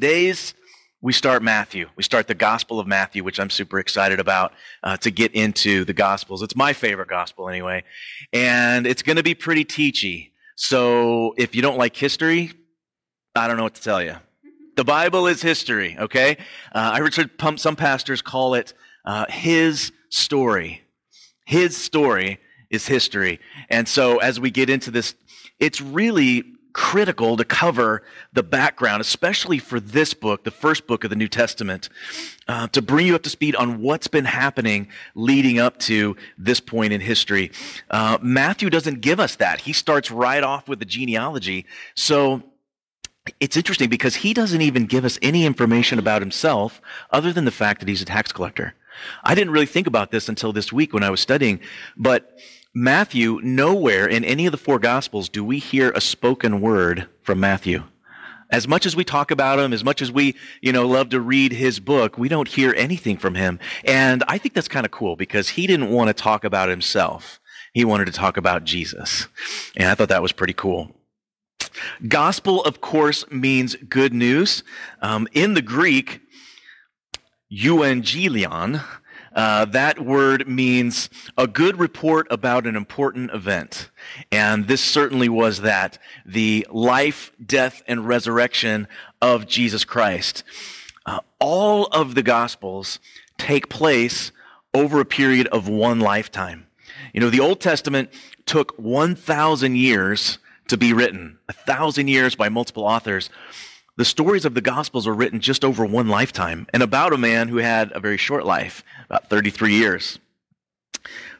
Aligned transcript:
today's 0.00 0.54
we 1.00 1.12
start 1.12 1.42
Matthew. 1.42 1.88
We 1.96 2.04
start 2.04 2.28
the 2.28 2.34
Gospel 2.36 2.78
of 2.78 2.86
Matthew, 2.86 3.24
which 3.24 3.40
I'm 3.40 3.50
super 3.50 3.80
excited 3.80 4.20
about 4.20 4.52
uh, 4.84 4.96
to 4.98 5.10
get 5.10 5.32
into 5.32 5.84
the 5.84 5.92
Gospels. 5.92 6.40
It's 6.40 6.54
my 6.54 6.72
favorite 6.72 7.08
Gospel 7.08 7.48
anyway, 7.48 7.82
and 8.32 8.86
it's 8.86 9.02
going 9.02 9.16
to 9.16 9.24
be 9.24 9.34
pretty 9.34 9.64
teachy. 9.64 10.30
So 10.54 11.34
if 11.36 11.56
you 11.56 11.62
don't 11.62 11.78
like 11.78 11.96
history, 11.96 12.52
I 13.34 13.48
don't 13.48 13.56
know 13.56 13.64
what 13.64 13.74
to 13.74 13.82
tell 13.82 14.00
you. 14.00 14.14
The 14.76 14.84
Bible 14.84 15.26
is 15.26 15.42
history, 15.42 15.96
okay? 15.98 16.36
Uh, 16.72 16.92
I 16.94 16.98
heard 17.00 17.58
some 17.58 17.74
pastors 17.74 18.22
call 18.22 18.54
it 18.54 18.74
uh, 19.04 19.26
his 19.28 19.90
story. 20.10 20.82
His 21.44 21.76
story 21.76 22.38
is 22.70 22.86
history. 22.86 23.40
And 23.68 23.88
so 23.88 24.18
as 24.18 24.38
we 24.38 24.52
get 24.52 24.70
into 24.70 24.92
this, 24.92 25.16
it's 25.58 25.80
really 25.80 26.44
critical 26.78 27.36
to 27.36 27.44
cover 27.44 28.04
the 28.32 28.42
background, 28.44 29.00
especially 29.00 29.58
for 29.58 29.80
this 29.80 30.14
book, 30.14 30.44
the 30.44 30.50
first 30.52 30.86
book 30.86 31.02
of 31.02 31.10
the 31.10 31.16
New 31.16 31.26
Testament, 31.26 31.88
uh, 32.46 32.68
to 32.68 32.80
bring 32.80 33.08
you 33.08 33.16
up 33.16 33.24
to 33.24 33.30
speed 33.30 33.56
on 33.56 33.82
what's 33.82 34.06
been 34.06 34.24
happening 34.24 34.86
leading 35.16 35.58
up 35.58 35.76
to 35.80 36.16
this 36.38 36.60
point 36.60 36.92
in 36.92 37.00
history. 37.00 37.50
Uh, 37.90 38.18
Matthew 38.22 38.70
doesn't 38.70 39.00
give 39.00 39.18
us 39.18 39.34
that. 39.36 39.62
He 39.62 39.72
starts 39.72 40.12
right 40.12 40.44
off 40.44 40.68
with 40.68 40.78
the 40.78 40.84
genealogy. 40.84 41.66
So 41.96 42.44
it's 43.40 43.56
interesting 43.56 43.88
because 43.88 44.14
he 44.14 44.32
doesn't 44.32 44.62
even 44.62 44.86
give 44.86 45.04
us 45.04 45.18
any 45.20 45.44
information 45.44 45.98
about 45.98 46.22
himself 46.22 46.80
other 47.10 47.32
than 47.32 47.44
the 47.44 47.50
fact 47.50 47.80
that 47.80 47.88
he's 47.88 48.02
a 48.02 48.06
tax 48.06 48.30
collector. 48.30 48.74
I 49.24 49.34
didn't 49.34 49.52
really 49.52 49.66
think 49.66 49.88
about 49.88 50.12
this 50.12 50.28
until 50.28 50.52
this 50.52 50.72
week 50.72 50.94
when 50.94 51.02
I 51.02 51.10
was 51.10 51.20
studying, 51.20 51.58
but 51.96 52.38
Matthew, 52.74 53.40
nowhere 53.42 54.06
in 54.06 54.24
any 54.24 54.46
of 54.46 54.52
the 54.52 54.58
four 54.58 54.78
Gospels 54.78 55.28
do 55.28 55.42
we 55.42 55.58
hear 55.58 55.90
a 55.90 56.00
spoken 56.00 56.60
word 56.60 57.08
from 57.22 57.40
Matthew. 57.40 57.84
As 58.50 58.68
much 58.68 58.86
as 58.86 58.94
we 58.94 59.04
talk 59.04 59.30
about 59.30 59.58
him, 59.58 59.72
as 59.72 59.84
much 59.84 60.00
as 60.00 60.12
we, 60.12 60.34
you 60.62 60.72
know, 60.72 60.86
love 60.86 61.10
to 61.10 61.20
read 61.20 61.52
his 61.52 61.80
book, 61.80 62.16
we 62.16 62.28
don't 62.28 62.48
hear 62.48 62.74
anything 62.76 63.16
from 63.16 63.34
him. 63.34 63.58
And 63.84 64.22
I 64.28 64.38
think 64.38 64.54
that's 64.54 64.68
kind 64.68 64.86
of 64.86 64.92
cool 64.92 65.16
because 65.16 65.50
he 65.50 65.66
didn't 65.66 65.90
want 65.90 66.08
to 66.08 66.14
talk 66.14 66.44
about 66.44 66.68
himself. 66.68 67.40
He 67.72 67.84
wanted 67.84 68.06
to 68.06 68.12
talk 68.12 68.36
about 68.36 68.64
Jesus. 68.64 69.28
And 69.76 69.88
I 69.88 69.94
thought 69.94 70.08
that 70.08 70.22
was 70.22 70.32
pretty 70.32 70.54
cool. 70.54 70.94
Gospel, 72.06 72.62
of 72.64 72.80
course, 72.80 73.30
means 73.30 73.76
good 73.76 74.14
news. 74.14 74.62
Um, 75.02 75.28
in 75.32 75.54
the 75.54 75.62
Greek, 75.62 76.20
euangelion 77.52 78.82
uh, 79.38 79.64
that 79.66 80.00
word 80.00 80.48
means 80.48 81.08
a 81.36 81.46
good 81.46 81.78
report 81.78 82.26
about 82.28 82.66
an 82.66 82.74
important 82.74 83.30
event. 83.30 83.88
And 84.32 84.66
this 84.66 84.82
certainly 84.82 85.28
was 85.28 85.60
that 85.60 85.96
the 86.26 86.66
life, 86.72 87.30
death, 87.46 87.80
and 87.86 88.08
resurrection 88.08 88.88
of 89.22 89.46
Jesus 89.46 89.84
Christ. 89.84 90.42
Uh, 91.06 91.20
all 91.38 91.84
of 91.92 92.16
the 92.16 92.22
Gospels 92.24 92.98
take 93.38 93.68
place 93.68 94.32
over 94.74 94.98
a 94.98 95.04
period 95.04 95.46
of 95.46 95.68
one 95.68 96.00
lifetime. 96.00 96.66
You 97.12 97.20
know, 97.20 97.30
the 97.30 97.38
Old 97.38 97.60
Testament 97.60 98.10
took 98.44 98.76
1,000 98.76 99.76
years 99.76 100.38
to 100.66 100.76
be 100.76 100.92
written, 100.92 101.38
a 101.48 101.52
thousand 101.52 102.08
years 102.08 102.34
by 102.34 102.48
multiple 102.48 102.84
authors. 102.84 103.30
The 103.98 104.04
stories 104.04 104.44
of 104.44 104.54
the 104.54 104.60
Gospels 104.60 105.08
are 105.08 105.12
written 105.12 105.40
just 105.40 105.64
over 105.64 105.84
one 105.84 106.06
lifetime 106.06 106.68
and 106.72 106.84
about 106.84 107.12
a 107.12 107.18
man 107.18 107.48
who 107.48 107.56
had 107.56 107.90
a 107.92 107.98
very 107.98 108.16
short 108.16 108.46
life, 108.46 108.84
about 109.10 109.28
33 109.28 109.74
years. 109.74 110.20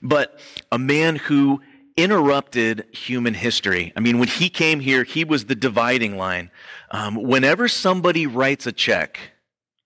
But 0.02 0.40
a 0.72 0.78
man 0.78 1.14
who 1.14 1.62
interrupted 1.96 2.86
human 2.90 3.34
history. 3.34 3.92
I 3.94 4.00
mean, 4.00 4.18
when 4.18 4.26
he 4.26 4.50
came 4.50 4.80
here, 4.80 5.04
he 5.04 5.24
was 5.24 5.44
the 5.44 5.54
dividing 5.54 6.16
line. 6.16 6.50
Um, 6.90 7.14
whenever 7.14 7.68
somebody 7.68 8.26
writes 8.26 8.66
a 8.66 8.72
check, 8.72 9.20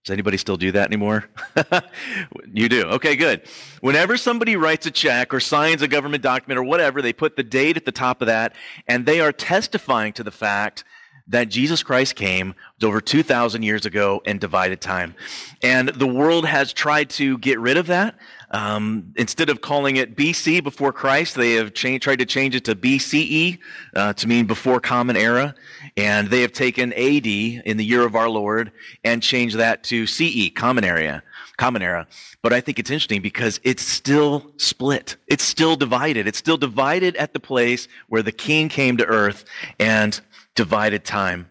does 0.03 0.15
anybody 0.15 0.39
still 0.39 0.57
do 0.57 0.73
that 0.73 0.87
anymore? 0.87 1.27
you 2.55 2.71
do. 2.71 2.85
Okay, 2.85 3.17
good. 3.17 3.43
Whenever 3.83 4.17
somebody 4.17 4.57
writes 4.57 4.87
a 4.87 4.91
check 4.91 5.35
or 5.35 5.41
signs 5.41 5.83
a 5.83 5.89
government 5.89 6.23
document 6.23 6.59
or 6.59 6.65
whatever, 6.65 7.03
they 7.03 7.13
put 7.13 7.37
the 7.37 7.43
date 7.43 7.77
at 7.77 7.85
the 7.85 7.93
top 7.93 8.23
of 8.23 8.29
that, 8.29 8.55
and 8.89 9.05
they 9.05 9.21
are 9.21 9.31
testifying 9.31 10.15
to 10.15 10.23
the 10.23 10.31
fact 10.31 10.85
that 11.29 11.49
Jesus 11.49 11.83
Christ 11.83 12.17
came 12.17 12.55
over 12.83 13.01
2,000 13.01 13.63
years 13.63 13.87
ago 13.87 14.23
and 14.27 14.41
divided 14.41 14.81
time. 14.81 15.15
And 15.63 15.89
the 15.89 16.07
world 16.07 16.47
has 16.47 16.73
tried 16.73 17.11
to 17.11 17.39
get 17.39 17.61
rid 17.61 17.77
of 17.77 17.87
that. 17.87 18.17
Um, 18.51 19.15
instead 19.17 19.49
of 19.49 19.63
calling 19.63 19.97
it 19.97 20.15
BC 20.15 20.63
before 20.63 20.93
Christ, 20.93 21.37
they 21.37 21.55
have 21.55 21.73
tried 21.73 22.19
to 22.19 22.27
change 22.27 22.55
it 22.55 22.65
to 22.67 22.75
BCE 22.75 23.59
uh, 23.95 24.13
to 24.13 24.29
mean 24.29 24.47
before 24.47 24.79
Common 24.79 25.17
Era. 25.17 25.55
And 25.97 26.29
they 26.29 26.43
have 26.43 26.53
taken 26.53 26.93
AD 26.93 27.27
in 27.27 27.77
the 27.77 27.85
year 27.85 28.05
of 28.05 28.15
our 28.15 28.29
Lord 28.29 28.73
and 29.05 29.23
changed 29.23 29.57
that 29.57 29.83
to 29.85 30.07
CE, 30.07 30.51
Common 30.55 30.85
Era. 30.85 31.23
Common 31.57 31.83
Era. 31.83 32.07
But 32.43 32.53
I 32.53 32.61
think 32.61 32.79
it's 32.79 32.91
interesting 32.91 33.23
because 33.23 33.61
it's 33.63 33.83
still 33.83 34.53
split. 34.57 35.17
It's 35.29 35.45
still 35.45 35.77
divided. 35.77 36.27
It's 36.27 36.39
still 36.39 36.57
divided 36.57 37.17
at 37.17 37.33
the 37.33 37.41
place 37.41 37.89
where 38.09 38.23
the 38.23 38.33
king 38.33 38.69
came 38.69 38.97
to 38.97 39.07
earth 39.07 39.45
and 39.79 40.21
divided 40.55 41.05
time. 41.05 41.49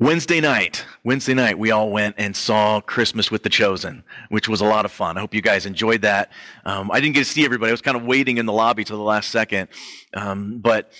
Wednesday 0.00 0.40
night, 0.40 0.86
Wednesday 1.02 1.34
night, 1.34 1.58
we 1.58 1.72
all 1.72 1.90
went 1.90 2.14
and 2.18 2.36
saw 2.36 2.80
Christmas 2.80 3.30
with 3.30 3.42
the 3.42 3.48
Chosen, 3.48 4.04
which 4.28 4.48
was 4.48 4.60
a 4.60 4.64
lot 4.64 4.84
of 4.84 4.92
fun. 4.92 5.16
I 5.16 5.20
hope 5.20 5.34
you 5.34 5.42
guys 5.42 5.66
enjoyed 5.66 6.02
that. 6.02 6.30
Um, 6.64 6.90
I 6.92 7.00
didn't 7.00 7.14
get 7.14 7.20
to 7.20 7.24
see 7.24 7.44
everybody. 7.44 7.70
I 7.70 7.72
was 7.72 7.82
kind 7.82 7.96
of 7.96 8.04
waiting 8.04 8.38
in 8.38 8.46
the 8.46 8.52
lobby 8.52 8.84
till 8.84 8.98
the 8.98 9.02
last 9.02 9.30
second. 9.30 9.68
Um, 10.14 10.58
but 10.60 10.92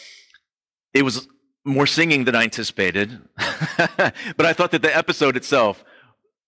it 0.95 1.03
was 1.03 1.29
more 1.65 1.87
singing 1.87 2.25
than 2.25 2.35
I 2.35 2.43
anticipated. 2.43 3.21
but 3.37 4.47
I 4.47 4.53
thought 4.53 4.73
that 4.73 4.83
the 4.83 4.97
episode 4.97 5.37
itself, 5.37 5.85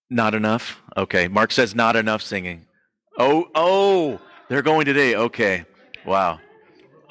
not 0.09 0.35
enough. 0.35 0.83
Okay. 0.97 1.29
Mark 1.29 1.53
says 1.53 1.75
not 1.75 1.95
enough 1.95 2.23
singing. 2.23 2.67
Oh, 3.17 3.49
oh, 3.55 4.21
they're 4.49 4.63
going 4.63 4.87
today. 4.87 5.15
Okay. 5.15 5.67
Wow. 6.05 6.41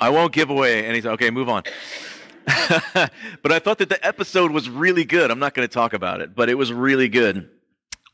I 0.02 0.10
won't 0.10 0.34
give 0.34 0.50
away 0.50 0.86
anything. 0.86 1.12
Okay, 1.12 1.30
move 1.30 1.50
on. 1.50 1.64
but 3.42 3.52
I 3.52 3.60
thought 3.60 3.78
that 3.80 3.90
the 3.90 4.06
episode 4.06 4.52
was 4.52 4.70
really 4.70 5.06
good. 5.06 5.32
I'm 5.32 5.40
not 5.40 5.54
going 5.54 5.68
to 5.68 5.74
talk 5.74 5.94
about 5.94 6.22
it, 6.22 6.36
but 6.36 6.50
it 6.50 6.56
was 6.56 6.72
really 6.72 7.10
good. 7.10 7.50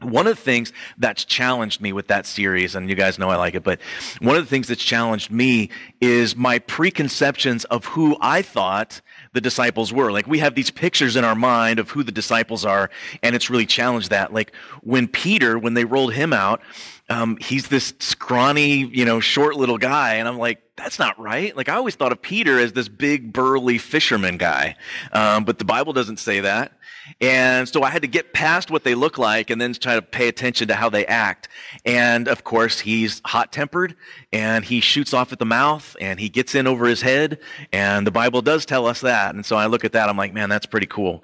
One 0.02 0.28
of 0.28 0.36
the 0.36 0.42
things 0.42 0.74
that's 0.98 1.24
challenged 1.24 1.80
me 1.80 1.94
with 1.94 2.08
that 2.08 2.26
series, 2.26 2.76
and 2.76 2.90
you 2.90 2.96
guys 2.96 3.18
know 3.18 3.30
I 3.30 3.38
like 3.38 3.56
it, 3.56 3.64
but 3.64 3.80
one 4.20 4.36
of 4.36 4.44
the 4.44 4.50
things 4.50 4.68
that's 4.68 4.84
challenged 4.84 5.32
me 5.32 5.70
is 6.02 6.36
my 6.36 6.60
preconceptions 6.60 7.64
of 7.66 7.86
who 7.86 8.18
I 8.20 8.42
thought 8.42 9.02
the 9.32 9.40
disciples 9.40 9.94
were. 9.94 10.12
Like 10.12 10.28
we 10.28 10.40
have 10.40 10.54
these 10.54 10.70
pictures 10.70 11.16
in 11.16 11.24
our 11.24 11.36
mind 11.36 11.80
of 11.80 11.90
who 11.92 12.04
the 12.04 12.12
disciples 12.12 12.66
are, 12.66 12.90
and 13.24 13.36
it's 13.36 13.50
really 13.50 13.66
challenged 13.66 14.10
that. 14.10 14.34
Like 14.34 14.54
when 14.82 15.08
Peter, 15.08 15.58
when 15.58 15.76
they 15.76 15.86
rolled 15.86 16.14
him 16.14 16.34
out, 16.34 16.62
um, 17.10 17.38
he's 17.40 17.68
this 17.68 17.94
scrawny, 18.00 18.86
you 18.88 19.06
know, 19.06 19.20
short 19.20 19.56
little 19.56 19.78
guy. 19.78 20.16
And 20.16 20.28
I'm 20.28 20.38
like, 20.38 20.62
that's 20.76 21.00
not 21.00 21.18
right. 21.20 21.56
Like 21.56 21.70
I 21.70 21.76
always 21.76 21.96
thought 21.96 22.12
of 22.12 22.22
Peter 22.22 22.60
as 22.60 22.74
this 22.74 22.88
big 22.90 23.32
burly 23.32 23.78
fisherman 23.78 24.38
guy. 24.38 24.76
Um, 25.12 25.46
but 25.46 25.60
the 25.60 25.66
Bible 25.66 25.94
doesn't 25.94 26.18
say 26.18 26.40
that. 26.42 26.74
And 27.22 27.70
so 27.70 27.84
I 27.84 27.92
had 27.92 28.02
to 28.02 28.08
get 28.08 28.34
past 28.34 28.72
what 28.72 28.84
they 28.84 28.96
look 28.96 29.20
like 29.20 29.52
and 29.52 29.62
then 29.62 29.74
try 29.74 29.94
to 29.94 30.02
pay 30.02 30.28
attention 30.28 30.68
to 30.70 30.76
how 30.76 30.90
they 30.90 31.06
act. 31.06 31.48
And 31.86 32.28
of 32.28 32.44
course, 32.44 32.80
he's 32.80 33.22
hot 33.26 33.52
tempered 33.52 33.96
and 34.34 34.66
he 34.66 34.80
shoots 34.80 35.14
off 35.14 35.32
at 35.32 35.38
the 35.38 35.46
mouth 35.46 35.96
and 36.02 36.20
he 36.20 36.30
gets 36.30 36.56
in 36.56 36.66
over 36.66 36.88
his 36.88 37.04
head. 37.04 37.40
And 37.72 38.08
the 38.08 38.12
Bible 38.12 38.42
does 38.42 38.66
tell 38.66 38.88
us 38.88 39.02
that. 39.02 39.36
And 39.36 39.46
so 39.46 39.56
I 39.56 39.68
look 39.68 39.86
at 39.86 39.92
that, 39.92 40.10
I'm 40.10 40.18
like, 40.18 40.34
man, 40.34 40.50
that's 40.50 40.66
pretty 40.66 40.88
cool. 40.88 41.24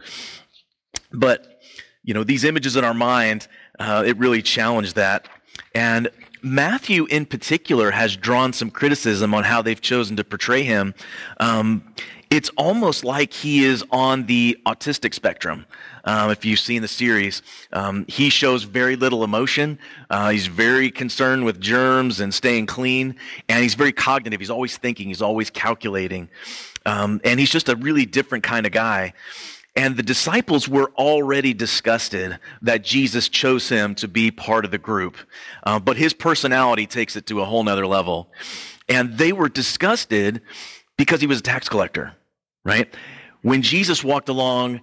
But, 1.11 1.61
you 2.03 2.13
know, 2.13 2.23
these 2.23 2.43
images 2.43 2.75
in 2.75 2.83
our 2.83 2.93
mind, 2.93 3.47
uh, 3.79 4.03
it 4.05 4.17
really 4.17 4.43
challenged 4.43 4.95
that. 4.95 5.27
And 5.73 6.09
Matthew, 6.41 7.05
in 7.05 7.25
particular, 7.25 7.91
has 7.91 8.15
drawn 8.15 8.51
some 8.53 8.71
criticism 8.71 9.33
on 9.33 9.43
how 9.43 9.61
they've 9.61 9.79
chosen 9.79 10.15
to 10.17 10.23
portray 10.23 10.63
him. 10.63 10.93
Um, 11.39 11.83
it's 12.31 12.49
almost 12.55 13.03
like 13.03 13.33
he 13.33 13.65
is 13.65 13.83
on 13.91 14.25
the 14.25 14.57
autistic 14.65 15.13
spectrum. 15.13 15.65
Um, 16.05 16.31
if 16.31 16.45
you've 16.45 16.59
seen 16.59 16.81
the 16.81 16.87
series, 16.87 17.41
um, 17.73 18.05
he 18.07 18.29
shows 18.29 18.63
very 18.63 18.95
little 18.95 19.23
emotion. 19.23 19.77
Uh, 20.09 20.29
he's 20.29 20.47
very 20.47 20.89
concerned 20.89 21.43
with 21.43 21.59
germs 21.59 22.21
and 22.21 22.33
staying 22.33 22.67
clean, 22.67 23.15
and 23.49 23.61
he's 23.61 23.75
very 23.75 23.91
cognitive. 23.91 24.39
He's 24.39 24.49
always 24.49 24.77
thinking. 24.77 25.09
He's 25.09 25.21
always 25.21 25.49
calculating, 25.49 26.29
um, 26.85 27.19
and 27.25 27.39
he's 27.39 27.51
just 27.51 27.67
a 27.67 27.75
really 27.75 28.05
different 28.05 28.45
kind 28.45 28.65
of 28.65 28.71
guy. 28.71 29.13
And 29.75 29.95
the 29.95 30.03
disciples 30.03 30.67
were 30.67 30.91
already 30.97 31.53
disgusted 31.53 32.39
that 32.61 32.83
Jesus 32.83 33.29
chose 33.29 33.69
him 33.69 33.95
to 33.95 34.07
be 34.07 34.29
part 34.29 34.65
of 34.65 34.71
the 34.71 34.77
group. 34.77 35.15
Uh, 35.63 35.79
but 35.79 35.95
his 35.95 36.13
personality 36.13 36.85
takes 36.85 37.15
it 37.15 37.25
to 37.27 37.39
a 37.39 37.45
whole 37.45 37.63
nother 37.63 37.87
level. 37.87 38.31
And 38.89 39.17
they 39.17 39.31
were 39.31 39.47
disgusted 39.47 40.41
because 40.97 41.21
he 41.21 41.27
was 41.27 41.39
a 41.39 41.43
tax 41.43 41.69
collector, 41.69 42.13
right? 42.65 42.93
When 43.41 43.61
Jesus 43.61 44.03
walked 44.03 44.27
along 44.27 44.81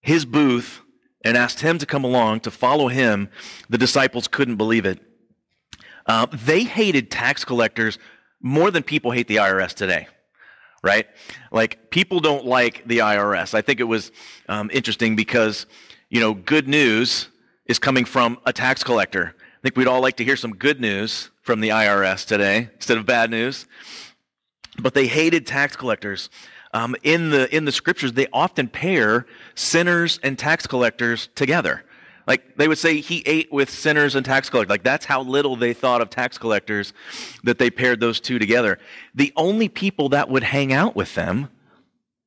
his 0.00 0.24
booth 0.24 0.80
and 1.22 1.36
asked 1.36 1.60
him 1.60 1.76
to 1.76 1.84
come 1.84 2.04
along 2.04 2.40
to 2.40 2.50
follow 2.50 2.88
him, 2.88 3.28
the 3.68 3.78
disciples 3.78 4.26
couldn't 4.26 4.56
believe 4.56 4.86
it. 4.86 5.00
Uh, 6.06 6.26
they 6.32 6.64
hated 6.64 7.10
tax 7.10 7.44
collectors 7.44 7.98
more 8.40 8.70
than 8.70 8.82
people 8.82 9.10
hate 9.10 9.28
the 9.28 9.36
IRS 9.36 9.74
today 9.74 10.08
right? 10.82 11.06
Like, 11.52 11.90
people 11.90 12.20
don't 12.20 12.44
like 12.44 12.86
the 12.86 12.98
IRS. 12.98 13.54
I 13.54 13.62
think 13.62 13.80
it 13.80 13.84
was 13.84 14.12
um, 14.48 14.70
interesting 14.72 15.16
because 15.16 15.66
you 16.10 16.20
know, 16.20 16.34
good 16.34 16.66
news 16.68 17.28
is 17.66 17.78
coming 17.78 18.04
from 18.04 18.38
a 18.44 18.52
tax 18.52 18.82
collector. 18.82 19.34
I 19.38 19.60
think 19.62 19.76
we'd 19.76 19.86
all 19.86 20.00
like 20.00 20.16
to 20.16 20.24
hear 20.24 20.36
some 20.36 20.56
good 20.56 20.80
news 20.80 21.30
from 21.42 21.60
the 21.60 21.68
IRS 21.68 22.26
today 22.26 22.68
instead 22.74 22.98
of 22.98 23.06
bad 23.06 23.30
news. 23.30 23.66
But 24.78 24.94
they 24.94 25.06
hated 25.06 25.46
tax 25.46 25.76
collectors. 25.76 26.28
Um, 26.74 26.96
in 27.02 27.30
the 27.30 27.54
in 27.54 27.64
the 27.64 27.72
scriptures, 27.72 28.12
they 28.12 28.26
often 28.32 28.68
pair 28.68 29.26
sinners 29.54 30.18
and 30.22 30.38
tax 30.38 30.66
collectors 30.66 31.28
together. 31.34 31.84
Like 32.30 32.54
they 32.56 32.68
would 32.68 32.78
say 32.78 33.00
he 33.00 33.24
ate 33.26 33.52
with 33.52 33.68
sinners 33.68 34.14
and 34.14 34.24
tax 34.24 34.48
collectors. 34.48 34.70
Like 34.70 34.84
that's 34.84 35.04
how 35.04 35.22
little 35.22 35.56
they 35.56 35.72
thought 35.72 36.00
of 36.00 36.10
tax 36.10 36.38
collectors 36.38 36.92
that 37.42 37.58
they 37.58 37.70
paired 37.70 37.98
those 37.98 38.20
two 38.20 38.38
together. 38.38 38.78
The 39.16 39.32
only 39.34 39.68
people 39.68 40.10
that 40.10 40.28
would 40.28 40.44
hang 40.44 40.72
out 40.72 40.94
with 40.94 41.16
them 41.16 41.48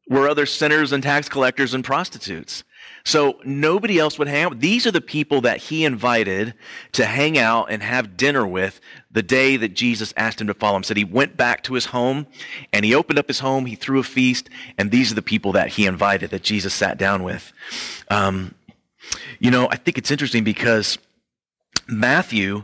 were 0.09 0.27
other 0.27 0.45
sinners 0.45 0.91
and 0.91 1.01
tax 1.01 1.29
collectors 1.29 1.73
and 1.73 1.85
prostitutes. 1.85 2.65
So 3.05 3.39
nobody 3.45 3.97
else 3.97 4.19
would 4.19 4.27
hang 4.27 4.43
out. 4.43 4.59
These 4.59 4.85
are 4.85 4.91
the 4.91 4.99
people 4.99 5.39
that 5.39 5.55
he 5.55 5.85
invited 5.85 6.53
to 6.91 7.05
hang 7.05 7.37
out 7.37 7.67
and 7.69 7.81
have 7.81 8.17
dinner 8.17 8.45
with 8.45 8.81
the 9.09 9.23
day 9.23 9.55
that 9.55 9.73
Jesus 9.73 10.13
asked 10.17 10.41
him 10.41 10.47
to 10.47 10.53
follow 10.53 10.75
him. 10.75 10.83
Said 10.83 10.97
he 10.97 11.05
went 11.05 11.37
back 11.37 11.63
to 11.63 11.75
his 11.75 11.85
home 11.85 12.27
and 12.73 12.83
he 12.83 12.93
opened 12.93 13.19
up 13.19 13.29
his 13.29 13.39
home. 13.39 13.67
He 13.67 13.75
threw 13.75 13.99
a 13.99 14.03
feast, 14.03 14.49
and 14.77 14.91
these 14.91 15.13
are 15.13 15.15
the 15.15 15.21
people 15.21 15.53
that 15.53 15.69
he 15.69 15.85
invited 15.85 16.31
that 16.31 16.43
Jesus 16.43 16.73
sat 16.73 16.97
down 16.97 17.23
with. 17.23 17.53
Um, 18.09 18.55
you 19.39 19.51
know, 19.51 19.67
I 19.69 19.75
think 19.75 19.97
it's 19.97 20.11
interesting 20.11 20.43
because 20.43 20.97
Matthew 21.87 22.63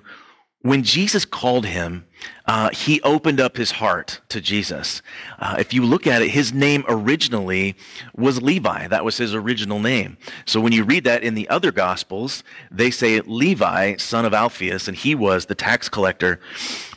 when 0.61 0.83
Jesus 0.83 1.23
called 1.23 1.65
him, 1.65 2.05
uh, 2.45 2.69
he 2.71 3.01
opened 3.03 3.39
up 3.39 3.55
his 3.55 3.71
heart 3.71 4.19
to 4.27 4.41
Jesus. 4.41 5.01
Uh, 5.37 5.55
if 5.57 5.73
you 5.73 5.85
look 5.85 6.05
at 6.05 6.21
it, 6.21 6.31
his 6.31 6.51
name 6.51 6.83
originally 6.89 7.77
was 8.13 8.41
Levi. 8.41 8.87
That 8.87 9.05
was 9.05 9.15
his 9.15 9.33
original 9.33 9.79
name. 9.79 10.17
So 10.45 10.59
when 10.59 10.73
you 10.73 10.83
read 10.83 11.05
that 11.05 11.23
in 11.23 11.35
the 11.35 11.47
other 11.47 11.71
Gospels, 11.71 12.43
they 12.69 12.91
say 12.91 13.21
Levi, 13.21 13.95
son 13.95 14.25
of 14.25 14.33
Alphaeus, 14.33 14.89
and 14.89 14.97
he 14.97 15.15
was 15.15 15.45
the 15.45 15.55
tax 15.55 15.87
collector. 15.87 16.41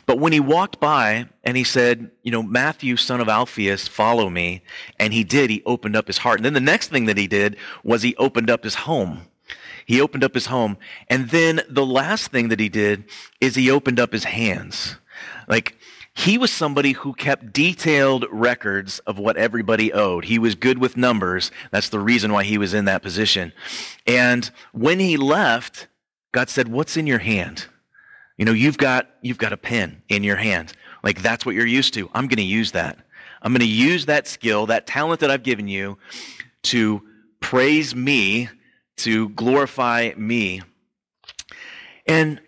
But 0.05 0.19
when 0.19 0.33
he 0.33 0.41
walked 0.41 0.81
by 0.81 1.29
and 1.45 1.55
he 1.55 1.63
said, 1.63 2.11
you 2.21 2.31
know, 2.31 2.43
Matthew, 2.43 2.97
son 2.97 3.21
of 3.21 3.29
Alphaeus, 3.29 3.87
follow 3.87 4.29
me, 4.29 4.61
and 4.99 5.13
he 5.13 5.23
did, 5.23 5.49
he 5.49 5.63
opened 5.65 5.95
up 5.95 6.07
his 6.07 6.17
heart. 6.17 6.39
And 6.39 6.45
then 6.45 6.53
the 6.53 6.59
next 6.59 6.89
thing 6.89 7.05
that 7.05 7.17
he 7.17 7.27
did 7.27 7.55
was 7.81 8.01
he 8.01 8.13
opened 8.17 8.49
up 8.49 8.65
his 8.65 8.75
home. 8.75 9.21
He 9.85 10.01
opened 10.01 10.23
up 10.23 10.33
his 10.33 10.47
home. 10.47 10.77
And 11.07 11.29
then 11.29 11.61
the 11.69 11.85
last 11.85 12.31
thing 12.31 12.49
that 12.49 12.59
he 12.59 12.69
did 12.69 13.05
is 13.41 13.55
he 13.55 13.69
opened 13.69 13.99
up 13.99 14.13
his 14.13 14.25
hands. 14.25 14.97
Like, 15.47 15.77
he 16.15 16.37
was 16.37 16.51
somebody 16.51 16.91
who 16.91 17.13
kept 17.13 17.53
detailed 17.53 18.25
records 18.31 18.99
of 18.99 19.17
what 19.17 19.35
everybody 19.35 19.91
owed. 19.91 20.25
He 20.25 20.37
was 20.37 20.53
good 20.53 20.77
with 20.77 20.95
numbers. 20.95 21.51
That's 21.71 21.89
the 21.89 21.99
reason 21.99 22.31
why 22.31 22.43
he 22.43 22.59
was 22.59 22.73
in 22.73 22.85
that 22.85 23.01
position. 23.01 23.51
And 24.05 24.49
when 24.73 24.99
he 24.99 25.17
left, 25.17 25.87
God 26.31 26.49
said, 26.49 26.67
What's 26.67 26.97
in 26.97 27.07
your 27.07 27.19
hand? 27.19 27.65
You 28.37 28.45
know, 28.45 28.51
you've 28.51 28.77
got, 28.77 29.09
you've 29.21 29.37
got 29.39 29.53
a 29.53 29.57
pen 29.57 30.03
in 30.07 30.23
your 30.23 30.35
hand. 30.35 30.73
Like, 31.03 31.21
that's 31.21 31.45
what 31.45 31.55
you're 31.55 31.65
used 31.65 31.93
to. 31.95 32.09
I'm 32.13 32.27
going 32.27 32.37
to 32.37 32.43
use 32.43 32.71
that. 32.71 32.97
I'm 33.41 33.51
going 33.51 33.59
to 33.61 33.67
use 33.67 34.05
that 34.05 34.27
skill, 34.27 34.67
that 34.67 34.87
talent 34.87 35.19
that 35.19 35.29
I've 35.31 35.43
given 35.43 35.67
you 35.67 35.97
to 36.63 37.03
praise 37.39 37.95
me 37.95 38.49
to 38.97 39.29
glorify 39.29 40.11
me. 40.15 40.61
And 42.05 42.41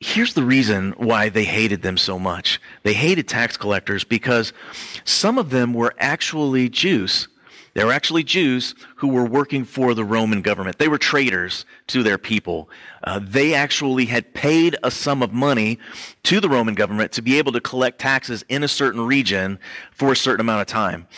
here's 0.00 0.34
the 0.34 0.42
reason 0.42 0.92
why 0.96 1.28
they 1.28 1.44
hated 1.44 1.82
them 1.82 1.96
so 1.96 2.18
much. 2.18 2.60
They 2.82 2.94
hated 2.94 3.28
tax 3.28 3.56
collectors 3.56 4.04
because 4.04 4.52
some 5.04 5.38
of 5.38 5.50
them 5.50 5.74
were 5.74 5.94
actually 5.98 6.68
Jews. 6.68 7.28
They 7.74 7.84
were 7.84 7.92
actually 7.92 8.22
Jews 8.22 8.74
who 8.96 9.08
were 9.08 9.24
working 9.24 9.64
for 9.64 9.94
the 9.94 10.04
Roman 10.04 10.42
government. 10.42 10.78
They 10.78 10.86
were 10.86 10.98
traitors 10.98 11.66
to 11.88 12.04
their 12.04 12.18
people. 12.18 12.70
Uh, 13.02 13.20
they 13.20 13.52
actually 13.52 14.04
had 14.04 14.32
paid 14.32 14.76
a 14.84 14.92
sum 14.92 15.22
of 15.22 15.32
money 15.32 15.80
to 16.22 16.38
the 16.38 16.48
Roman 16.48 16.74
government 16.74 17.10
to 17.12 17.22
be 17.22 17.36
able 17.36 17.50
to 17.50 17.60
collect 17.60 17.98
taxes 17.98 18.44
in 18.48 18.62
a 18.62 18.68
certain 18.68 19.04
region 19.04 19.58
for 19.90 20.12
a 20.12 20.16
certain 20.16 20.40
amount 20.40 20.60
of 20.60 20.68
time. 20.68 21.08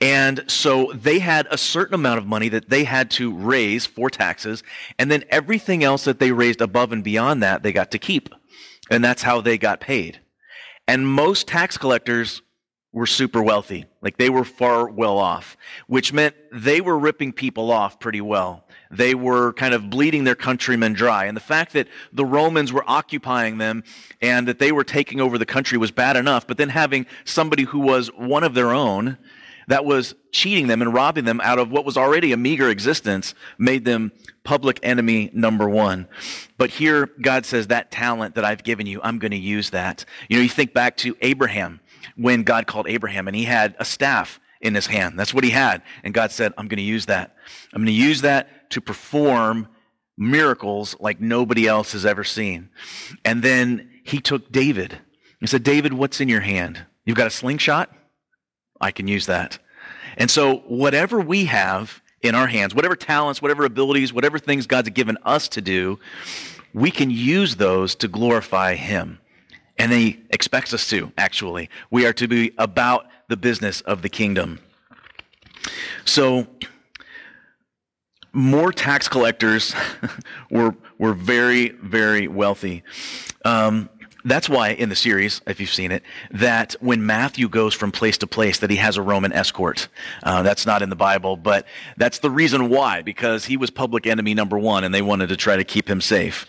And 0.00 0.44
so 0.46 0.92
they 0.94 1.18
had 1.18 1.46
a 1.50 1.58
certain 1.58 1.94
amount 1.94 2.18
of 2.18 2.26
money 2.26 2.48
that 2.48 2.70
they 2.70 2.84
had 2.84 3.10
to 3.12 3.34
raise 3.34 3.84
for 3.84 4.08
taxes. 4.08 4.62
And 4.98 5.10
then 5.10 5.24
everything 5.28 5.84
else 5.84 6.04
that 6.04 6.18
they 6.18 6.32
raised 6.32 6.62
above 6.62 6.92
and 6.92 7.04
beyond 7.04 7.42
that, 7.42 7.62
they 7.62 7.72
got 7.72 7.90
to 7.90 7.98
keep. 7.98 8.30
And 8.90 9.04
that's 9.04 9.22
how 9.22 9.40
they 9.40 9.58
got 9.58 9.80
paid. 9.80 10.20
And 10.88 11.06
most 11.06 11.46
tax 11.46 11.76
collectors 11.76 12.40
were 12.92 13.06
super 13.06 13.42
wealthy. 13.42 13.84
Like 14.02 14.16
they 14.16 14.30
were 14.30 14.44
far 14.44 14.88
well 14.88 15.18
off, 15.18 15.56
which 15.86 16.12
meant 16.12 16.34
they 16.50 16.80
were 16.80 16.98
ripping 16.98 17.32
people 17.32 17.70
off 17.70 18.00
pretty 18.00 18.20
well. 18.20 18.64
They 18.90 19.14
were 19.14 19.52
kind 19.52 19.74
of 19.74 19.90
bleeding 19.90 20.24
their 20.24 20.34
countrymen 20.34 20.94
dry. 20.94 21.26
And 21.26 21.36
the 21.36 21.42
fact 21.42 21.74
that 21.74 21.86
the 22.12 22.24
Romans 22.24 22.72
were 22.72 22.82
occupying 22.88 23.58
them 23.58 23.84
and 24.20 24.48
that 24.48 24.58
they 24.58 24.72
were 24.72 24.82
taking 24.82 25.20
over 25.20 25.38
the 25.38 25.46
country 25.46 25.78
was 25.78 25.92
bad 25.92 26.16
enough. 26.16 26.46
But 26.46 26.56
then 26.56 26.70
having 26.70 27.06
somebody 27.24 27.64
who 27.64 27.78
was 27.78 28.08
one 28.16 28.42
of 28.42 28.54
their 28.54 28.72
own 28.72 29.18
that 29.70 29.84
was 29.84 30.16
cheating 30.32 30.66
them 30.66 30.82
and 30.82 30.92
robbing 30.92 31.24
them 31.24 31.40
out 31.44 31.60
of 31.60 31.70
what 31.70 31.84
was 31.84 31.96
already 31.96 32.32
a 32.32 32.36
meager 32.36 32.68
existence 32.68 33.36
made 33.56 33.84
them 33.84 34.10
public 34.42 34.80
enemy 34.82 35.30
number 35.32 35.68
one. 35.68 36.08
But 36.58 36.70
here, 36.70 37.08
God 37.22 37.46
says, 37.46 37.68
that 37.68 37.92
talent 37.92 38.34
that 38.34 38.44
I've 38.44 38.64
given 38.64 38.86
you, 38.86 39.00
I'm 39.04 39.20
going 39.20 39.30
to 39.30 39.36
use 39.36 39.70
that. 39.70 40.04
You 40.28 40.38
know, 40.38 40.42
you 40.42 40.48
think 40.48 40.74
back 40.74 40.96
to 40.98 41.16
Abraham 41.20 41.78
when 42.16 42.42
God 42.42 42.66
called 42.66 42.88
Abraham 42.88 43.28
and 43.28 43.36
he 43.36 43.44
had 43.44 43.76
a 43.78 43.84
staff 43.84 44.40
in 44.60 44.74
his 44.74 44.88
hand. 44.88 45.16
That's 45.16 45.32
what 45.32 45.44
he 45.44 45.50
had. 45.50 45.82
And 46.02 46.12
God 46.12 46.32
said, 46.32 46.52
I'm 46.58 46.66
going 46.66 46.78
to 46.78 46.82
use 46.82 47.06
that. 47.06 47.36
I'm 47.72 47.82
going 47.82 47.86
to 47.86 47.92
use 47.92 48.22
that 48.22 48.70
to 48.72 48.80
perform 48.80 49.68
miracles 50.18 50.96
like 50.98 51.20
nobody 51.20 51.68
else 51.68 51.92
has 51.92 52.04
ever 52.04 52.24
seen. 52.24 52.70
And 53.24 53.40
then 53.40 53.88
he 54.02 54.20
took 54.20 54.50
David. 54.50 54.98
He 55.38 55.46
said, 55.46 55.62
David, 55.62 55.92
what's 55.92 56.20
in 56.20 56.28
your 56.28 56.40
hand? 56.40 56.84
You've 57.04 57.16
got 57.16 57.28
a 57.28 57.30
slingshot? 57.30 57.94
I 58.80 58.90
can 58.90 59.08
use 59.08 59.26
that. 59.26 59.58
And 60.16 60.30
so, 60.30 60.58
whatever 60.66 61.20
we 61.20 61.44
have 61.46 62.02
in 62.22 62.34
our 62.34 62.46
hands, 62.46 62.74
whatever 62.74 62.96
talents, 62.96 63.40
whatever 63.40 63.64
abilities, 63.64 64.12
whatever 64.12 64.38
things 64.38 64.66
God's 64.66 64.90
given 64.90 65.16
us 65.24 65.48
to 65.48 65.60
do, 65.60 65.98
we 66.74 66.90
can 66.90 67.10
use 67.10 67.56
those 67.56 67.94
to 67.96 68.08
glorify 68.08 68.74
Him. 68.74 69.18
And 69.78 69.92
He 69.92 70.20
expects 70.30 70.74
us 70.74 70.88
to, 70.90 71.12
actually. 71.16 71.70
We 71.90 72.06
are 72.06 72.12
to 72.14 72.28
be 72.28 72.52
about 72.58 73.06
the 73.28 73.36
business 73.36 73.80
of 73.82 74.02
the 74.02 74.08
kingdom. 74.08 74.60
So, 76.04 76.46
more 78.32 78.72
tax 78.72 79.08
collectors 79.08 79.74
were, 80.50 80.74
were 80.98 81.14
very, 81.14 81.70
very 81.70 82.28
wealthy. 82.28 82.82
Um, 83.44 83.88
that's 84.24 84.48
why 84.48 84.70
in 84.70 84.88
the 84.88 84.96
series, 84.96 85.40
if 85.46 85.60
you've 85.60 85.72
seen 85.72 85.92
it, 85.92 86.02
that 86.30 86.74
when 86.80 87.04
Matthew 87.04 87.48
goes 87.48 87.74
from 87.74 87.92
place 87.92 88.18
to 88.18 88.26
place, 88.26 88.58
that 88.58 88.70
he 88.70 88.76
has 88.76 88.96
a 88.96 89.02
Roman 89.02 89.32
escort. 89.32 89.88
Uh, 90.22 90.42
that's 90.42 90.66
not 90.66 90.82
in 90.82 90.90
the 90.90 90.96
Bible, 90.96 91.36
but 91.36 91.66
that's 91.96 92.18
the 92.18 92.30
reason 92.30 92.68
why, 92.68 93.02
because 93.02 93.44
he 93.44 93.56
was 93.56 93.70
public 93.70 94.06
enemy 94.06 94.34
number 94.34 94.58
one, 94.58 94.84
and 94.84 94.94
they 94.94 95.02
wanted 95.02 95.28
to 95.28 95.36
try 95.36 95.56
to 95.56 95.64
keep 95.64 95.88
him 95.88 96.00
safe. 96.00 96.46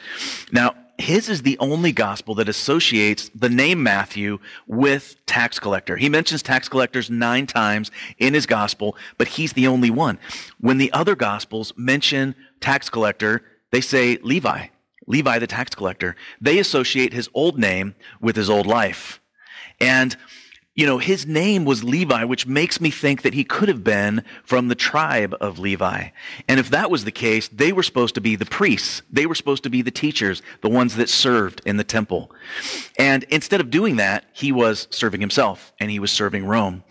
Now, 0.51 0.75
his 0.98 1.30
is 1.30 1.42
the 1.42 1.58
only 1.60 1.92
gospel 1.92 2.36
that 2.36 2.48
associates 2.48 3.32
the 3.34 3.50
name 3.50 3.82
Matthew 3.82 4.40
with 4.68 5.16
tax 5.25 5.60
collector. 5.60 5.98
He 5.98 6.10
mentions 6.10 6.44
tax 6.44 6.70
collectors 6.70 7.10
nine 7.10 7.48
times 7.48 7.90
in 8.20 8.34
his 8.34 8.46
gospel, 8.46 8.96
but 9.18 9.28
he's 9.28 9.54
the 9.54 9.68
only 9.68 9.90
one. 9.90 10.20
When 10.60 10.78
the 10.78 10.92
other 10.94 11.16
gospels 11.16 11.74
mention 11.75 12.36
tax 12.60 12.90
collector, 12.90 13.44
they 13.72 13.82
say 13.82 14.18
Levi. 14.22 14.68
Levi 15.08 15.39
the 15.39 15.48
tax 15.48 15.75
collector, 15.75 16.15
they 16.39 16.60
associate 16.60 17.13
his 17.13 17.29
old 17.34 17.58
name 17.58 17.96
with 18.20 18.36
his 18.36 18.50
old 18.50 18.65
life. 18.65 19.20
And, 19.79 20.15
you 20.75 20.86
know, 20.86 21.00
his 21.00 21.25
name 21.25 21.65
was 21.65 21.84
Levi, 21.84 22.24
which 22.24 22.46
makes 22.46 22.79
me 22.79 22.91
think 22.91 23.24
that 23.24 23.34
he 23.34 23.43
could 23.43 23.67
have 23.67 23.84
been 23.84 24.24
from 24.43 24.67
the 24.67 24.75
tribe 24.75 25.36
of 25.41 25.60
Levi. 25.60 26.10
And 26.48 26.60
if 26.60 26.70
that 26.70 26.91
was 26.91 27.03
the 27.03 27.12
case, 27.12 27.48
they 27.48 27.74
were 27.74 27.84
supposed 27.84 28.15
to 28.15 28.22
be 28.22 28.36
the 28.36 28.46
priests. 28.46 29.01
They 29.12 29.25
were 29.25 29.36
supposed 29.36 29.63
to 29.63 29.70
be 29.70 29.81
the 29.81 29.91
teachers, 29.91 30.41
the 30.62 30.70
ones 30.70 30.96
that 30.96 31.10
served 31.10 31.62
in 31.65 31.77
the 31.77 31.84
temple. 31.84 32.31
And 33.00 33.24
instead 33.24 33.60
of 33.60 33.72
doing 33.72 33.96
that, 33.96 34.25
he 34.34 34.51
was 34.51 34.88
serving 34.91 35.20
himself 35.20 35.74
and 35.79 35.89
he 35.89 36.00
was 36.00 36.12
serving 36.12 36.46
Rome. 36.46 36.84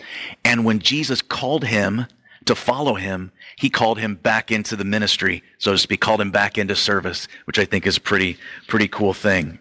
And 0.45 0.65
when 0.65 0.81
Jesus 0.81 1.23
called 1.23 1.65
him 1.65 2.07
to 2.47 2.55
follow 2.55 2.95
him, 2.95 3.33
he 3.57 3.71
called 3.71 3.99
him 3.99 4.15
back 4.15 4.51
into 4.51 4.77
the 4.77 4.85
ministry, 4.85 5.43
so 5.59 5.73
to 5.73 5.79
speak, 5.79 6.01
called 6.01 6.21
him 6.21 6.31
back 6.31 6.59
into 6.59 6.75
service, 6.75 7.29
which 7.45 7.59
I 7.59 7.65
think 7.65 7.87
is 7.87 7.97
a 7.97 8.01
pretty, 8.01 8.39
pretty 8.67 8.89
cool 8.89 9.15
thing. 9.15 9.59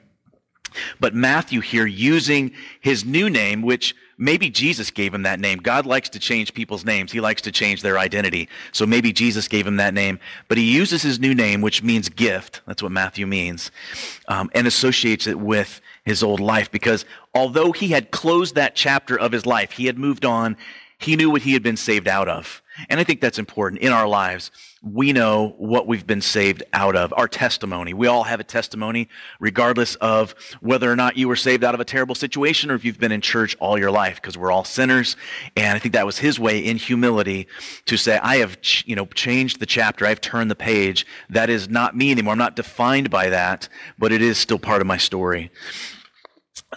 But 0.99 1.15
Matthew 1.15 1.61
here 1.61 1.85
using 1.85 2.51
his 2.79 3.05
new 3.05 3.29
name, 3.29 3.61
which 3.61 3.95
maybe 4.17 4.49
Jesus 4.49 4.91
gave 4.91 5.13
him 5.13 5.23
that 5.23 5.39
name. 5.39 5.59
God 5.59 5.85
likes 5.85 6.09
to 6.09 6.19
change 6.19 6.53
people's 6.53 6.85
names. 6.85 7.11
He 7.11 7.21
likes 7.21 7.41
to 7.43 7.51
change 7.51 7.81
their 7.81 7.97
identity. 7.97 8.49
So 8.71 8.85
maybe 8.85 9.11
Jesus 9.11 9.47
gave 9.47 9.65
him 9.65 9.77
that 9.77 9.93
name. 9.93 10.19
But 10.47 10.57
he 10.57 10.71
uses 10.71 11.01
his 11.01 11.19
new 11.19 11.33
name, 11.33 11.61
which 11.61 11.81
means 11.81 12.09
gift. 12.09 12.61
That's 12.67 12.83
what 12.83 12.91
Matthew 12.91 13.25
means. 13.25 13.71
Um, 14.27 14.49
and 14.53 14.67
associates 14.67 15.25
it 15.25 15.39
with 15.39 15.81
his 16.05 16.23
old 16.23 16.39
life 16.39 16.71
because 16.71 17.05
although 17.33 17.71
he 17.71 17.89
had 17.89 18.11
closed 18.11 18.55
that 18.55 18.75
chapter 18.75 19.17
of 19.17 19.31
his 19.31 19.45
life, 19.45 19.71
he 19.71 19.85
had 19.85 19.97
moved 19.97 20.25
on. 20.25 20.57
He 20.97 21.15
knew 21.15 21.29
what 21.29 21.43
he 21.43 21.53
had 21.53 21.63
been 21.63 21.77
saved 21.77 22.07
out 22.07 22.27
of. 22.27 22.61
And 22.87 22.99
I 22.99 23.03
think 23.03 23.21
that's 23.21 23.39
important 23.39 23.81
in 23.81 23.91
our 23.91 24.07
lives. 24.07 24.51
We 24.81 25.11
know 25.11 25.55
what 25.57 25.87
we've 25.87 26.07
been 26.07 26.21
saved 26.21 26.63
out 26.71 26.95
of, 26.95 27.13
our 27.17 27.27
testimony. 27.27 27.93
We 27.93 28.07
all 28.07 28.23
have 28.23 28.39
a 28.39 28.45
testimony, 28.45 29.09
regardless 29.39 29.95
of 29.95 30.33
whether 30.61 30.89
or 30.89 30.95
not 30.95 31.17
you 31.17 31.27
were 31.27 31.35
saved 31.35 31.65
out 31.65 31.73
of 31.73 31.81
a 31.81 31.85
terrible 31.85 32.15
situation 32.15 32.71
or 32.71 32.75
if 32.75 32.85
you've 32.85 32.99
been 32.99 33.11
in 33.11 33.19
church 33.19 33.57
all 33.59 33.77
your 33.77 33.91
life, 33.91 34.15
because 34.15 34.37
we're 34.37 34.51
all 34.51 34.63
sinners. 34.63 35.17
And 35.57 35.75
I 35.75 35.79
think 35.79 35.93
that 35.93 36.05
was 36.05 36.19
his 36.19 36.39
way 36.39 36.59
in 36.59 36.77
humility 36.77 37.47
to 37.85 37.97
say, 37.97 38.19
I 38.19 38.37
have, 38.37 38.57
you 38.85 38.95
know, 38.95 39.05
changed 39.07 39.59
the 39.59 39.65
chapter. 39.65 40.05
I've 40.05 40.21
turned 40.21 40.49
the 40.49 40.55
page. 40.55 41.05
That 41.29 41.49
is 41.49 41.67
not 41.67 41.97
me 41.97 42.11
anymore. 42.11 42.31
I'm 42.31 42.37
not 42.37 42.55
defined 42.55 43.09
by 43.09 43.29
that, 43.29 43.67
but 43.97 44.13
it 44.13 44.21
is 44.21 44.37
still 44.37 44.59
part 44.59 44.79
of 44.79 44.87
my 44.87 44.97
story. 44.97 45.51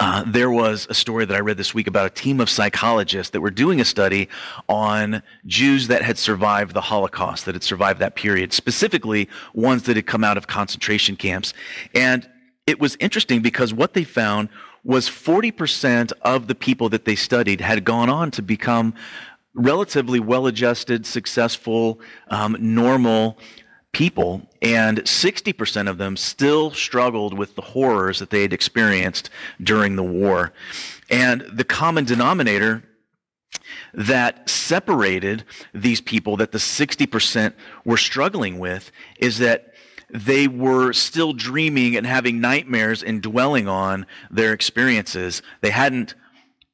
Uh, 0.00 0.24
there 0.26 0.50
was 0.50 0.86
a 0.88 0.94
story 0.94 1.26
that 1.26 1.36
I 1.36 1.40
read 1.40 1.58
this 1.58 1.74
week 1.74 1.86
about 1.86 2.06
a 2.06 2.10
team 2.10 2.40
of 2.40 2.48
psychologists 2.48 3.30
that 3.30 3.40
were 3.40 3.50
doing 3.50 3.80
a 3.80 3.84
study 3.84 4.28
on 4.68 5.22
Jews 5.46 5.88
that 5.88 6.02
had 6.02 6.16
survived 6.16 6.72
the 6.72 6.80
Holocaust, 6.80 7.44
that 7.44 7.54
had 7.54 7.62
survived 7.62 8.00
that 8.00 8.14
period, 8.14 8.54
specifically 8.54 9.28
ones 9.52 9.82
that 9.84 9.96
had 9.96 10.06
come 10.06 10.24
out 10.24 10.38
of 10.38 10.46
concentration 10.46 11.14
camps. 11.14 11.52
And 11.94 12.26
it 12.66 12.80
was 12.80 12.96
interesting 13.00 13.42
because 13.42 13.74
what 13.74 13.92
they 13.92 14.04
found 14.04 14.48
was 14.82 15.08
40% 15.08 16.12
of 16.22 16.46
the 16.46 16.54
people 16.54 16.88
that 16.88 17.04
they 17.04 17.14
studied 17.14 17.60
had 17.60 17.84
gone 17.84 18.08
on 18.08 18.30
to 18.32 18.42
become 18.42 18.94
relatively 19.54 20.20
well 20.20 20.46
adjusted, 20.46 21.04
successful, 21.04 22.00
um, 22.28 22.56
normal 22.58 23.38
people, 23.92 24.42
and 24.62 24.98
60% 24.98 25.88
of 25.88 25.98
them 25.98 26.16
still 26.16 26.70
struggled 26.70 27.36
with 27.36 27.54
the 27.54 27.62
horrors 27.62 28.18
that 28.18 28.30
they 28.30 28.42
had 28.42 28.52
experienced 28.52 29.30
during 29.62 29.96
the 29.96 30.02
war. 30.02 30.52
And 31.10 31.42
the 31.52 31.64
common 31.64 32.04
denominator 32.04 32.82
that 33.94 34.48
separated 34.48 35.44
these 35.74 36.00
people 36.00 36.36
that 36.38 36.52
the 36.52 36.58
60% 36.58 37.52
were 37.84 37.98
struggling 37.98 38.58
with 38.58 38.90
is 39.18 39.38
that 39.38 39.74
they 40.10 40.46
were 40.46 40.92
still 40.92 41.32
dreaming 41.32 41.96
and 41.96 42.06
having 42.06 42.40
nightmares 42.40 43.02
and 43.02 43.22
dwelling 43.22 43.68
on 43.68 44.06
their 44.30 44.52
experiences. 44.52 45.42
They 45.60 45.70
hadn't 45.70 46.14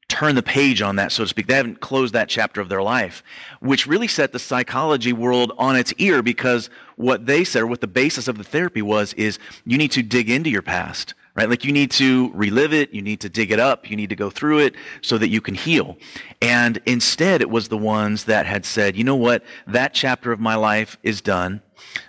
turn 0.08 0.34
the 0.34 0.42
page 0.42 0.80
on 0.82 0.96
that, 0.96 1.12
so 1.12 1.22
to 1.22 1.28
speak. 1.28 1.46
They 1.46 1.54
haven't 1.54 1.80
closed 1.80 2.14
that 2.14 2.28
chapter 2.28 2.60
of 2.60 2.68
their 2.68 2.82
life, 2.82 3.22
which 3.60 3.86
really 3.86 4.08
set 4.08 4.32
the 4.32 4.38
psychology 4.38 5.12
world 5.12 5.52
on 5.58 5.76
its 5.76 5.92
ear 5.98 6.22
because 6.22 6.70
what 6.98 7.26
they 7.26 7.44
said, 7.44 7.62
or 7.62 7.66
what 7.66 7.80
the 7.80 7.86
basis 7.86 8.28
of 8.28 8.36
the 8.38 8.44
therapy 8.44 8.82
was, 8.82 9.14
is 9.14 9.38
you 9.64 9.78
need 9.78 9.92
to 9.92 10.02
dig 10.02 10.28
into 10.28 10.50
your 10.50 10.62
past, 10.62 11.14
right? 11.34 11.48
Like 11.48 11.64
you 11.64 11.72
need 11.72 11.90
to 11.92 12.30
relive 12.34 12.72
it, 12.74 12.92
you 12.92 13.02
need 13.02 13.20
to 13.20 13.28
dig 13.28 13.50
it 13.50 13.60
up, 13.60 13.88
you 13.88 13.96
need 13.96 14.10
to 14.10 14.16
go 14.16 14.30
through 14.30 14.58
it 14.58 14.74
so 15.00 15.16
that 15.18 15.28
you 15.28 15.40
can 15.40 15.54
heal. 15.54 15.96
And 16.42 16.80
instead, 16.86 17.40
it 17.40 17.50
was 17.50 17.68
the 17.68 17.78
ones 17.78 18.24
that 18.24 18.46
had 18.46 18.66
said, 18.66 18.96
you 18.96 19.04
know 19.04 19.16
what, 19.16 19.44
that 19.66 19.94
chapter 19.94 20.32
of 20.32 20.40
my 20.40 20.56
life 20.56 20.98
is 21.02 21.20
done. 21.20 21.62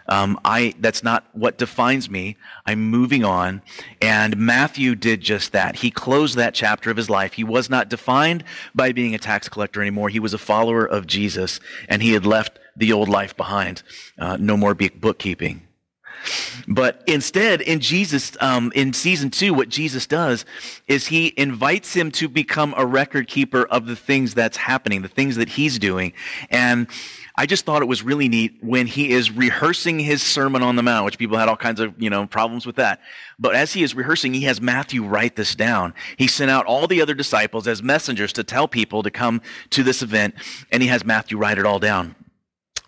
Um, 0.08 0.40
I 0.44 0.74
that's 0.80 1.04
not 1.04 1.28
what 1.34 1.60
defines 1.60 2.10
me. 2.10 2.38
I'm 2.66 2.90
moving 2.90 3.24
on. 3.24 3.62
And 4.02 4.36
Matthew 4.38 4.96
did 4.96 5.22
just 5.22 5.52
that. 5.52 5.78
He 5.78 5.92
closed 5.92 6.36
that 6.38 6.56
chapter 6.56 6.90
of 6.90 6.98
his 6.98 7.10
life. 7.10 7.34
He 7.34 7.44
was 7.44 7.70
not 7.70 7.90
defined 7.90 8.44
by 8.74 8.92
being 8.92 9.14
a 9.14 9.20
tax 9.20 9.48
collector 9.48 9.82
anymore. 9.82 10.10
He 10.10 10.20
was 10.20 10.34
a 10.34 10.40
follower 10.40 10.86
of 10.86 11.06
Jesus, 11.06 11.60
and 11.88 12.02
he 12.02 12.14
had 12.14 12.26
left 12.26 12.60
the 12.80 12.94
old 12.94 13.10
life 13.10 13.38
behind. 13.38 13.84
Uh, 14.18 14.38
no 14.40 14.58
more 14.58 14.74
bookkeeping. 14.74 15.62
But 16.68 17.02
instead, 17.08 17.62
in 17.62 17.80
Jesus, 17.80 18.36
um, 18.42 18.72
in 18.76 18.94
season 18.94 19.30
two, 19.30 19.54
what 19.54 19.70
Jesus 19.70 20.06
does 20.06 20.46
is 20.88 21.08
he 21.08 21.34
invites 21.38 21.94
him 21.94 22.12
to 22.12 22.28
become 22.28 22.74
a 22.78 22.86
record 22.86 23.28
keeper 23.28 23.64
of 23.66 23.86
the 23.86 23.96
things 23.96 24.34
that's 24.34 24.58
happening, 24.58 25.02
the 25.02 25.08
things 25.08 25.38
that 25.38 25.50
he's 25.50 25.80
doing. 25.80 26.14
And 26.50 26.88
I 27.36 27.46
just 27.46 27.66
thought 27.66 27.82
it 27.82 27.88
was 27.88 28.04
really 28.04 28.28
neat 28.28 28.58
when 28.62 28.86
he 28.86 29.12
is 29.12 29.32
rehearsing 29.32 29.98
his 30.00 30.22
Sermon 30.22 30.62
on 30.62 30.76
the 30.76 30.84
Mount, 30.84 31.06
which 31.06 31.18
people 31.18 31.38
had 31.38 31.48
all 31.48 31.56
kinds 31.56 31.80
of, 31.80 32.00
you 32.02 32.10
know, 32.10 32.28
problems 32.28 32.66
with 32.66 32.76
that. 32.76 33.00
But 33.40 33.56
as 33.56 33.72
he 33.72 33.82
is 33.82 33.96
rehearsing, 33.96 34.34
he 34.34 34.42
has 34.42 34.60
Matthew 34.60 35.06
write 35.06 35.38
this 35.38 35.56
down. 35.56 35.94
He 36.18 36.28
sent 36.28 36.52
out 36.52 36.66
all 36.66 36.86
the 36.86 37.02
other 37.02 37.14
disciples 37.14 37.66
as 37.66 37.82
messengers 37.82 38.34
to 38.34 38.44
tell 38.44 38.68
people 38.68 39.04
to 39.04 39.10
come 39.10 39.42
to 39.70 39.84
this 39.84 40.02
event, 40.02 40.36
and 40.70 40.84
he 40.84 40.90
has 40.90 41.06
Matthew 41.06 41.38
write 41.38 41.58
it 41.58 41.66
all 41.66 41.80
down. 41.80 42.16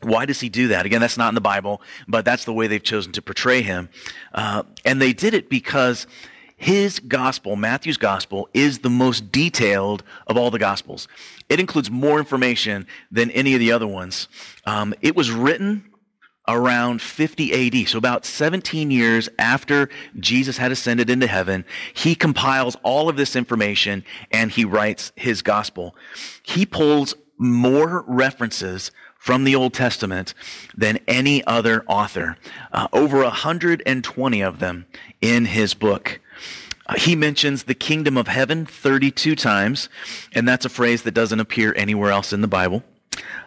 Why 0.01 0.25
does 0.25 0.39
he 0.39 0.49
do 0.49 0.69
that? 0.69 0.85
Again, 0.85 1.01
that's 1.01 1.17
not 1.17 1.29
in 1.29 1.35
the 1.35 1.41
Bible, 1.41 1.81
but 2.07 2.25
that's 2.25 2.45
the 2.45 2.53
way 2.53 2.67
they've 2.67 2.83
chosen 2.83 3.11
to 3.13 3.21
portray 3.21 3.61
him. 3.61 3.89
Uh, 4.33 4.63
and 4.85 5.01
they 5.01 5.13
did 5.13 5.33
it 5.33 5.49
because 5.49 6.07
his 6.61 6.99
gospel, 6.99 7.55
Matthew's 7.55 7.97
gospel, 7.97 8.47
is 8.53 8.79
the 8.79 8.89
most 8.89 9.31
detailed 9.31 10.03
of 10.27 10.37
all 10.37 10.51
the 10.51 10.59
gospels. 10.59 11.07
It 11.49 11.59
includes 11.59 11.89
more 11.89 12.19
information 12.19 12.85
than 13.09 13.31
any 13.31 13.55
of 13.55 13.59
the 13.59 13.71
other 13.71 13.87
ones. 13.87 14.27
Um, 14.65 14.93
it 15.01 15.15
was 15.15 15.31
written 15.31 15.91
around 16.47 17.01
50 17.01 17.81
AD, 17.83 17.87
so 17.87 17.97
about 17.97 18.25
17 18.25 18.91
years 18.91 19.29
after 19.39 19.89
Jesus 20.19 20.57
had 20.57 20.71
ascended 20.71 21.09
into 21.09 21.27
heaven. 21.27 21.65
He 21.93 22.13
compiles 22.13 22.77
all 22.83 23.09
of 23.09 23.17
this 23.17 23.35
information 23.35 24.03
and 24.31 24.51
he 24.51 24.65
writes 24.65 25.11
his 25.15 25.41
gospel. 25.41 25.95
He 26.43 26.65
pulls 26.65 27.15
more 27.37 28.03
references 28.07 28.91
from 29.21 29.43
the 29.43 29.53
Old 29.53 29.71
Testament 29.71 30.33
than 30.75 30.97
any 31.07 31.45
other 31.45 31.83
author. 31.85 32.37
Uh, 32.71 32.87
over 32.91 33.21
120 33.21 34.41
of 34.41 34.57
them 34.57 34.87
in 35.21 35.45
his 35.45 35.75
book. 35.75 36.19
Uh, 36.87 36.95
he 36.95 37.15
mentions 37.15 37.63
the 37.63 37.75
kingdom 37.75 38.17
of 38.17 38.27
heaven 38.27 38.65
32 38.65 39.35
times, 39.35 39.89
and 40.33 40.47
that's 40.47 40.65
a 40.65 40.69
phrase 40.69 41.03
that 41.03 41.13
doesn't 41.13 41.39
appear 41.39 41.71
anywhere 41.77 42.09
else 42.09 42.33
in 42.33 42.41
the 42.41 42.47
Bible. 42.47 42.83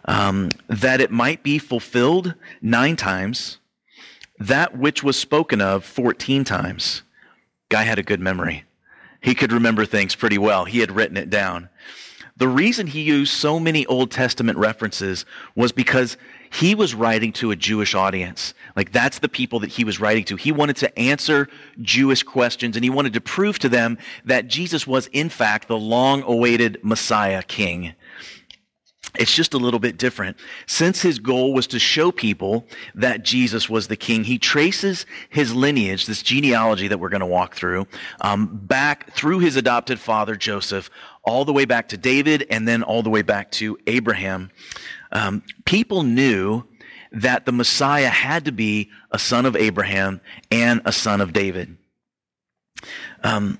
Um, 0.05 0.51
that 0.69 1.01
it 1.01 1.11
might 1.11 1.43
be 1.43 1.59
fulfilled 1.59 2.35
nine 2.61 2.95
times, 2.95 3.57
that 4.39 4.77
which 4.77 5.03
was 5.03 5.17
spoken 5.17 5.59
of 5.59 5.83
14 5.83 6.45
times. 6.45 7.01
Guy 7.67 7.83
had 7.83 7.99
a 7.99 8.03
good 8.03 8.21
memory. 8.21 8.63
He 9.19 9.35
could 9.35 9.51
remember 9.51 9.85
things 9.85 10.15
pretty 10.15 10.37
well. 10.37 10.63
He 10.63 10.79
had 10.79 10.93
written 10.93 11.17
it 11.17 11.29
down. 11.29 11.67
The 12.37 12.47
reason 12.49 12.87
he 12.87 13.01
used 13.01 13.31
so 13.31 13.61
many 13.61 13.85
Old 13.85 14.11
Testament 14.11 14.57
references 14.57 15.25
was 15.55 15.71
because 15.71 16.17
he 16.51 16.75
was 16.75 16.93
writing 16.93 17.31
to 17.33 17.51
a 17.51 17.55
Jewish 17.55 17.95
audience. 17.95 18.53
Like 18.75 18.91
that's 18.91 19.19
the 19.19 19.29
people 19.29 19.61
that 19.61 19.71
he 19.71 19.85
was 19.85 20.01
writing 20.01 20.25
to. 20.25 20.35
He 20.35 20.51
wanted 20.51 20.75
to 20.77 20.99
answer 20.99 21.47
Jewish 21.81 22.23
questions 22.23 22.75
and 22.75 22.83
he 22.83 22.89
wanted 22.89 23.13
to 23.13 23.21
prove 23.21 23.57
to 23.59 23.69
them 23.69 23.97
that 24.25 24.47
Jesus 24.47 24.85
was 24.85 25.07
in 25.07 25.29
fact 25.29 25.69
the 25.69 25.77
long 25.77 26.23
awaited 26.23 26.77
Messiah 26.83 27.41
king. 27.41 27.93
It's 29.19 29.33
just 29.33 29.53
a 29.53 29.57
little 29.57 29.79
bit 29.79 29.97
different. 29.97 30.37
Since 30.67 31.01
his 31.01 31.19
goal 31.19 31.53
was 31.53 31.67
to 31.67 31.79
show 31.79 32.11
people 32.11 32.67
that 32.93 33.23
Jesus 33.23 33.69
was 33.69 33.87
the 33.87 33.95
king, 33.95 34.23
he 34.23 34.37
traces 34.37 35.05
his 35.29 35.53
lineage, 35.53 36.05
this 36.05 36.21
genealogy 36.21 36.87
that 36.87 36.99
we're 36.99 37.09
going 37.09 37.21
to 37.21 37.25
walk 37.25 37.55
through, 37.55 37.87
um, 38.21 38.59
back 38.63 39.13
through 39.13 39.39
his 39.39 39.55
adopted 39.55 39.99
father, 39.99 40.35
Joseph, 40.35 40.89
all 41.23 41.45
the 41.45 41.53
way 41.53 41.65
back 41.65 41.89
to 41.89 41.97
David, 41.97 42.45
and 42.49 42.67
then 42.67 42.83
all 42.83 43.01
the 43.03 43.09
way 43.09 43.21
back 43.21 43.51
to 43.51 43.77
Abraham. 43.87 44.51
Um, 45.11 45.43
people 45.65 46.03
knew 46.03 46.63
that 47.11 47.45
the 47.45 47.51
Messiah 47.51 48.09
had 48.09 48.45
to 48.45 48.51
be 48.51 48.89
a 49.11 49.17
son 49.17 49.45
of 49.45 49.55
Abraham 49.55 50.21
and 50.51 50.81
a 50.85 50.91
son 50.91 51.21
of 51.21 51.33
David. 51.33 51.77
Um, 53.23 53.57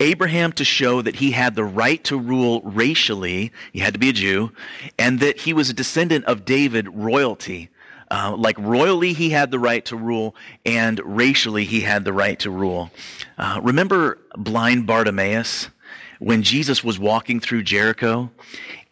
Abraham 0.00 0.52
to 0.52 0.64
show 0.64 1.02
that 1.02 1.16
he 1.16 1.30
had 1.30 1.54
the 1.54 1.64
right 1.64 2.02
to 2.04 2.18
rule 2.18 2.60
racially, 2.62 3.52
he 3.72 3.80
had 3.80 3.94
to 3.94 4.00
be 4.00 4.08
a 4.08 4.12
Jew, 4.12 4.52
and 4.98 5.20
that 5.20 5.40
he 5.40 5.52
was 5.52 5.70
a 5.70 5.74
descendant 5.74 6.24
of 6.24 6.44
David 6.44 6.88
royalty. 6.94 7.70
Uh, 8.10 8.34
like 8.36 8.58
royally, 8.58 9.12
he 9.12 9.30
had 9.30 9.50
the 9.50 9.58
right 9.58 9.84
to 9.86 9.96
rule, 9.96 10.34
and 10.66 11.00
racially, 11.04 11.64
he 11.64 11.80
had 11.80 12.04
the 12.04 12.12
right 12.12 12.38
to 12.40 12.50
rule. 12.50 12.90
Uh, 13.38 13.60
remember 13.62 14.18
blind 14.36 14.86
Bartimaeus 14.86 15.70
when 16.18 16.42
Jesus 16.42 16.84
was 16.84 16.98
walking 16.98 17.40
through 17.40 17.62
Jericho? 17.62 18.30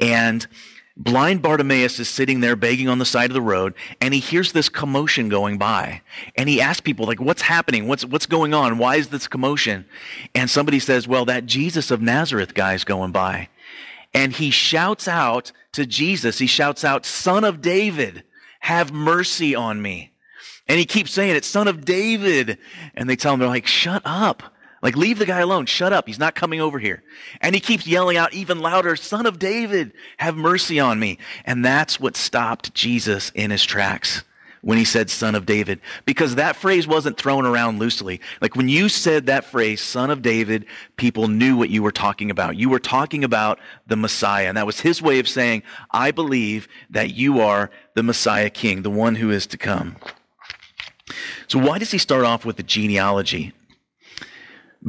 And 0.00 0.46
Blind 1.02 1.42
Bartimaeus 1.42 1.98
is 1.98 2.08
sitting 2.08 2.40
there 2.40 2.54
begging 2.54 2.88
on 2.88 2.98
the 2.98 3.04
side 3.04 3.28
of 3.28 3.34
the 3.34 3.42
road, 3.42 3.74
and 4.00 4.14
he 4.14 4.20
hears 4.20 4.52
this 4.52 4.68
commotion 4.68 5.28
going 5.28 5.58
by. 5.58 6.00
And 6.36 6.48
he 6.48 6.60
asks 6.60 6.80
people, 6.80 7.06
like, 7.06 7.20
what's 7.20 7.42
happening? 7.42 7.88
What's, 7.88 8.04
what's 8.04 8.26
going 8.26 8.54
on? 8.54 8.78
Why 8.78 8.96
is 8.96 9.08
this 9.08 9.26
commotion? 9.26 9.84
And 10.32 10.48
somebody 10.48 10.78
says, 10.78 11.08
well, 11.08 11.24
that 11.24 11.44
Jesus 11.44 11.90
of 11.90 12.00
Nazareth 12.00 12.54
guy's 12.54 12.84
going 12.84 13.10
by. 13.10 13.48
And 14.14 14.32
he 14.32 14.50
shouts 14.50 15.08
out 15.08 15.50
to 15.72 15.86
Jesus, 15.86 16.38
he 16.38 16.46
shouts 16.46 16.84
out, 16.84 17.04
Son 17.04 17.42
of 17.42 17.60
David, 17.60 18.22
have 18.60 18.92
mercy 18.92 19.56
on 19.56 19.82
me. 19.82 20.12
And 20.68 20.78
he 20.78 20.84
keeps 20.84 21.10
saying 21.10 21.34
it, 21.34 21.44
Son 21.44 21.66
of 21.66 21.84
David. 21.84 22.58
And 22.94 23.10
they 23.10 23.16
tell 23.16 23.34
him, 23.34 23.40
they're 23.40 23.48
like, 23.48 23.66
shut 23.66 24.02
up. 24.04 24.51
Like, 24.82 24.96
leave 24.96 25.18
the 25.18 25.26
guy 25.26 25.40
alone. 25.40 25.66
Shut 25.66 25.92
up. 25.92 26.08
He's 26.08 26.18
not 26.18 26.34
coming 26.34 26.60
over 26.60 26.78
here. 26.78 27.02
And 27.40 27.54
he 27.54 27.60
keeps 27.60 27.86
yelling 27.86 28.16
out 28.16 28.34
even 28.34 28.58
louder, 28.60 28.96
Son 28.96 29.26
of 29.26 29.38
David, 29.38 29.92
have 30.16 30.36
mercy 30.36 30.80
on 30.80 30.98
me. 30.98 31.18
And 31.46 31.64
that's 31.64 32.00
what 32.00 32.16
stopped 32.16 32.74
Jesus 32.74 33.30
in 33.34 33.52
his 33.52 33.64
tracks. 33.64 34.24
when 34.62 34.78
he 34.78 34.84
said 34.84 35.10
son 35.10 35.34
of 35.34 35.44
David, 35.44 35.80
because 36.06 36.36
that 36.36 36.54
phrase 36.56 36.86
wasn't 36.86 37.18
thrown 37.18 37.44
around 37.44 37.80
loosely. 37.80 38.20
Like 38.40 38.54
when 38.56 38.68
you 38.68 38.88
said 38.88 39.26
that 39.26 39.44
phrase, 39.44 39.80
son 39.80 40.08
of 40.10 40.22
David, 40.22 40.66
people 40.96 41.26
knew 41.28 41.56
what 41.56 41.68
you 41.68 41.82
were 41.82 41.92
talking 41.92 42.30
about. 42.30 42.56
You 42.56 42.70
were 42.70 42.78
talking 42.78 43.24
about 43.24 43.58
the 43.88 43.96
Messiah. 43.96 44.46
And 44.46 44.56
that 44.56 44.66
was 44.66 44.80
his 44.80 45.02
way 45.02 45.18
of 45.18 45.28
saying, 45.28 45.64
I 45.90 46.12
believe 46.12 46.68
that 46.90 47.10
you 47.10 47.40
are 47.40 47.70
the 47.94 48.04
Messiah 48.04 48.50
King, 48.50 48.82
the 48.82 48.90
one 48.90 49.16
who 49.16 49.30
is 49.30 49.46
to 49.48 49.58
come. 49.58 49.96
So 51.48 51.58
why 51.58 51.78
does 51.78 51.90
he 51.90 51.98
start 51.98 52.24
off 52.24 52.44
with 52.44 52.56
the 52.56 52.62
genealogy? 52.62 53.52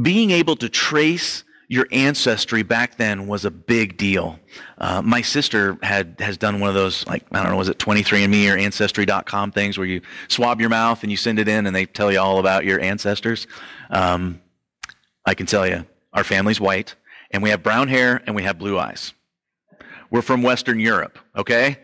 Being 0.02 0.32
able 0.32 0.56
to 0.58 0.70
trace 0.70 1.44
your 1.68 1.88
ancestry 1.92 2.62
back 2.62 2.98
then 2.98 3.28
was 3.28 3.46
a 3.46 3.52
big 3.52 3.98
deal. 3.98 4.40
Uh, 4.78 5.02
my 5.02 5.22
sister 5.22 5.78
had 5.82 6.16
has 6.20 6.38
done 6.38 6.60
one 6.60 6.70
of 6.70 6.76
those 6.76 7.06
like 7.08 7.26
I 7.32 7.42
don't 7.42 7.52
know 7.52 7.58
was 7.58 7.70
it 7.70 7.80
23andMe 7.80 8.54
or 8.54 8.58
Ancestry.com 8.58 9.52
things 9.52 9.78
where 9.78 9.88
you 9.88 10.02
swab 10.28 10.60
your 10.60 10.70
mouth 10.70 11.02
and 11.04 11.12
you 11.12 11.18
send 11.18 11.40
it 11.40 11.48
in 11.48 11.66
and 11.66 11.76
they 11.76 11.86
tell 11.86 12.12
you 12.12 12.20
all 12.20 12.40
about 12.40 12.66
your 12.66 12.80
ancestors. 12.80 13.48
Um, 13.90 14.42
I 15.26 15.34
can 15.34 15.46
tell 15.46 15.66
you, 15.66 15.86
our 16.12 16.24
family's 16.24 16.60
white 16.60 16.96
and 17.32 17.42
we 17.42 17.50
have 17.50 17.64
brown 17.64 17.88
hair 17.88 18.22
and 18.28 18.36
we 18.36 18.44
have 18.44 18.60
blue 18.60 18.78
eyes. 18.78 19.14
We're 20.12 20.22
from 20.22 20.44
Western 20.44 20.80
Europe. 20.80 21.18
Okay, 21.36 21.80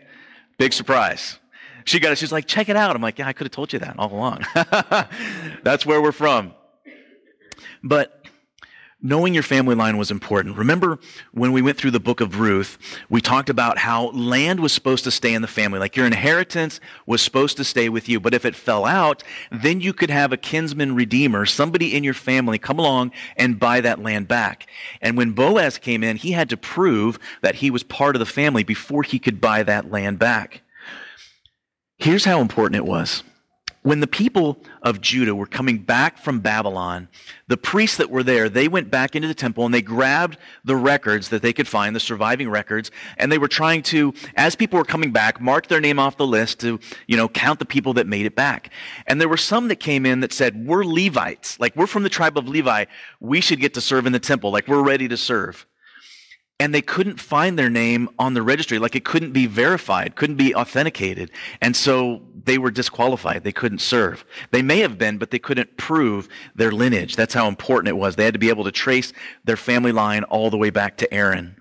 big 0.56 0.72
surprise. 0.72 1.38
She 1.84 1.98
got 1.98 2.12
it. 2.12 2.18
She's 2.18 2.30
like, 2.30 2.46
check 2.46 2.68
it 2.68 2.76
out. 2.76 2.94
I'm 2.94 3.02
like, 3.02 3.18
yeah, 3.18 3.26
I 3.26 3.32
could 3.32 3.46
have 3.46 3.52
told 3.52 3.72
you 3.72 3.80
that 3.80 3.98
all 3.98 4.12
along. 4.12 4.46
That's 5.64 5.84
where 5.84 6.00
we're 6.00 6.12
from. 6.12 6.54
But 7.82 8.20
knowing 9.02 9.32
your 9.32 9.42
family 9.42 9.74
line 9.74 9.96
was 9.96 10.10
important. 10.10 10.56
Remember 10.56 10.98
when 11.32 11.52
we 11.52 11.62
went 11.62 11.78
through 11.78 11.90
the 11.92 12.00
book 12.00 12.20
of 12.20 12.38
Ruth, 12.38 12.78
we 13.08 13.20
talked 13.20 13.48
about 13.48 13.78
how 13.78 14.10
land 14.10 14.60
was 14.60 14.72
supposed 14.72 15.04
to 15.04 15.10
stay 15.10 15.32
in 15.32 15.42
the 15.42 15.48
family. 15.48 15.78
Like 15.78 15.96
your 15.96 16.06
inheritance 16.06 16.80
was 17.06 17.22
supposed 17.22 17.56
to 17.56 17.64
stay 17.64 17.88
with 17.88 18.08
you. 18.08 18.20
But 18.20 18.34
if 18.34 18.44
it 18.44 18.54
fell 18.54 18.84
out, 18.84 19.22
then 19.50 19.80
you 19.80 19.92
could 19.92 20.10
have 20.10 20.32
a 20.32 20.36
kinsman 20.36 20.94
redeemer, 20.94 21.46
somebody 21.46 21.96
in 21.96 22.04
your 22.04 22.14
family 22.14 22.58
come 22.58 22.78
along 22.78 23.12
and 23.36 23.58
buy 23.58 23.80
that 23.80 24.02
land 24.02 24.28
back. 24.28 24.66
And 25.00 25.16
when 25.16 25.32
Boaz 25.32 25.78
came 25.78 26.04
in, 26.04 26.16
he 26.16 26.32
had 26.32 26.50
to 26.50 26.56
prove 26.56 27.18
that 27.42 27.56
he 27.56 27.70
was 27.70 27.82
part 27.82 28.16
of 28.16 28.20
the 28.20 28.26
family 28.26 28.64
before 28.64 29.02
he 29.02 29.18
could 29.18 29.40
buy 29.40 29.62
that 29.62 29.90
land 29.90 30.18
back. 30.18 30.62
Here's 31.98 32.24
how 32.24 32.40
important 32.40 32.76
it 32.76 32.86
was 32.86 33.22
when 33.82 34.00
the 34.00 34.06
people 34.06 34.62
of 34.82 35.00
Judah 35.00 35.34
were 35.34 35.46
coming 35.46 35.78
back 35.78 36.18
from 36.18 36.40
Babylon, 36.40 37.08
the 37.48 37.56
priests 37.56 37.96
that 37.96 38.10
were 38.10 38.22
there, 38.22 38.48
they 38.48 38.68
went 38.68 38.90
back 38.90 39.16
into 39.16 39.26
the 39.26 39.34
temple 39.34 39.64
and 39.64 39.72
they 39.72 39.80
grabbed 39.80 40.36
the 40.64 40.76
records 40.76 41.30
that 41.30 41.40
they 41.40 41.52
could 41.52 41.66
find, 41.66 41.96
the 41.96 42.00
surviving 42.00 42.50
records, 42.50 42.90
and 43.16 43.32
they 43.32 43.38
were 43.38 43.48
trying 43.48 43.82
to, 43.84 44.12
as 44.36 44.54
people 44.54 44.78
were 44.78 44.84
coming 44.84 45.12
back, 45.12 45.40
mark 45.40 45.68
their 45.68 45.80
name 45.80 45.98
off 45.98 46.18
the 46.18 46.26
list 46.26 46.60
to, 46.60 46.78
you 47.06 47.16
know, 47.16 47.28
count 47.28 47.58
the 47.58 47.64
people 47.64 47.94
that 47.94 48.06
made 48.06 48.26
it 48.26 48.36
back. 48.36 48.70
And 49.06 49.18
there 49.18 49.28
were 49.28 49.38
some 49.38 49.68
that 49.68 49.76
came 49.76 50.04
in 50.04 50.20
that 50.20 50.32
said, 50.32 50.66
we're 50.66 50.84
Levites. 50.84 51.58
Like, 51.58 51.74
we're 51.74 51.86
from 51.86 52.02
the 52.02 52.10
tribe 52.10 52.36
of 52.36 52.48
Levi. 52.48 52.84
We 53.18 53.40
should 53.40 53.60
get 53.60 53.72
to 53.74 53.80
serve 53.80 54.04
in 54.04 54.12
the 54.12 54.20
temple. 54.20 54.50
Like, 54.50 54.68
we're 54.68 54.82
ready 54.82 55.08
to 55.08 55.16
serve 55.16 55.66
and 56.60 56.74
they 56.74 56.82
couldn't 56.82 57.18
find 57.18 57.58
their 57.58 57.70
name 57.70 58.10
on 58.18 58.34
the 58.34 58.42
registry. 58.42 58.78
Like 58.78 58.94
it 58.94 59.04
couldn't 59.04 59.32
be 59.32 59.46
verified, 59.46 60.14
couldn't 60.14 60.36
be 60.36 60.54
authenticated. 60.54 61.30
And 61.62 61.74
so 61.74 62.20
they 62.44 62.58
were 62.58 62.70
disqualified. 62.70 63.42
They 63.44 63.52
couldn't 63.52 63.80
serve. 63.80 64.26
They 64.50 64.60
may 64.60 64.80
have 64.80 64.98
been, 64.98 65.16
but 65.16 65.30
they 65.30 65.38
couldn't 65.38 65.78
prove 65.78 66.28
their 66.54 66.70
lineage. 66.70 67.16
That's 67.16 67.32
how 67.32 67.48
important 67.48 67.88
it 67.88 67.96
was. 67.96 68.14
They 68.14 68.24
had 68.24 68.34
to 68.34 68.38
be 68.38 68.50
able 68.50 68.64
to 68.64 68.72
trace 68.72 69.14
their 69.44 69.56
family 69.56 69.90
line 69.90 70.22
all 70.24 70.50
the 70.50 70.58
way 70.58 70.68
back 70.68 70.98
to 70.98 71.12
Aaron. 71.12 71.56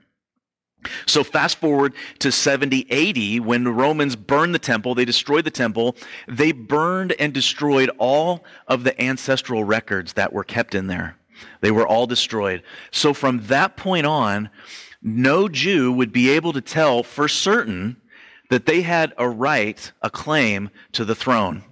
So 1.05 1.23
fast 1.23 1.57
forward 1.57 1.93
to 2.19 2.31
70 2.31 2.85
AD 2.91 3.45
when 3.45 3.63
the 3.63 3.71
Romans 3.71 4.15
burned 4.15 4.53
the 4.53 4.59
temple, 4.59 4.95
they 4.95 5.05
destroyed 5.05 5.45
the 5.45 5.51
temple, 5.51 5.95
they 6.27 6.51
burned 6.51 7.13
and 7.19 7.33
destroyed 7.33 7.89
all 7.97 8.43
of 8.67 8.83
the 8.83 9.01
ancestral 9.01 9.63
records 9.63 10.13
that 10.13 10.31
were 10.31 10.43
kept 10.43 10.75
in 10.75 10.87
there. 10.87 11.17
They 11.61 11.71
were 11.71 11.87
all 11.87 12.07
destroyed. 12.07 12.63
So 12.91 13.13
from 13.13 13.45
that 13.47 13.77
point 13.77 14.05
on, 14.05 14.49
no 15.01 15.47
Jew 15.47 15.91
would 15.91 16.11
be 16.11 16.29
able 16.29 16.53
to 16.53 16.61
tell 16.61 17.03
for 17.03 17.27
certain 17.27 17.97
that 18.49 18.65
they 18.65 18.81
had 18.81 19.13
a 19.17 19.29
right, 19.29 19.91
a 20.01 20.09
claim 20.09 20.69
to 20.93 21.05
the 21.05 21.15
throne. 21.15 21.63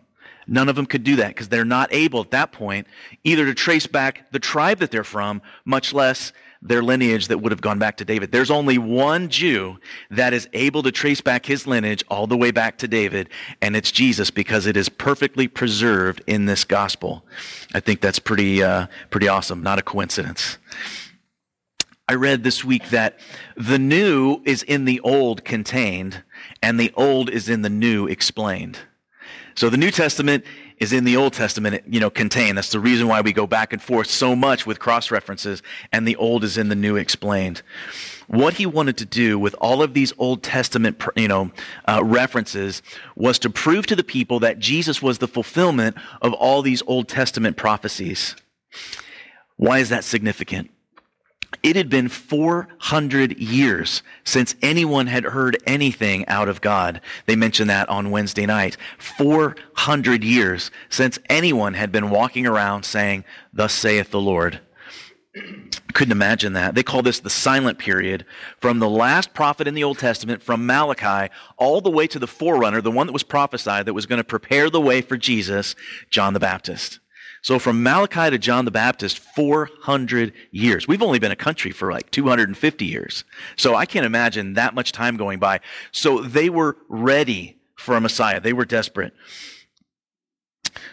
None 0.48 0.70
of 0.70 0.76
them 0.76 0.86
could 0.86 1.04
do 1.04 1.18
that 1.18 1.30
because 1.30 1.50
they're 1.50 1.66
not 1.66 1.92
able 1.92 2.22
at 2.22 2.32
that 2.32 2.52
point 2.52 2.88
either 3.24 3.46
to 3.46 3.54
trace 3.54 3.86
back 3.86 4.32
the 4.32 4.40
tribe 4.40 4.80
that 4.80 4.92
they're 4.92 5.04
from, 5.04 5.42
much 5.66 5.94
less 5.94 6.32
their 6.62 6.82
lineage 6.82 7.28
that 7.28 7.40
would 7.40 7.52
have 7.52 7.62
gone 7.62 7.80
back 7.80 7.98
to 7.98 8.06
David. 8.06 8.32
There's 8.32 8.50
only 8.50 8.78
one 8.78 9.30
Jew 9.30 9.78
that 10.10 10.34
is 10.34 10.48
able 10.54 10.84
to 10.84 10.92
trace 10.92 11.22
back 11.22 11.46
his 11.46 11.68
lineage 11.68 12.04
all 12.10 12.28
the 12.28 12.38
way 12.38 12.52
back 12.52 12.78
to 12.80 12.88
David, 12.88 13.30
and 13.62 13.76
it's 13.76 13.92
Jesus 13.92 14.32
because 14.32 14.66
it 14.66 14.76
is 14.76 14.90
perfectly 14.90 15.48
preserved 15.48 16.24
in 16.28 16.46
this 16.46 16.64
gospel. 16.64 17.24
I 17.74 17.80
think 17.80 18.02
that's 18.02 18.20
pretty, 18.20 18.64
uh, 18.64 18.88
pretty 19.10 19.28
awesome, 19.28 19.62
not 19.62 19.78
a 19.78 19.84
coincidence. 19.84 20.58
I 22.10 22.16
read 22.16 22.44
this 22.44 22.64
week 22.64 22.90
that 22.90 23.20
the 23.58 23.78
new 23.78 24.42
is 24.46 24.64
in 24.64 24.86
the 24.86 25.02
old 25.02 25.44
contained, 25.44 26.24
and 26.64 26.80
the 26.80 26.94
old 26.96 27.30
is 27.30 27.50
in 27.50 27.64
the 27.64 27.70
new 27.70 28.08
explained. 28.08 28.80
So 29.56 29.70
the 29.70 29.78
New 29.78 29.92
Testament 29.92 30.46
is 30.78 30.94
in 30.94 31.04
the 31.04 31.18
Old 31.18 31.34
Testament, 31.34 31.84
you 31.88 32.00
know, 32.00 32.12
contained. 32.12 32.58
That's 32.58 32.72
the 32.72 32.80
reason 32.80 33.08
why 33.08 33.22
we 33.22 33.34
go 33.34 33.48
back 33.48 33.74
and 33.74 33.82
forth 33.82 34.08
so 34.08 34.36
much 34.36 34.68
with 34.68 34.80
cross 34.80 35.10
references, 35.10 35.64
and 35.92 36.08
the 36.08 36.16
Old 36.16 36.44
is 36.44 36.58
in 36.58 36.70
the 36.70 36.76
New 36.76 36.96
explained. 36.96 37.64
What 38.28 38.54
he 38.54 38.66
wanted 38.66 38.98
to 38.98 39.06
do 39.06 39.40
with 39.40 39.56
all 39.60 39.82
of 39.82 39.96
these 39.96 40.14
Old 40.18 40.44
Testament, 40.44 41.02
you 41.16 41.28
know, 41.28 41.52
uh, 41.88 42.02
references 42.04 42.84
was 43.16 43.40
to 43.40 43.50
prove 43.50 43.88
to 43.88 43.96
the 43.96 44.04
people 44.04 44.40
that 44.42 44.60
Jesus 44.60 45.02
was 45.02 45.18
the 45.18 45.28
fulfillment 45.28 45.98
of 46.22 46.34
all 46.34 46.62
these 46.62 46.84
Old 46.86 47.08
Testament 47.08 47.58
prophecies. 47.58 48.36
Why 49.56 49.80
is 49.80 49.90
that 49.90 50.04
significant? 50.04 50.70
It 51.68 51.76
had 51.76 51.90
been 51.90 52.08
400 52.08 53.40
years 53.40 54.02
since 54.24 54.56
anyone 54.62 55.08
had 55.08 55.26
heard 55.26 55.62
anything 55.68 56.26
out 56.30 56.48
of 56.48 56.62
God. 56.62 57.02
They 57.26 57.36
mentioned 57.36 57.70
that 57.70 57.90
on 57.90 58.10
Wednesday 58.10 58.46
night. 58.46 58.78
400 59.00 60.24
years 60.24 60.72
since 60.88 61.20
anyone 61.30 61.74
had 61.74 61.92
been 61.92 62.10
walking 62.10 62.48
around 62.48 62.84
saying, 62.84 63.26
Thus 63.52 63.74
saith 63.74 64.12
the 64.12 64.22
Lord. 64.22 64.62
Couldn't 65.92 66.14
imagine 66.14 66.54
that. 66.54 66.74
They 66.74 66.84
call 66.84 67.02
this 67.02 67.20
the 67.20 67.30
silent 67.30 67.80
period 67.80 68.26
from 68.62 68.80
the 68.80 68.90
last 68.90 69.34
prophet 69.34 69.68
in 69.68 69.74
the 69.74 69.84
Old 69.84 70.00
Testament, 70.00 70.42
from 70.42 70.66
Malachi, 70.66 71.30
all 71.58 71.82
the 71.82 71.92
way 71.92 72.08
to 72.08 72.18
the 72.18 72.28
forerunner, 72.28 72.80
the 72.80 72.92
one 72.92 73.08
that 73.08 73.14
was 73.14 73.24
prophesied 73.24 73.88
that 73.88 73.94
was 73.94 74.06
going 74.06 74.20
to 74.20 74.24
prepare 74.24 74.70
the 74.70 74.80
way 74.80 75.02
for 75.02 75.18
Jesus, 75.18 75.76
John 76.10 76.32
the 76.32 76.40
Baptist. 76.40 77.02
So 77.48 77.60
from 77.60 77.82
Malachi 77.82 78.30
to 78.30 78.38
John 78.38 78.66
the 78.66 78.72
Baptist, 78.72 79.20
400 79.20 80.34
years. 80.52 80.86
We've 80.86 81.02
only 81.02 81.18
been 81.18 81.32
a 81.32 81.36
country 81.38 81.72
for 81.72 81.94
like 81.94 82.12
250 82.12 82.84
years. 82.84 83.24
So 83.56 83.74
I 83.74 83.86
can't 83.86 84.06
imagine 84.06 84.56
that 84.56 84.76
much 84.76 84.92
time 84.92 85.16
going 85.16 85.40
by. 85.40 85.62
So 85.94 86.20
they 86.20 86.50
were 86.50 86.76
ready 86.90 87.56
for 87.78 87.96
a 87.96 88.02
Messiah. 88.02 88.42
They 88.42 88.52
were 88.52 88.66
desperate. 88.66 89.14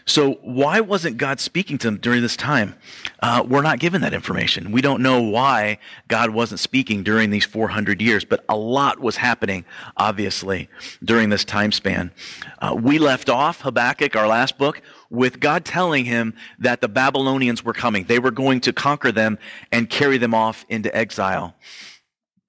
So 0.07 0.35
why 0.43 0.81
wasn't 0.81 1.17
God 1.17 1.41
speaking 1.41 1.79
to 1.79 1.89
them 1.89 1.97
during 1.97 2.23
this 2.23 2.37
time? 2.37 2.77
Uh, 3.21 3.45
we're 3.47 3.63
not 3.63 3.79
given 3.79 4.03
that 4.03 4.15
information. 4.15 4.71
We 4.71 4.81
don't 4.81 5.03
know 5.03 5.21
why 5.23 5.79
God 6.09 6.31
wasn't 6.31 6.61
speaking 6.61 7.03
during 7.03 7.31
these 7.31 7.45
400 7.45 8.01
years, 8.01 8.25
but 8.25 8.45
a 8.49 8.57
lot 8.57 9.01
was 9.01 9.17
happening, 9.17 9.65
obviously, 9.97 10.69
during 11.03 11.31
this 11.31 11.45
time 11.45 11.73
span. 11.73 12.13
Uh, 12.61 12.77
we 12.81 12.99
left 12.99 13.29
off 13.29 13.63
Habakkuk, 13.63 14.15
our 14.15 14.29
last 14.29 14.59
book, 14.59 14.83
with 15.15 15.41
God 15.41 15.65
telling 15.65 16.05
him 16.05 16.35
that 16.59 16.81
the 16.81 16.89
Babylonians 16.89 17.65
were 17.65 17.73
coming. 17.73 18.05
They 18.05 18.19
were 18.19 18.31
going 18.31 18.61
to 18.63 18.73
conquer 18.73 19.13
them 19.13 19.39
and 19.73 19.89
carry 19.89 20.19
them 20.19 20.35
off 20.35 20.65
into 20.69 20.95
exile. 20.95 21.55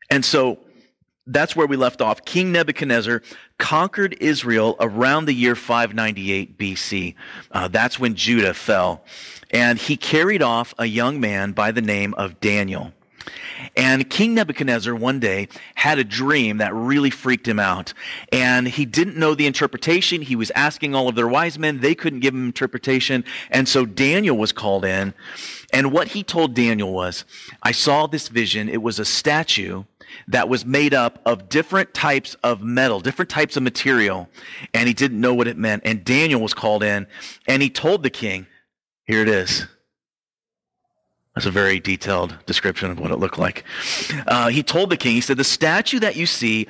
And 0.10 0.24
so 0.24 0.60
that's 1.28 1.56
where 1.56 1.68
we 1.68 1.76
left 1.76 2.02
off. 2.02 2.24
King 2.26 2.52
Nebuchadnezzar 2.52 3.22
conquered 3.58 4.16
Israel 4.20 4.76
around 4.80 5.26
the 5.26 5.34
year 5.34 5.56
598 5.56 6.58
BC. 6.58 7.16
Uh, 7.52 7.68
that's 7.68 8.00
when 8.00 8.16
Judah 8.16 8.54
fell. 8.54 9.04
And 9.52 9.80
he 9.80 9.98
carried 9.98 10.42
off 10.42 10.74
a 10.78 10.86
young 10.86 11.20
man 11.20 11.52
by 11.54 11.72
the 11.72 11.82
name 11.82 12.14
of 12.16 12.40
Daniel. 12.40 12.94
And 13.76 14.10
King 14.10 14.34
Nebuchadnezzar 14.34 14.96
one 14.96 15.20
day 15.20 15.48
had 15.76 16.00
a 16.00 16.04
dream 16.04 16.58
that 16.58 16.74
really 16.74 17.10
freaked 17.10 17.48
him 17.48 17.60
out. 17.60 17.94
And 18.32 18.68
he 18.68 18.86
didn't 18.86 19.18
know 19.18 19.36
the 19.36 19.46
interpretation. 19.46 20.22
He 20.22 20.36
was 20.36 20.52
asking 20.52 20.96
all 20.96 21.08
of 21.08 21.16
their 21.16 21.28
wise 21.28 21.60
men. 21.60 21.80
They 21.80 21.96
couldn't 21.96 22.20
give 22.20 22.34
him 22.34 22.46
interpretation. 22.46 23.24
And 23.52 23.68
so 23.68 23.86
Daniel 23.86 24.38
was 24.38 24.52
called 24.52 24.86
in. 24.86 25.14
And 25.74 25.92
what 25.92 26.10
he 26.10 26.24
told 26.24 26.54
Daniel 26.54 26.92
was, 26.94 27.26
I 27.64 27.72
saw 27.72 28.08
this 28.08 28.28
vision. 28.28 28.70
It 28.70 28.82
was 28.82 29.00
a 29.00 29.06
statue 29.06 29.84
that 30.28 30.48
was 30.50 30.66
made 30.66 30.94
up 30.94 31.22
of 31.26 31.50
different 31.50 31.94
types 31.94 32.36
of 32.44 32.62
metal, 32.62 33.00
different 33.00 33.30
types 33.30 33.58
of 33.58 33.64
material. 33.64 34.30
And 34.74 34.88
he 34.88 34.94
didn't 34.94 35.20
know 35.20 35.34
what 35.34 35.48
it 35.48 35.58
meant. 35.58 35.84
And 35.86 36.06
Daniel 36.06 36.42
was 36.42 36.54
called 36.54 36.84
in 36.84 37.08
and 37.48 37.62
he 37.62 37.70
told 37.70 38.04
the 38.04 38.10
king, 38.10 38.48
here 39.06 39.22
it 39.22 39.30
is. 39.30 39.68
That's 41.36 41.46
a 41.46 41.52
very 41.52 41.80
detailed 41.82 42.38
description 42.46 42.90
of 42.92 43.00
what 43.00 43.12
it 43.12 43.18
looked 43.18 43.38
like. 43.38 43.66
Uh, 44.26 44.48
he 44.48 44.64
told 44.64 44.90
the 44.90 44.98
king, 44.98 45.14
he 45.14 45.22
said, 45.22 45.38
The 45.38 45.44
statue 45.44 46.00
that 46.00 46.16
you 46.16 46.26
see 46.26 46.68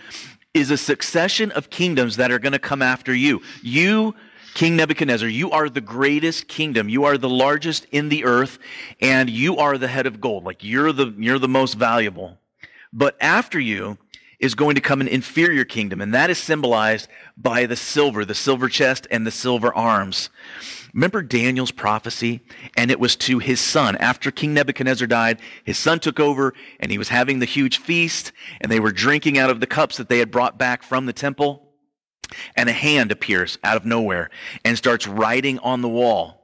is 0.55 0.71
a 0.71 0.77
succession 0.77 1.51
of 1.51 1.69
kingdoms 1.69 2.15
that 2.17 2.31
are 2.31 2.39
going 2.39 2.53
to 2.53 2.59
come 2.59 2.81
after 2.81 3.13
you. 3.13 3.41
You 3.61 4.15
King 4.55 4.77
Nebuchadnezzar, 4.77 5.27
you 5.27 5.51
are 5.51 5.67
the 5.69 5.81
greatest 5.81 6.47
kingdom. 6.47 6.87
You 6.87 7.03
are 7.03 7.17
the 7.17 7.29
largest 7.29 7.85
in 7.91 8.07
the 8.07 8.23
earth, 8.23 8.57
and 9.01 9.29
you 9.29 9.57
are 9.57 9.77
the 9.77 9.89
head 9.89 10.07
of 10.07 10.21
gold. 10.21 10.45
Like 10.45 10.63
you're 10.63 10.93
the, 10.93 11.13
you're 11.17 11.39
the 11.39 11.49
most 11.49 11.73
valuable. 11.73 12.39
But 12.93 13.17
after 13.19 13.59
you 13.59 13.97
is 14.39 14.55
going 14.55 14.75
to 14.75 14.81
come 14.81 15.01
an 15.01 15.07
inferior 15.07 15.65
kingdom, 15.65 16.01
and 16.01 16.13
that 16.13 16.29
is 16.29 16.37
symbolized 16.37 17.07
by 17.37 17.65
the 17.65 17.75
silver, 17.75 18.25
the 18.25 18.35
silver 18.35 18.69
chest 18.69 19.07
and 19.11 19.25
the 19.25 19.31
silver 19.31 19.73
arms. 19.73 20.29
Remember 20.93 21.21
Daniel's 21.21 21.71
prophecy? 21.71 22.39
And 22.77 22.89
it 22.89 23.01
was 23.01 23.17
to 23.17 23.39
his 23.39 23.59
son. 23.59 23.97
After 23.97 24.31
King 24.31 24.53
Nebuchadnezzar 24.53 25.07
died, 25.07 25.41
his 25.65 25.77
son 25.77 25.99
took 25.99 26.21
over 26.21 26.53
and 26.79 26.89
he 26.89 26.97
was 26.97 27.09
having 27.09 27.39
the 27.39 27.45
huge 27.45 27.79
feast 27.79 28.31
and 28.61 28.71
they 28.71 28.79
were 28.79 28.93
drinking 28.93 29.37
out 29.37 29.49
of 29.49 29.59
the 29.59 29.67
cups 29.67 29.97
that 29.97 30.07
they 30.07 30.19
had 30.19 30.31
brought 30.31 30.57
back 30.57 30.83
from 30.83 31.05
the 31.05 31.11
temple. 31.11 31.73
And 32.55 32.69
a 32.69 32.73
hand 32.73 33.11
appears 33.11 33.59
out 33.61 33.75
of 33.75 33.85
nowhere 33.85 34.29
and 34.63 34.77
starts 34.77 35.05
writing 35.05 35.59
on 35.59 35.81
the 35.81 35.89
wall 35.89 36.34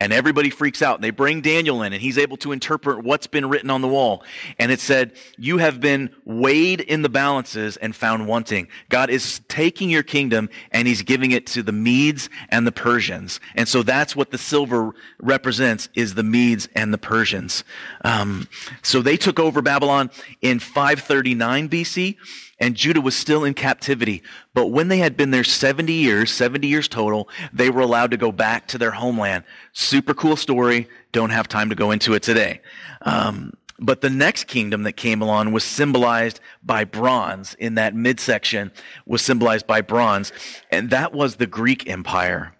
and 0.00 0.12
everybody 0.12 0.50
freaks 0.50 0.80
out. 0.80 0.96
And 0.96 1.04
they 1.04 1.10
bring 1.10 1.40
Daniel 1.40 1.82
in, 1.82 1.92
and 1.92 2.00
he's 2.00 2.18
able 2.18 2.36
to 2.38 2.52
interpret 2.52 3.04
what's 3.04 3.26
been 3.26 3.48
written 3.48 3.70
on 3.70 3.80
the 3.80 3.88
wall. 3.88 4.22
And 4.58 4.70
it 4.70 4.80
said, 4.80 5.12
You 5.36 5.58
have 5.58 5.80
been 5.80 6.10
weighed 6.24 6.80
in 6.80 7.02
the 7.02 7.08
balances 7.08 7.76
and 7.76 7.94
found 7.94 8.26
wanting. 8.26 8.68
God 8.88 9.10
is 9.10 9.40
taking 9.48 9.90
your 9.90 10.02
kingdom 10.02 10.48
and 10.70 10.86
he's 10.86 11.02
giving 11.02 11.32
it 11.32 11.46
to 11.48 11.62
the 11.62 11.72
Medes 11.72 12.30
and 12.50 12.66
the 12.66 12.72
Persians. 12.72 13.40
And 13.54 13.68
so 13.68 13.82
that's 13.82 14.14
what 14.14 14.30
the 14.30 14.38
silver 14.38 14.92
represents 15.20 15.88
is 15.94 16.14
the 16.14 16.22
Medes 16.22 16.68
and 16.74 16.92
the 16.92 16.98
Persians. 16.98 17.64
Um, 18.04 18.48
so 18.82 19.02
they 19.02 19.16
took 19.16 19.40
over 19.40 19.62
Babylon 19.62 20.10
in 20.40 20.60
539 20.60 21.68
BC 21.68 22.16
and 22.60 22.74
Judah 22.74 23.00
was 23.00 23.14
still 23.14 23.44
in 23.44 23.54
captivity. 23.54 24.22
But 24.54 24.66
when 24.66 24.88
they 24.88 24.98
had 24.98 25.16
been 25.16 25.30
there 25.30 25.44
70 25.44 25.92
years, 25.92 26.30
70 26.32 26.66
years 26.66 26.88
total, 26.88 27.28
they 27.52 27.70
were 27.70 27.82
allowed 27.82 28.10
to 28.10 28.16
go 28.16 28.32
back 28.32 28.66
to 28.68 28.78
their 28.78 28.90
homeland. 28.90 29.44
Super 29.72 30.14
cool 30.14 30.36
story. 30.36 30.88
Don't 31.12 31.30
have 31.30 31.48
time 31.48 31.68
to 31.68 31.74
go 31.74 31.90
into 31.90 32.14
it 32.14 32.22
today. 32.22 32.60
Um, 33.02 33.52
but 33.78 34.00
the 34.00 34.10
next 34.10 34.44
kingdom 34.44 34.82
that 34.82 34.94
came 34.94 35.22
along 35.22 35.52
was 35.52 35.62
symbolized 35.62 36.40
by 36.64 36.82
bronze 36.82 37.54
in 37.54 37.74
that 37.76 37.94
midsection 37.94 38.72
was 39.06 39.22
symbolized 39.22 39.68
by 39.68 39.80
bronze. 39.80 40.32
And 40.70 40.90
that 40.90 41.12
was 41.12 41.36
the 41.36 41.46
Greek 41.46 41.88
Empire. 41.88 42.54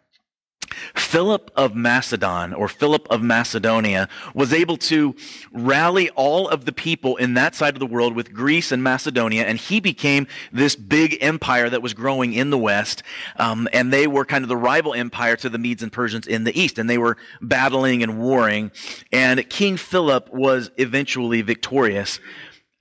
Philip 0.94 1.50
of 1.56 1.74
Macedon 1.74 2.52
or 2.52 2.68
Philip 2.68 3.06
of 3.10 3.22
Macedonia 3.22 4.08
was 4.34 4.52
able 4.52 4.76
to 4.76 5.14
rally 5.52 6.10
all 6.10 6.48
of 6.48 6.64
the 6.64 6.72
people 6.72 7.16
in 7.16 7.34
that 7.34 7.54
side 7.54 7.74
of 7.74 7.80
the 7.80 7.86
world 7.86 8.14
with 8.14 8.32
Greece 8.32 8.72
and 8.72 8.82
Macedonia, 8.82 9.44
and 9.44 9.58
he 9.58 9.80
became 9.80 10.26
this 10.52 10.76
big 10.76 11.16
empire 11.20 11.68
that 11.70 11.82
was 11.82 11.94
growing 11.94 12.32
in 12.32 12.50
the 12.50 12.58
west. 12.58 13.02
Um, 13.36 13.68
and 13.72 13.92
they 13.92 14.06
were 14.06 14.24
kind 14.24 14.44
of 14.44 14.48
the 14.48 14.56
rival 14.56 14.94
empire 14.94 15.36
to 15.36 15.48
the 15.48 15.58
Medes 15.58 15.82
and 15.82 15.92
Persians 15.92 16.26
in 16.26 16.44
the 16.44 16.58
east, 16.58 16.78
and 16.78 16.88
they 16.88 16.98
were 16.98 17.16
battling 17.40 18.02
and 18.02 18.18
warring. 18.18 18.70
And 19.12 19.48
King 19.48 19.76
Philip 19.76 20.32
was 20.32 20.70
eventually 20.76 21.42
victorious, 21.42 22.20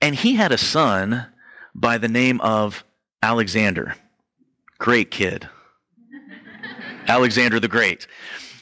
and 0.00 0.14
he 0.14 0.34
had 0.34 0.52
a 0.52 0.58
son 0.58 1.26
by 1.74 1.98
the 1.98 2.08
name 2.08 2.40
of 2.40 2.84
Alexander. 3.22 3.96
Great 4.78 5.10
kid. 5.10 5.48
Alexander 7.08 7.58
the 7.58 7.68
Great. 7.68 8.06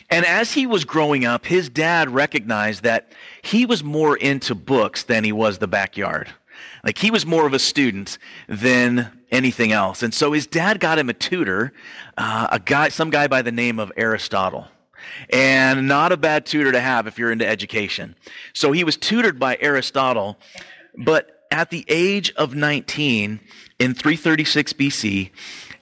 And 0.08 0.24
as 0.24 0.52
he 0.52 0.66
was 0.66 0.84
growing 0.84 1.24
up, 1.24 1.46
his 1.46 1.68
dad 1.68 2.10
recognized 2.10 2.84
that 2.84 3.12
he 3.42 3.66
was 3.66 3.82
more 3.82 4.16
into 4.16 4.54
books 4.54 5.02
than 5.02 5.24
he 5.24 5.32
was 5.32 5.58
the 5.58 5.66
backyard. 5.66 6.30
Like 6.84 6.98
he 6.98 7.10
was 7.10 7.26
more 7.26 7.46
of 7.46 7.52
a 7.52 7.58
student 7.58 8.18
than 8.48 9.10
anything 9.32 9.72
else. 9.72 10.02
And 10.02 10.14
so 10.14 10.32
his 10.32 10.46
dad 10.46 10.78
got 10.78 10.98
him 10.98 11.08
a 11.08 11.12
tutor, 11.12 11.72
uh, 12.16 12.46
a 12.52 12.60
guy, 12.60 12.88
some 12.88 13.10
guy 13.10 13.26
by 13.26 13.42
the 13.42 13.50
name 13.50 13.80
of 13.80 13.90
Aristotle. 13.96 14.68
And 15.30 15.88
not 15.88 16.12
a 16.12 16.16
bad 16.16 16.46
tutor 16.46 16.72
to 16.72 16.80
have 16.80 17.06
if 17.06 17.18
you're 17.18 17.32
into 17.32 17.46
education. 17.46 18.14
So 18.54 18.72
he 18.72 18.84
was 18.84 18.96
tutored 18.96 19.38
by 19.38 19.58
Aristotle, 19.60 20.38
but 20.96 21.46
at 21.50 21.70
the 21.70 21.84
age 21.88 22.32
of 22.36 22.54
19 22.54 23.40
in 23.78 23.94
336 23.94 24.72
BC, 24.72 25.30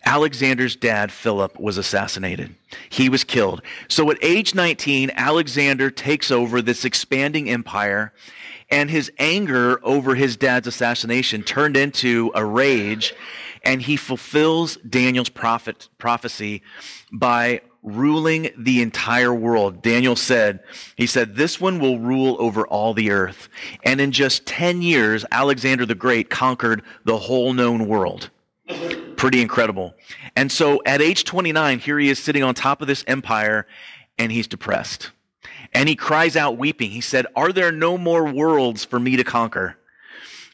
Alexander's 0.06 0.76
dad, 0.76 1.10
Philip, 1.10 1.58
was 1.58 1.78
assassinated. 1.78 2.54
He 2.88 3.08
was 3.08 3.24
killed. 3.24 3.62
So 3.88 4.10
at 4.10 4.18
age 4.22 4.54
19, 4.54 5.12
Alexander 5.14 5.90
takes 5.90 6.30
over 6.30 6.60
this 6.60 6.84
expanding 6.84 7.48
empire, 7.48 8.12
and 8.70 8.90
his 8.90 9.10
anger 9.18 9.80
over 9.84 10.14
his 10.14 10.36
dad's 10.36 10.66
assassination 10.66 11.42
turned 11.42 11.76
into 11.76 12.30
a 12.34 12.44
rage, 12.44 13.14
and 13.62 13.82
he 13.82 13.96
fulfills 13.96 14.76
Daniel's 14.76 15.28
prophet, 15.28 15.88
prophecy 15.98 16.62
by 17.12 17.60
ruling 17.82 18.50
the 18.56 18.80
entire 18.80 19.32
world. 19.32 19.82
Daniel 19.82 20.16
said, 20.16 20.60
he 20.96 21.06
said, 21.06 21.36
this 21.36 21.60
one 21.60 21.78
will 21.78 21.98
rule 21.98 22.36
over 22.38 22.66
all 22.66 22.94
the 22.94 23.10
earth. 23.10 23.48
And 23.84 24.00
in 24.00 24.10
just 24.10 24.46
10 24.46 24.80
years, 24.82 25.24
Alexander 25.30 25.84
the 25.84 25.94
Great 25.94 26.30
conquered 26.30 26.82
the 27.04 27.18
whole 27.18 27.52
known 27.52 27.86
world. 27.86 28.30
Pretty 29.16 29.40
incredible. 29.40 29.94
And 30.36 30.50
so 30.50 30.82
at 30.86 31.02
age 31.02 31.24
29, 31.24 31.78
here 31.78 31.98
he 31.98 32.08
is 32.08 32.18
sitting 32.18 32.42
on 32.42 32.54
top 32.54 32.80
of 32.80 32.88
this 32.88 33.04
empire 33.06 33.66
and 34.18 34.32
he's 34.32 34.46
depressed. 34.46 35.10
And 35.72 35.88
he 35.88 35.96
cries 35.96 36.36
out 36.36 36.56
weeping. 36.56 36.90
He 36.90 37.00
said, 37.00 37.26
Are 37.34 37.52
there 37.52 37.72
no 37.72 37.98
more 37.98 38.24
worlds 38.32 38.84
for 38.84 38.98
me 38.98 39.16
to 39.16 39.24
conquer? 39.24 39.76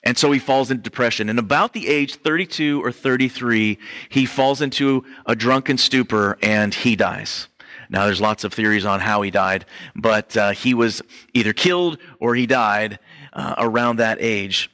And 0.02 0.16
so 0.16 0.32
he 0.32 0.38
falls 0.38 0.70
into 0.70 0.82
depression. 0.82 1.28
And 1.28 1.38
about 1.38 1.72
the 1.72 1.88
age 1.88 2.16
32 2.16 2.82
or 2.82 2.90
33, 2.90 3.78
he 4.08 4.26
falls 4.26 4.62
into 4.62 5.04
a 5.26 5.36
drunken 5.36 5.76
stupor 5.76 6.38
and 6.42 6.72
he 6.72 6.96
dies. 6.96 7.48
Now, 7.90 8.06
there's 8.06 8.20
lots 8.20 8.44
of 8.44 8.54
theories 8.54 8.86
on 8.86 9.00
how 9.00 9.20
he 9.22 9.30
died, 9.30 9.66
but 9.96 10.36
uh, 10.36 10.50
he 10.52 10.74
was 10.74 11.02
either 11.34 11.52
killed 11.52 11.98
or 12.20 12.34
he 12.34 12.46
died 12.46 13.00
uh, 13.32 13.56
around 13.58 13.96
that 13.96 14.18
age. 14.20 14.70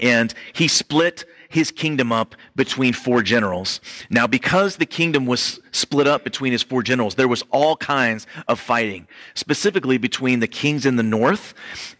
And 0.00 0.32
he 0.52 0.68
split 0.68 1.24
his 1.50 1.72
kingdom 1.72 2.12
up 2.12 2.36
between 2.54 2.92
four 2.92 3.22
generals. 3.22 3.80
Now, 4.08 4.28
because 4.28 4.76
the 4.76 4.86
kingdom 4.86 5.26
was 5.26 5.58
split 5.72 6.06
up 6.06 6.22
between 6.22 6.52
his 6.52 6.62
four 6.62 6.80
generals, 6.84 7.16
there 7.16 7.26
was 7.26 7.42
all 7.50 7.76
kinds 7.76 8.28
of 8.46 8.60
fighting, 8.60 9.08
specifically 9.34 9.98
between 9.98 10.38
the 10.38 10.46
kings 10.46 10.86
in 10.86 10.94
the 10.94 11.02
north 11.02 11.52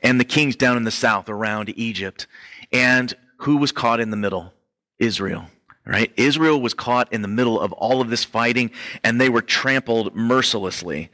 and 0.04 0.20
the 0.20 0.24
kings 0.24 0.54
down 0.54 0.76
in 0.76 0.84
the 0.84 0.92
south 0.92 1.28
around 1.28 1.76
Egypt. 1.76 2.28
And 2.72 3.12
who 3.38 3.56
was 3.56 3.72
caught 3.72 3.98
in 3.98 4.10
the 4.10 4.16
middle? 4.16 4.54
Israel. 5.00 5.46
Right? 5.84 6.12
Israel 6.16 6.60
was 6.60 6.72
caught 6.72 7.12
in 7.12 7.22
the 7.22 7.28
middle 7.28 7.58
of 7.58 7.72
all 7.72 8.00
of 8.00 8.08
this 8.08 8.22
fighting 8.22 8.70
and 9.02 9.20
they 9.20 9.28
were 9.28 9.42
trampled 9.42 10.14
mercilessly. 10.14 11.10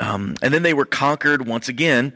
Um, 0.00 0.36
and 0.42 0.54
then 0.54 0.62
they 0.62 0.74
were 0.74 0.84
conquered 0.84 1.48
once 1.48 1.68
again 1.68 2.12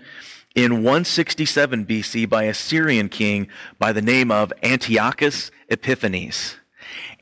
in 0.58 0.82
167 0.82 1.86
BC 1.86 2.28
by 2.28 2.42
a 2.42 2.52
Syrian 2.52 3.08
king 3.08 3.46
by 3.78 3.92
the 3.92 4.02
name 4.02 4.32
of 4.32 4.52
Antiochus 4.64 5.52
Epiphanes. 5.68 6.56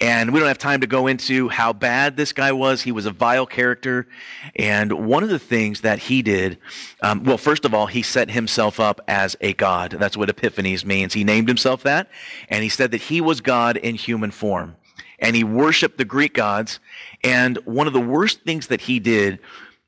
And 0.01 0.33
we 0.33 0.41
don't 0.41 0.49
have 0.49 0.57
time 0.57 0.81
to 0.81 0.87
go 0.87 1.07
into 1.07 1.51
how 1.51 1.75
bad 1.75 2.17
this 2.17 2.33
guy 2.33 2.53
was. 2.53 2.81
He 2.81 2.93
was 2.93 3.05
a 3.05 3.11
vile 3.11 3.45
character. 3.45 4.09
And 4.55 5.07
one 5.07 5.23
of 5.23 5.29
the 5.29 5.39
things 5.39 5.83
that 5.83 5.99
he 5.99 6.23
did, 6.23 6.57
um, 7.03 7.25
well, 7.25 7.37
first 7.37 7.67
of 7.67 7.75
all, 7.75 7.87
he 7.87 8.01
set 8.01 8.31
himself 8.31 8.81
up 8.81 9.03
as 9.07 9.37
a 9.43 9.53
god. 9.53 9.91
That's 9.91 10.17
what 10.17 10.31
Epiphanes 10.31 10.87
means. 10.87 11.13
He 11.13 11.23
named 11.23 11.49
himself 11.49 11.83
that. 11.83 12.09
And 12.49 12.63
he 12.63 12.71
said 12.71 12.91
that 12.93 13.03
he 13.03 13.21
was 13.21 13.43
God 13.43 13.77
in 13.77 13.97
human 13.97 14.31
form. 14.31 14.77
And 15.19 15.37
he 15.37 15.45
worshiped 15.45 15.99
the 15.99 16.07
Greek 16.07 16.33
gods. 16.33 16.81
And 17.23 17.59
one 17.67 17.87
of 17.87 17.93
the 17.93 18.01
worst 18.01 18.45
things 18.45 18.69
that 18.69 18.81
he 18.81 18.99
did 18.99 19.41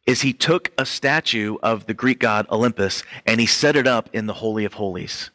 is 0.09 0.23
he 0.23 0.33
took 0.33 0.73
a 0.79 0.87
statue 0.87 1.57
of 1.63 1.85
the 1.85 1.93
Greek 1.93 2.19
god 2.19 2.47
Olympus 2.51 3.03
and 3.27 3.39
he 3.41 3.47
set 3.47 3.77
it 3.77 3.87
up 3.87 4.09
in 4.15 4.25
the 4.25 4.33
Holy 4.33 4.65
of 4.65 4.73
Holies. 4.73 5.31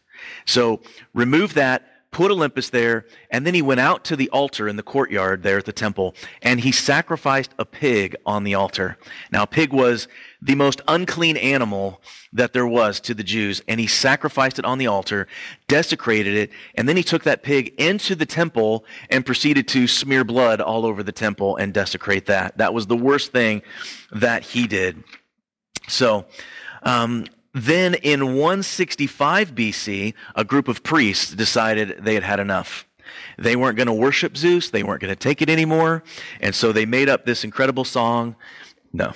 So 0.47 0.81
remove 1.13 1.53
that, 1.53 2.09
put 2.09 2.31
Olympus 2.31 2.71
there, 2.71 3.05
and 3.29 3.45
then 3.45 3.53
he 3.53 3.61
went 3.61 3.79
out 3.79 4.03
to 4.05 4.15
the 4.15 4.29
altar 4.31 4.67
in 4.67 4.75
the 4.75 4.81
courtyard 4.81 5.43
there 5.43 5.59
at 5.59 5.65
the 5.65 5.73
temple, 5.73 6.15
and 6.41 6.59
he 6.59 6.71
sacrificed 6.71 7.51
a 7.59 7.65
pig 7.65 8.15
on 8.25 8.43
the 8.43 8.55
altar. 8.55 8.97
Now, 9.31 9.45
pig 9.45 9.71
was 9.71 10.07
the 10.43 10.55
most 10.55 10.81
unclean 10.89 11.37
animal 11.37 12.01
that 12.33 12.51
there 12.51 12.67
was 12.67 12.99
to 12.99 13.13
the 13.13 13.23
Jews, 13.23 13.61
and 13.67 13.79
he 13.79 13.87
sacrificed 13.87 14.59
it 14.59 14.65
on 14.65 14.77
the 14.77 14.87
altar, 14.87 15.27
desecrated 15.69 16.35
it, 16.35 16.51
and 16.75 16.87
then 16.87 16.97
he 16.97 17.03
took 17.03 17.23
that 17.23 17.43
pig 17.43 17.73
into 17.77 18.13
the 18.13 18.25
temple 18.25 18.83
and 19.09 19.25
proceeded 19.25 19.69
to 19.69 19.87
smear 19.87 20.25
blood 20.25 20.59
all 20.59 20.85
over 20.85 21.01
the 21.01 21.13
temple 21.13 21.55
and 21.55 21.73
desecrate 21.73 22.25
that. 22.25 22.57
That 22.57 22.73
was 22.73 22.87
the 22.87 22.97
worst 22.97 23.31
thing 23.31 23.61
that 24.11 24.43
he 24.43 24.67
did. 24.67 25.03
So, 25.87 26.25
um, 26.83 27.25
then 27.53 27.93
in 27.95 28.35
165 28.35 29.55
BC, 29.55 30.13
a 30.35 30.43
group 30.43 30.67
of 30.67 30.83
priests 30.83 31.33
decided 31.33 32.03
they 32.03 32.15
had 32.15 32.23
had 32.23 32.39
enough. 32.39 32.85
They 33.37 33.55
weren't 33.55 33.77
going 33.77 33.87
to 33.87 33.93
worship 33.93 34.35
Zeus. 34.35 34.71
They 34.71 34.83
weren't 34.83 35.01
going 35.01 35.13
to 35.13 35.19
take 35.19 35.41
it 35.41 35.49
anymore. 35.49 36.03
And 36.41 36.55
so 36.55 36.71
they 36.71 36.85
made 36.85 37.09
up 37.09 37.25
this 37.25 37.43
incredible 37.43 37.85
song. 37.85 38.35
No. 38.91 39.13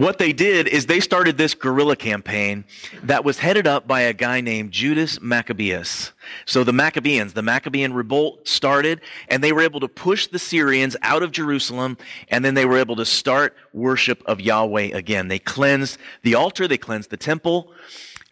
What 0.00 0.16
they 0.16 0.32
did 0.32 0.66
is 0.66 0.86
they 0.86 0.98
started 0.98 1.36
this 1.36 1.52
guerrilla 1.52 1.94
campaign 1.94 2.64
that 3.02 3.22
was 3.22 3.38
headed 3.38 3.66
up 3.66 3.86
by 3.86 4.00
a 4.00 4.14
guy 4.14 4.40
named 4.40 4.72
Judas 4.72 5.20
Maccabeus. 5.20 6.12
So 6.46 6.64
the 6.64 6.72
Maccabeans, 6.72 7.34
the 7.34 7.42
Maccabean 7.42 7.92
revolt 7.92 8.48
started 8.48 9.02
and 9.28 9.44
they 9.44 9.52
were 9.52 9.60
able 9.60 9.80
to 9.80 9.88
push 9.88 10.26
the 10.26 10.38
Syrians 10.38 10.96
out 11.02 11.22
of 11.22 11.32
Jerusalem 11.32 11.98
and 12.28 12.42
then 12.42 12.54
they 12.54 12.64
were 12.64 12.78
able 12.78 12.96
to 12.96 13.04
start 13.04 13.54
worship 13.74 14.22
of 14.24 14.40
Yahweh 14.40 14.96
again. 14.96 15.28
They 15.28 15.38
cleansed 15.38 15.98
the 16.22 16.34
altar, 16.34 16.66
they 16.66 16.78
cleansed 16.78 17.10
the 17.10 17.18
temple, 17.18 17.70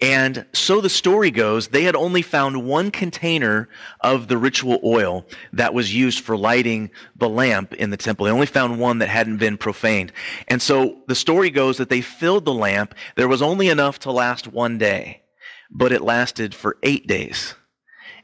and 0.00 0.46
so 0.52 0.80
the 0.80 0.88
story 0.88 1.32
goes, 1.32 1.68
they 1.68 1.82
had 1.82 1.96
only 1.96 2.22
found 2.22 2.64
one 2.64 2.92
container 2.92 3.68
of 4.00 4.28
the 4.28 4.38
ritual 4.38 4.78
oil 4.84 5.26
that 5.52 5.74
was 5.74 5.92
used 5.92 6.20
for 6.20 6.37
lighting 6.37 6.90
the 7.16 7.28
lamp 7.28 7.74
in 7.74 7.90
the 7.90 7.96
temple. 7.96 8.24
They 8.26 8.32
only 8.32 8.46
found 8.46 8.78
one 8.78 8.98
that 8.98 9.08
hadn't 9.08 9.38
been 9.38 9.56
profaned. 9.56 10.12
And 10.46 10.62
so 10.62 11.00
the 11.08 11.16
story 11.16 11.50
goes 11.50 11.78
that 11.78 11.88
they 11.88 12.00
filled 12.00 12.44
the 12.44 12.54
lamp. 12.54 12.94
There 13.16 13.26
was 13.26 13.42
only 13.42 13.68
enough 13.68 13.98
to 14.00 14.12
last 14.12 14.46
one 14.46 14.78
day, 14.78 15.22
but 15.68 15.90
it 15.90 16.02
lasted 16.02 16.54
for 16.54 16.76
eight 16.84 17.08
days. 17.08 17.54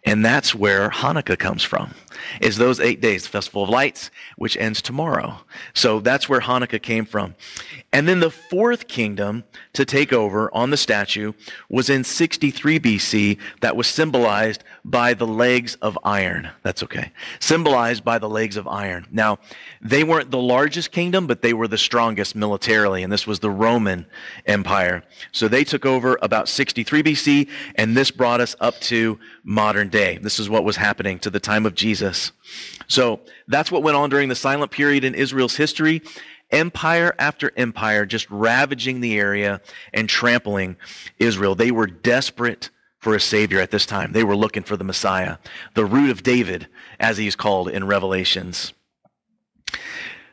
And 0.06 0.24
that's 0.24 0.54
where 0.54 0.90
Hanukkah 0.90 1.38
comes 1.38 1.64
from, 1.64 1.94
is 2.40 2.56
those 2.56 2.80
eight 2.80 3.00
days, 3.00 3.24
the 3.24 3.28
Festival 3.28 3.64
of 3.64 3.68
Lights, 3.68 4.10
which 4.36 4.56
ends 4.56 4.82
tomorrow. 4.82 5.38
So 5.74 6.00
that's 6.00 6.28
where 6.28 6.40
Hanukkah 6.40 6.82
came 6.82 7.04
from. 7.04 7.34
And 7.92 8.08
then 8.08 8.20
the 8.20 8.30
fourth 8.30 8.88
kingdom 8.88 9.44
to 9.72 9.84
take 9.84 10.12
over 10.12 10.52
on 10.54 10.70
the 10.70 10.76
statue 10.76 11.32
was 11.68 11.88
in 11.88 12.04
63 12.04 12.80
BC 12.80 13.38
that 13.60 13.76
was 13.76 13.86
symbolized 13.86 14.64
by 14.84 15.14
the 15.14 15.26
legs 15.26 15.76
of 15.76 15.98
iron. 16.04 16.48
That's 16.62 16.82
okay. 16.82 17.12
Symbolized 17.40 18.04
by 18.04 18.18
the 18.18 18.28
legs 18.28 18.56
of 18.56 18.66
iron. 18.66 19.06
Now, 19.10 19.38
they 19.80 20.04
weren't 20.04 20.30
the 20.30 20.38
largest 20.38 20.90
kingdom, 20.90 21.26
but 21.26 21.42
they 21.42 21.54
were 21.54 21.68
the 21.68 21.78
strongest 21.78 22.34
militarily, 22.34 23.02
and 23.02 23.12
this 23.12 23.26
was 23.26 23.40
the 23.40 23.50
Roman 23.50 24.06
Empire. 24.46 25.04
So 25.32 25.48
they 25.48 25.64
took 25.64 25.86
over 25.86 26.18
about 26.20 26.48
63 26.48 27.02
BC, 27.02 27.48
and 27.76 27.96
this 27.96 28.10
brought 28.10 28.40
us 28.40 28.56
up 28.60 28.78
to 28.80 29.18
modern 29.44 29.88
day. 29.88 30.18
This 30.18 30.38
is 30.38 30.48
what 30.48 30.64
was 30.64 30.76
happening 30.76 31.18
to 31.20 31.30
the 31.30 31.38
time 31.38 31.66
of 31.66 31.74
Jesus. 31.74 32.32
So 32.88 33.20
that's 33.46 33.70
what 33.70 33.82
went 33.82 33.96
on 33.96 34.10
during 34.10 34.28
the 34.28 34.34
silent 34.34 34.70
period 34.72 35.04
in 35.04 35.14
Israel's 35.14 35.56
history. 35.56 36.02
Empire 36.50 37.14
after 37.18 37.52
empire 37.56 38.06
just 38.06 38.30
ravaging 38.30 39.00
the 39.00 39.18
area 39.18 39.60
and 39.92 40.08
trampling 40.08 40.76
Israel. 41.18 41.54
They 41.54 41.70
were 41.70 41.86
desperate 41.86 42.70
for 43.00 43.14
a 43.14 43.20
savior 43.20 43.60
at 43.60 43.70
this 43.70 43.84
time. 43.84 44.12
They 44.12 44.24
were 44.24 44.36
looking 44.36 44.62
for 44.62 44.76
the 44.76 44.84
Messiah, 44.84 45.36
the 45.74 45.84
root 45.84 46.10
of 46.10 46.22
David, 46.22 46.68
as 46.98 47.18
he's 47.18 47.36
called 47.36 47.68
in 47.68 47.86
Revelations. 47.86 48.72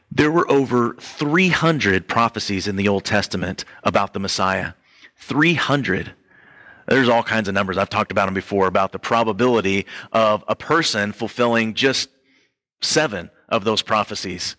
There 0.10 0.32
were 0.32 0.50
over 0.50 0.96
300 0.96 2.08
prophecies 2.08 2.68
in 2.68 2.76
the 2.76 2.88
Old 2.88 3.04
Testament 3.04 3.66
about 3.84 4.14
the 4.14 4.20
Messiah. 4.20 4.74
300. 5.18 6.14
There's 6.88 7.10
all 7.10 7.24
kinds 7.24 7.48
of 7.48 7.54
numbers. 7.54 7.78
I've 7.78 7.90
talked 7.90 8.12
about 8.12 8.26
them 8.26 8.34
before 8.34 8.68
about 8.68 8.92
the 8.92 9.00
probability 9.00 9.86
of 10.12 10.44
a 10.48 10.56
person 10.56 11.12
fulfilling 11.12 11.74
just 11.74 12.10
seven 12.82 13.30
of 13.50 13.64
those 13.64 13.82
prophecies. 13.82 14.56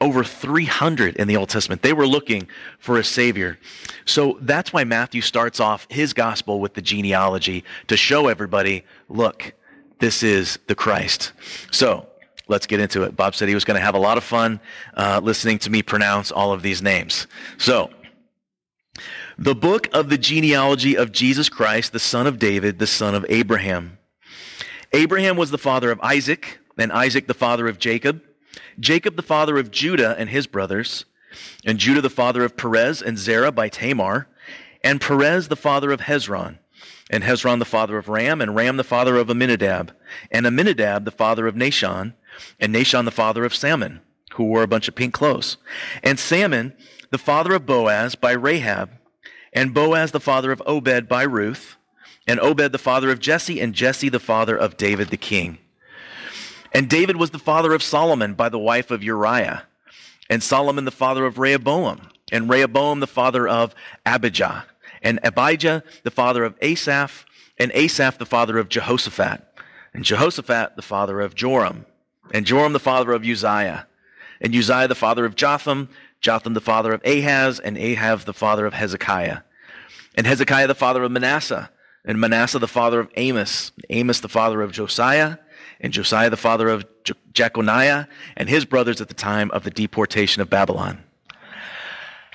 Over 0.00 0.24
300 0.24 1.16
in 1.16 1.28
the 1.28 1.36
Old 1.36 1.48
Testament. 1.48 1.82
They 1.82 1.92
were 1.92 2.06
looking 2.06 2.48
for 2.78 2.98
a 2.98 3.04
Savior. 3.04 3.58
So 4.04 4.36
that's 4.40 4.72
why 4.72 4.82
Matthew 4.82 5.20
starts 5.20 5.60
off 5.60 5.86
his 5.90 6.12
gospel 6.12 6.58
with 6.58 6.74
the 6.74 6.82
genealogy 6.82 7.62
to 7.86 7.96
show 7.96 8.26
everybody 8.26 8.84
look, 9.08 9.54
this 10.00 10.24
is 10.24 10.58
the 10.66 10.74
Christ. 10.74 11.32
So 11.70 12.08
let's 12.48 12.66
get 12.66 12.80
into 12.80 13.04
it. 13.04 13.14
Bob 13.14 13.36
said 13.36 13.48
he 13.48 13.54
was 13.54 13.64
going 13.64 13.78
to 13.78 13.84
have 13.84 13.94
a 13.94 13.98
lot 13.98 14.18
of 14.18 14.24
fun 14.24 14.58
uh, 14.96 15.20
listening 15.22 15.58
to 15.60 15.70
me 15.70 15.82
pronounce 15.82 16.32
all 16.32 16.52
of 16.52 16.62
these 16.62 16.82
names. 16.82 17.28
So, 17.58 17.90
the 19.42 19.54
book 19.56 19.88
of 19.92 20.08
the 20.08 20.18
genealogy 20.18 20.96
of 20.96 21.10
Jesus 21.10 21.48
Christ, 21.48 21.92
the 21.92 21.98
son 21.98 22.28
of 22.28 22.38
David, 22.38 22.78
the 22.78 22.86
son 22.86 23.12
of 23.12 23.26
Abraham. 23.28 23.98
Abraham 24.92 25.36
was 25.36 25.50
the 25.50 25.58
father 25.58 25.90
of 25.90 26.00
Isaac, 26.00 26.60
and 26.78 26.92
Isaac 26.92 27.26
the 27.26 27.34
father 27.34 27.66
of 27.66 27.80
Jacob, 27.80 28.22
Jacob 28.78 29.16
the 29.16 29.22
father 29.22 29.58
of 29.58 29.72
Judah 29.72 30.14
and 30.16 30.30
his 30.30 30.46
brothers, 30.46 31.06
and 31.64 31.78
Judah 31.78 32.00
the 32.00 32.08
father 32.08 32.44
of 32.44 32.56
Perez 32.56 33.02
and 33.02 33.18
Zerah 33.18 33.50
by 33.50 33.68
Tamar, 33.68 34.28
and 34.84 35.00
Perez 35.00 35.48
the 35.48 35.56
father 35.56 35.90
of 35.90 36.02
Hezron, 36.02 36.58
and 37.10 37.24
Hezron 37.24 37.58
the 37.58 37.64
father 37.64 37.98
of 37.98 38.08
Ram, 38.08 38.40
and 38.40 38.54
Ram 38.54 38.76
the 38.76 38.84
father 38.84 39.16
of 39.16 39.28
Amminadab, 39.28 39.92
and 40.30 40.46
Amminadab 40.46 41.04
the 41.04 41.10
father 41.10 41.48
of 41.48 41.56
Nahshon, 41.56 42.14
and 42.60 42.72
Nahshon 42.72 43.06
the 43.06 43.10
father 43.10 43.44
of 43.44 43.56
Salmon, 43.56 44.02
who 44.34 44.44
wore 44.44 44.62
a 44.62 44.68
bunch 44.68 44.86
of 44.86 44.94
pink 44.94 45.14
clothes, 45.14 45.56
and 46.00 46.16
Salmon 46.20 46.74
the 47.10 47.18
father 47.18 47.54
of 47.54 47.66
Boaz 47.66 48.14
by 48.14 48.30
Rahab, 48.30 48.90
and 49.52 49.74
Boaz 49.74 50.12
the 50.12 50.20
father 50.20 50.50
of 50.50 50.62
Obed 50.66 51.08
by 51.08 51.22
Ruth, 51.22 51.76
and 52.26 52.40
Obed 52.40 52.72
the 52.72 52.78
father 52.78 53.10
of 53.10 53.20
Jesse, 53.20 53.60
and 53.60 53.74
Jesse 53.74 54.08
the 54.08 54.20
father 54.20 54.56
of 54.56 54.76
David 54.76 55.08
the 55.08 55.16
king. 55.16 55.58
And 56.72 56.88
David 56.88 57.16
was 57.16 57.30
the 57.30 57.38
father 57.38 57.74
of 57.74 57.82
Solomon 57.82 58.34
by 58.34 58.48
the 58.48 58.58
wife 58.58 58.90
of 58.90 59.02
Uriah, 59.02 59.64
and 60.30 60.42
Solomon 60.42 60.84
the 60.84 60.90
father 60.90 61.26
of 61.26 61.38
Rehoboam, 61.38 62.08
and 62.30 62.48
Rehoboam 62.48 63.00
the 63.00 63.06
father 63.06 63.46
of 63.46 63.74
Abijah, 64.06 64.64
and 65.02 65.20
Abijah 65.22 65.82
the 66.02 66.10
father 66.10 66.44
of 66.44 66.56
Asaph, 66.62 67.26
and 67.58 67.70
Asaph 67.72 68.18
the 68.18 68.26
father 68.26 68.56
of 68.58 68.70
Jehoshaphat, 68.70 69.42
and 69.92 70.04
Jehoshaphat 70.04 70.76
the 70.76 70.82
father 70.82 71.20
of 71.20 71.34
Joram, 71.34 71.84
and 72.32 72.46
Joram 72.46 72.72
the 72.72 72.80
father 72.80 73.12
of 73.12 73.24
Uzziah, 73.24 73.86
and 74.40 74.54
Uzziah 74.54 74.88
the 74.88 74.94
father 74.94 75.26
of 75.26 75.36
Jotham, 75.36 75.90
Jotham 76.22 76.54
the 76.54 76.60
father 76.60 76.92
of 76.92 77.02
Ahaz, 77.04 77.58
and 77.58 77.76
Ahaz 77.76 78.24
the 78.24 78.32
father 78.32 78.64
of 78.64 78.74
Hezekiah, 78.74 79.38
and 80.14 80.26
Hezekiah 80.26 80.68
the 80.68 80.74
father 80.74 81.02
of 81.02 81.10
Manasseh, 81.10 81.70
and 82.04 82.18
Manasseh 82.18 82.60
the 82.60 82.68
father 82.68 83.00
of 83.00 83.10
Amos, 83.16 83.72
Amos 83.90 84.20
the 84.20 84.28
father 84.28 84.62
of 84.62 84.70
Josiah, 84.70 85.38
and 85.80 85.92
Josiah 85.92 86.30
the 86.30 86.36
father 86.36 86.68
of 86.68 86.84
Je- 87.02 87.14
Jeconiah, 87.34 88.06
and 88.36 88.48
his 88.48 88.64
brothers 88.64 89.00
at 89.00 89.08
the 89.08 89.14
time 89.14 89.50
of 89.50 89.64
the 89.64 89.70
deportation 89.70 90.40
of 90.40 90.48
Babylon. 90.48 91.02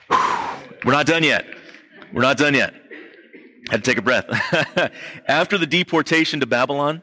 We're 0.10 0.91
not 0.91 1.06
done 1.06 1.23
yet. 1.23 1.45
We're 2.12 2.21
not 2.21 2.38
done 2.38 2.54
yet. 2.54 2.73
Had 3.69 3.84
to 3.84 3.89
take 3.89 3.97
a 3.97 4.02
breath. 4.02 4.26
After 5.28 5.58
the 5.58 5.65
deportation 5.65 6.41
to 6.41 6.45
Babylon, 6.45 7.02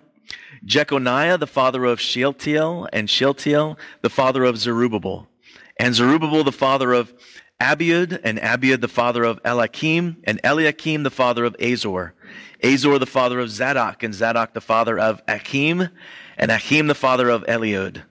Jeconiah, 0.65 1.39
the 1.39 1.47
father 1.47 1.85
of 1.85 1.99
Shealtiel, 1.99 2.89
and 2.93 3.09
Shealtiel, 3.09 3.79
the 4.03 4.11
father 4.11 4.45
of 4.45 4.59
Zerubbabel 4.59 5.29
and 5.77 5.95
Zerubbabel 5.95 6.45
the 6.45 6.53
father 6.53 6.93
of 6.93 7.13
Abiud, 7.61 8.21
and 8.25 8.39
Abiud 8.39 8.81
the 8.81 8.89
father 8.89 9.25
of 9.25 9.41
Eliakim, 9.45 10.17
and 10.25 10.41
Eliakim 10.45 11.03
the 11.03 11.11
father 11.11 11.45
of 11.45 11.57
Azor, 11.61 12.15
Azor 12.63 12.99
the 12.99 13.07
father 13.07 13.41
of 13.41 13.51
Zadok, 13.51 14.03
and 14.03 14.15
Zadok 14.15 14.55
the 14.55 14.61
father 14.61 14.99
of 14.99 15.23
Achim, 15.29 15.89
and 16.37 16.51
Achim 16.51 16.89
the 16.89 16.95
father 16.95 17.29
of 17.29 17.45
Eliud, 17.45 18.03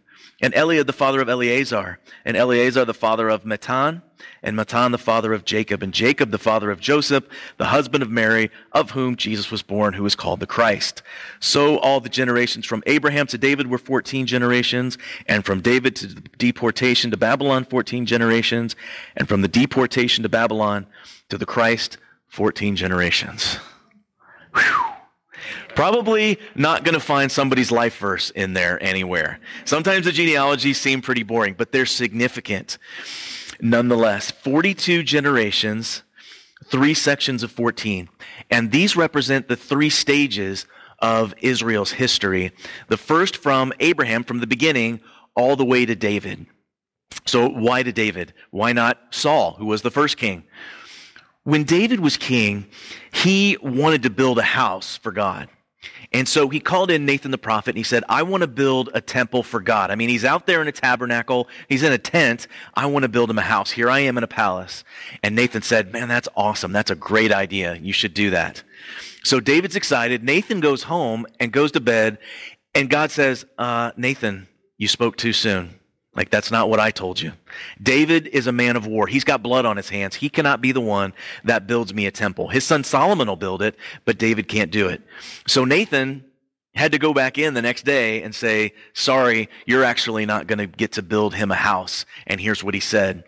and 0.43 0.53
Eliab 0.55 0.87
the 0.87 0.93
father 0.93 1.21
of 1.21 1.29
Eleazar, 1.29 1.99
and 2.25 2.35
Eleazar 2.35 2.83
the 2.83 2.93
father 2.93 3.29
of 3.29 3.45
Matthan, 3.45 4.01
and 4.43 4.57
Matthan 4.57 4.91
the 4.91 4.97
father 4.97 5.31
of 5.31 5.45
Jacob, 5.45 5.81
and 5.81 5.93
Jacob 5.93 6.31
the 6.31 6.37
father 6.37 6.69
of 6.69 6.81
Joseph, 6.81 7.23
the 7.57 7.67
husband 7.67 8.03
of 8.03 8.11
Mary, 8.11 8.51
of 8.73 8.91
whom 8.91 9.15
Jesus 9.15 9.49
was 9.49 9.61
born, 9.61 9.93
who 9.93 10.05
is 10.05 10.15
called 10.15 10.41
the 10.41 10.45
Christ. 10.45 11.01
So 11.39 11.77
all 11.77 12.01
the 12.01 12.09
generations 12.09 12.65
from 12.65 12.83
Abraham 12.87 13.25
to 13.27 13.37
David 13.37 13.67
were 13.67 13.77
14 13.77 14.25
generations, 14.25 14.97
and 15.27 15.45
from 15.45 15.61
David 15.61 15.95
to 15.95 16.07
the 16.07 16.21
deportation 16.37 17.09
to 17.11 17.17
Babylon, 17.17 17.63
14 17.63 18.05
generations, 18.05 18.75
and 19.15 19.29
from 19.29 19.43
the 19.43 19.47
deportation 19.47 20.23
to 20.23 20.29
Babylon 20.29 20.87
to 21.29 21.37
the 21.37 21.45
Christ, 21.45 21.97
14 22.27 22.75
generations. 22.75 23.59
Whew. 24.53 24.92
Probably 25.75 26.39
not 26.55 26.83
going 26.83 26.93
to 26.93 26.99
find 26.99 27.31
somebody's 27.31 27.71
life 27.71 27.97
verse 27.97 28.29
in 28.31 28.53
there 28.53 28.81
anywhere. 28.81 29.39
Sometimes 29.65 30.05
the 30.05 30.11
genealogies 30.11 30.79
seem 30.79 31.01
pretty 31.01 31.23
boring, 31.23 31.55
but 31.57 31.71
they're 31.71 31.85
significant 31.85 32.77
nonetheless. 33.59 34.31
42 34.31 35.03
generations, 35.03 36.03
three 36.65 36.93
sections 36.93 37.43
of 37.43 37.51
14. 37.51 38.09
And 38.51 38.71
these 38.71 38.95
represent 38.95 39.47
the 39.47 39.55
three 39.55 39.89
stages 39.89 40.65
of 40.99 41.33
Israel's 41.41 41.91
history. 41.91 42.51
The 42.87 42.97
first 42.97 43.37
from 43.37 43.73
Abraham, 43.79 44.23
from 44.23 44.39
the 44.39 44.47
beginning, 44.47 45.01
all 45.35 45.55
the 45.55 45.65
way 45.65 45.85
to 45.85 45.95
David. 45.95 46.45
So 47.25 47.47
why 47.49 47.83
to 47.83 47.91
David? 47.91 48.33
Why 48.51 48.73
not 48.73 48.99
Saul, 49.11 49.53
who 49.53 49.65
was 49.65 49.81
the 49.81 49.91
first 49.91 50.17
king? 50.17 50.43
When 51.43 51.63
David 51.63 51.99
was 51.99 52.17
king, 52.17 52.67
he 53.11 53.57
wanted 53.61 54.03
to 54.03 54.09
build 54.09 54.39
a 54.39 54.43
house 54.43 54.97
for 54.97 55.11
God. 55.11 55.49
And 56.13 56.27
so 56.27 56.47
he 56.47 56.59
called 56.59 56.91
in 56.91 57.05
Nathan 57.05 57.31
the 57.31 57.39
prophet 57.39 57.71
and 57.71 57.77
he 57.77 57.83
said, 57.83 58.03
I 58.07 58.21
want 58.21 58.41
to 58.41 58.47
build 58.47 58.89
a 58.93 59.01
temple 59.01 59.41
for 59.41 59.59
God. 59.59 59.89
I 59.89 59.95
mean, 59.95 60.09
he's 60.09 60.23
out 60.23 60.45
there 60.45 60.61
in 60.61 60.67
a 60.67 60.71
tabernacle. 60.71 61.47
He's 61.67 61.81
in 61.81 61.91
a 61.91 61.97
tent. 61.97 62.47
I 62.75 62.85
want 62.85 63.03
to 63.03 63.09
build 63.09 63.31
him 63.31 63.39
a 63.39 63.43
house. 63.43 63.71
Here 63.71 63.89
I 63.89 63.99
am 64.01 64.17
in 64.17 64.23
a 64.23 64.27
palace. 64.27 64.83
And 65.23 65.35
Nathan 65.35 65.63
said, 65.63 65.91
man, 65.91 66.07
that's 66.07 66.29
awesome. 66.35 66.71
That's 66.71 66.91
a 66.91 66.95
great 66.95 67.33
idea. 67.33 67.75
You 67.75 67.93
should 67.93 68.13
do 68.13 68.29
that. 68.29 68.63
So 69.23 69.39
David's 69.39 69.75
excited. 69.75 70.23
Nathan 70.23 70.59
goes 70.59 70.83
home 70.83 71.25
and 71.39 71.51
goes 71.51 71.71
to 71.71 71.79
bed. 71.79 72.19
And 72.75 72.89
God 72.89 73.09
says, 73.09 73.45
uh, 73.57 73.91
Nathan, 73.97 74.47
you 74.77 74.87
spoke 74.87 75.17
too 75.17 75.33
soon. 75.33 75.79
Like, 76.15 76.29
that's 76.29 76.51
not 76.51 76.69
what 76.69 76.79
I 76.79 76.91
told 76.91 77.19
you. 77.19 77.31
David 77.81 78.27
is 78.27 78.45
a 78.45 78.51
man 78.51 78.75
of 78.75 78.85
war. 78.85 79.07
He's 79.07 79.23
got 79.23 79.41
blood 79.41 79.65
on 79.65 79.77
his 79.77 79.89
hands. 79.89 80.15
He 80.15 80.29
cannot 80.29 80.61
be 80.61 80.71
the 80.71 80.81
one 80.81 81.13
that 81.43 81.65
builds 81.65 81.93
me 81.93 82.05
a 82.05 82.11
temple. 82.11 82.49
His 82.49 82.63
son 82.63 82.83
Solomon 82.83 83.27
will 83.27 83.35
build 83.35 83.63
it, 83.63 83.75
but 84.05 84.19
David 84.19 84.47
can't 84.47 84.69
do 84.71 84.87
it. 84.87 85.01
So 85.47 85.65
Nathan 85.65 86.23
had 86.75 86.91
to 86.91 86.99
go 86.99 87.13
back 87.13 87.37
in 87.37 87.55
the 87.55 87.61
next 87.61 87.83
day 87.83 88.21
and 88.21 88.33
say, 88.33 88.73
sorry, 88.93 89.49
you're 89.65 89.83
actually 89.83 90.25
not 90.25 90.47
going 90.47 90.59
to 90.59 90.67
get 90.67 90.91
to 90.93 91.01
build 91.01 91.33
him 91.33 91.51
a 91.51 91.55
house. 91.55 92.05
And 92.27 92.39
here's 92.39 92.63
what 92.63 92.73
he 92.73 92.79
said. 92.79 93.23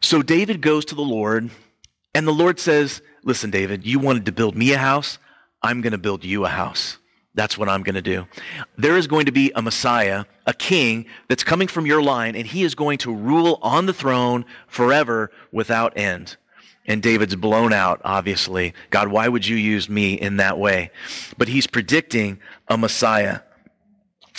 So 0.00 0.22
David 0.22 0.60
goes 0.60 0.84
to 0.86 0.94
the 0.94 1.02
Lord 1.02 1.50
and 2.14 2.26
the 2.26 2.32
Lord 2.32 2.60
says, 2.60 3.02
listen, 3.24 3.50
David, 3.50 3.86
you 3.86 3.98
wanted 3.98 4.26
to 4.26 4.32
build 4.32 4.56
me 4.56 4.72
a 4.72 4.78
house. 4.78 5.18
I'm 5.62 5.80
going 5.80 5.92
to 5.92 5.98
build 5.98 6.24
you 6.24 6.44
a 6.44 6.48
house. 6.48 6.97
That's 7.38 7.56
what 7.56 7.68
I'm 7.68 7.84
going 7.84 7.94
to 7.94 8.02
do. 8.02 8.26
There 8.76 8.96
is 8.96 9.06
going 9.06 9.26
to 9.26 9.30
be 9.30 9.52
a 9.54 9.62
Messiah, 9.62 10.24
a 10.44 10.52
king 10.52 11.06
that's 11.28 11.44
coming 11.44 11.68
from 11.68 11.86
your 11.86 12.02
line, 12.02 12.34
and 12.34 12.44
he 12.44 12.64
is 12.64 12.74
going 12.74 12.98
to 12.98 13.14
rule 13.14 13.60
on 13.62 13.86
the 13.86 13.92
throne 13.92 14.44
forever 14.66 15.30
without 15.52 15.96
end. 15.96 16.36
And 16.84 17.00
David's 17.00 17.36
blown 17.36 17.72
out, 17.72 18.00
obviously. 18.04 18.74
God, 18.90 19.06
why 19.06 19.28
would 19.28 19.46
you 19.46 19.54
use 19.54 19.88
me 19.88 20.14
in 20.14 20.38
that 20.38 20.58
way? 20.58 20.90
But 21.36 21.46
he's 21.46 21.68
predicting 21.68 22.40
a 22.66 22.76
Messiah. 22.76 23.38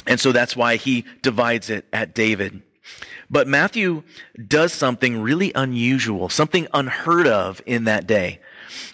And 0.06 0.20
so 0.20 0.34
that's 0.34 0.58
why 0.58 0.76
he 0.76 1.06
divides 1.22 1.70
it 1.70 1.86
at 1.94 2.14
David. 2.14 2.64
But 3.30 3.48
Matthew 3.48 4.04
does 4.46 4.74
something 4.74 5.22
really 5.22 5.54
unusual, 5.56 6.28
something 6.28 6.68
unheard 6.74 7.28
of 7.28 7.62
in 7.66 7.86
that 7.86 8.08
day, 8.08 8.42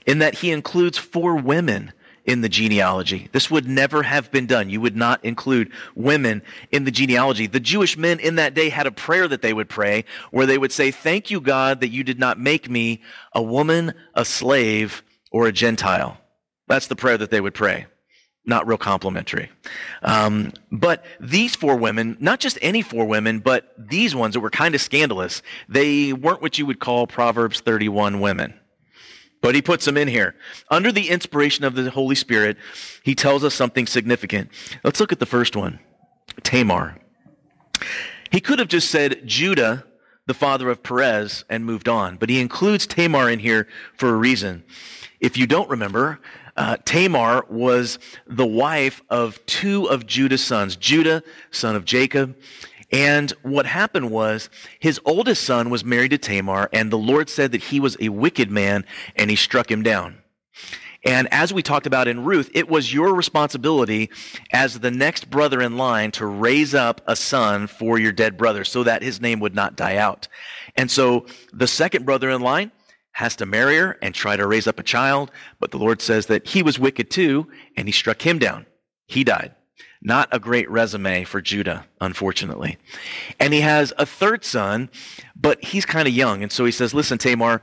in 0.05 0.19
that 0.19 0.35
he 0.35 0.51
includes 0.51 0.99
four 0.99 1.35
women 1.35 1.91
in 2.25 2.41
the 2.41 2.49
genealogy. 2.49 3.29
This 3.31 3.51
would 3.51 3.67
never 3.67 4.03
have 4.03 4.31
been 4.31 4.47
done. 4.47 4.69
You 4.69 4.81
would 4.81 4.95
not 4.95 5.23
include 5.23 5.71
women 5.95 6.41
in 6.71 6.83
the 6.83 6.91
genealogy. 6.91 7.47
The 7.47 7.59
Jewish 7.59 7.97
men 7.97 8.19
in 8.19 8.35
that 8.35 8.53
day 8.53 8.69
had 8.69 8.87
a 8.87 8.91
prayer 8.91 9.27
that 9.27 9.41
they 9.41 9.53
would 9.53 9.69
pray 9.69 10.05
where 10.31 10.45
they 10.45 10.57
would 10.57 10.71
say, 10.71 10.91
Thank 10.91 11.29
you, 11.29 11.39
God, 11.39 11.81
that 11.81 11.89
you 11.89 12.03
did 12.03 12.19
not 12.19 12.39
make 12.39 12.69
me 12.69 13.01
a 13.33 13.41
woman, 13.41 13.93
a 14.15 14.25
slave, 14.25 15.03
or 15.31 15.47
a 15.47 15.51
Gentile. 15.51 16.17
That's 16.67 16.87
the 16.87 16.95
prayer 16.95 17.17
that 17.17 17.29
they 17.29 17.41
would 17.41 17.53
pray. 17.53 17.85
Not 18.47 18.67
real 18.67 18.77
complimentary. 18.77 19.51
Um, 20.03 20.53
but 20.71 21.03
these 21.19 21.55
four 21.55 21.75
women, 21.75 22.15
not 22.19 22.39
just 22.39 22.59
any 22.61 22.83
four 22.83 23.05
women, 23.05 23.39
but 23.39 23.73
these 23.77 24.15
ones 24.15 24.33
that 24.33 24.39
were 24.39 24.51
kind 24.51 24.75
of 24.75 24.81
scandalous, 24.81 25.41
they 25.67 26.13
weren't 26.13 26.43
what 26.43 26.59
you 26.59 26.65
would 26.67 26.79
call 26.79 27.07
Proverbs 27.07 27.59
31 27.61 28.19
women. 28.19 28.53
But 29.45 29.53
he 29.53 29.61
puts 29.61 29.85
them 29.85 29.95
in 29.95 30.07
here. 30.07 30.33
Under 30.71 30.91
the 30.91 31.07
inspiration 31.07 31.65
of 31.65 31.75
the 31.75 31.91
Holy 31.91 32.15
Spirit, 32.15 32.57
he 33.03 33.13
tells 33.13 33.43
us 33.43 33.53
something 33.53 33.85
significant. 33.85 34.49
Let's 34.83 34.99
look 34.99 35.11
at 35.11 35.19
the 35.19 35.27
first 35.27 35.55
one 35.55 35.79
Tamar. 36.41 36.97
He 38.31 38.41
could 38.41 38.57
have 38.57 38.69
just 38.69 38.89
said 38.89 39.21
Judah, 39.27 39.85
the 40.25 40.33
father 40.33 40.71
of 40.71 40.81
Perez, 40.81 41.45
and 41.47 41.63
moved 41.63 41.87
on, 41.87 42.15
but 42.15 42.27
he 42.27 42.39
includes 42.39 42.87
Tamar 42.87 43.29
in 43.29 43.37
here 43.37 43.67
for 43.95 44.09
a 44.09 44.15
reason. 44.17 44.63
If 45.19 45.37
you 45.37 45.45
don't 45.45 45.69
remember, 45.69 46.19
uh, 46.57 46.77
Tamar 46.83 47.45
was 47.47 47.99
the 48.25 48.47
wife 48.47 49.03
of 49.11 49.45
two 49.45 49.87
of 49.91 50.07
Judah's 50.07 50.43
sons 50.43 50.75
Judah, 50.75 51.21
son 51.51 51.75
of 51.75 51.85
Jacob, 51.85 52.35
and 52.91 53.31
what 53.41 53.65
happened 53.65 54.11
was 54.11 54.49
his 54.79 54.99
oldest 55.05 55.43
son 55.43 55.69
was 55.69 55.83
married 55.83 56.11
to 56.11 56.17
Tamar, 56.17 56.69
and 56.71 56.91
the 56.91 56.97
Lord 56.97 57.29
said 57.29 57.51
that 57.51 57.63
he 57.63 57.79
was 57.79 57.97
a 57.99 58.09
wicked 58.09 58.51
man, 58.51 58.85
and 59.15 59.29
he 59.29 59.35
struck 59.35 59.69
him 59.71 59.83
down. 59.83 60.17
And 61.05 61.27
as 61.31 61.53
we 61.53 61.61
talked 61.61 61.85
about 61.85 62.07
in 62.07 62.23
Ruth, 62.23 62.49
it 62.55 62.67
was 62.67 62.91
your 62.91 63.13
responsibility 63.13 64.09
as 64.51 64.79
the 64.79 64.89
next 64.89 65.29
brother 65.29 65.61
in 65.61 65.77
line 65.77 66.09
to 66.11 66.25
raise 66.25 66.73
up 66.73 67.01
a 67.05 67.15
son 67.15 67.67
for 67.67 67.99
your 67.99 68.11
dead 68.11 68.37
brother 68.37 68.63
so 68.63 68.83
that 68.83 69.03
his 69.03 69.21
name 69.21 69.39
would 69.39 69.53
not 69.53 69.75
die 69.75 69.97
out. 69.97 70.27
And 70.75 70.89
so 70.89 71.27
the 71.53 71.67
second 71.67 72.05
brother 72.05 72.31
in 72.31 72.41
line 72.41 72.71
has 73.11 73.35
to 73.35 73.45
marry 73.45 73.77
her 73.77 73.97
and 74.01 74.15
try 74.15 74.35
to 74.35 74.47
raise 74.47 74.67
up 74.67 74.79
a 74.79 74.83
child, 74.83 75.29
but 75.59 75.69
the 75.69 75.77
Lord 75.77 76.01
says 76.01 76.25
that 76.25 76.47
he 76.47 76.63
was 76.63 76.79
wicked 76.79 77.11
too, 77.11 77.47
and 77.77 77.87
he 77.87 77.91
struck 77.91 78.25
him 78.25 78.39
down. 78.39 78.65
He 79.05 79.23
died. 79.23 79.53
Not 80.01 80.29
a 80.31 80.39
great 80.39 80.69
resume 80.69 81.23
for 81.23 81.41
Judah, 81.41 81.85
unfortunately. 81.99 82.77
And 83.39 83.53
he 83.53 83.61
has 83.61 83.93
a 83.97 84.05
third 84.05 84.43
son, 84.43 84.89
but 85.35 85.63
he's 85.63 85.85
kind 85.85 86.07
of 86.07 86.13
young. 86.13 86.43
And 86.43 86.51
so 86.51 86.65
he 86.65 86.71
says, 86.71 86.93
Listen, 86.93 87.17
Tamar, 87.17 87.61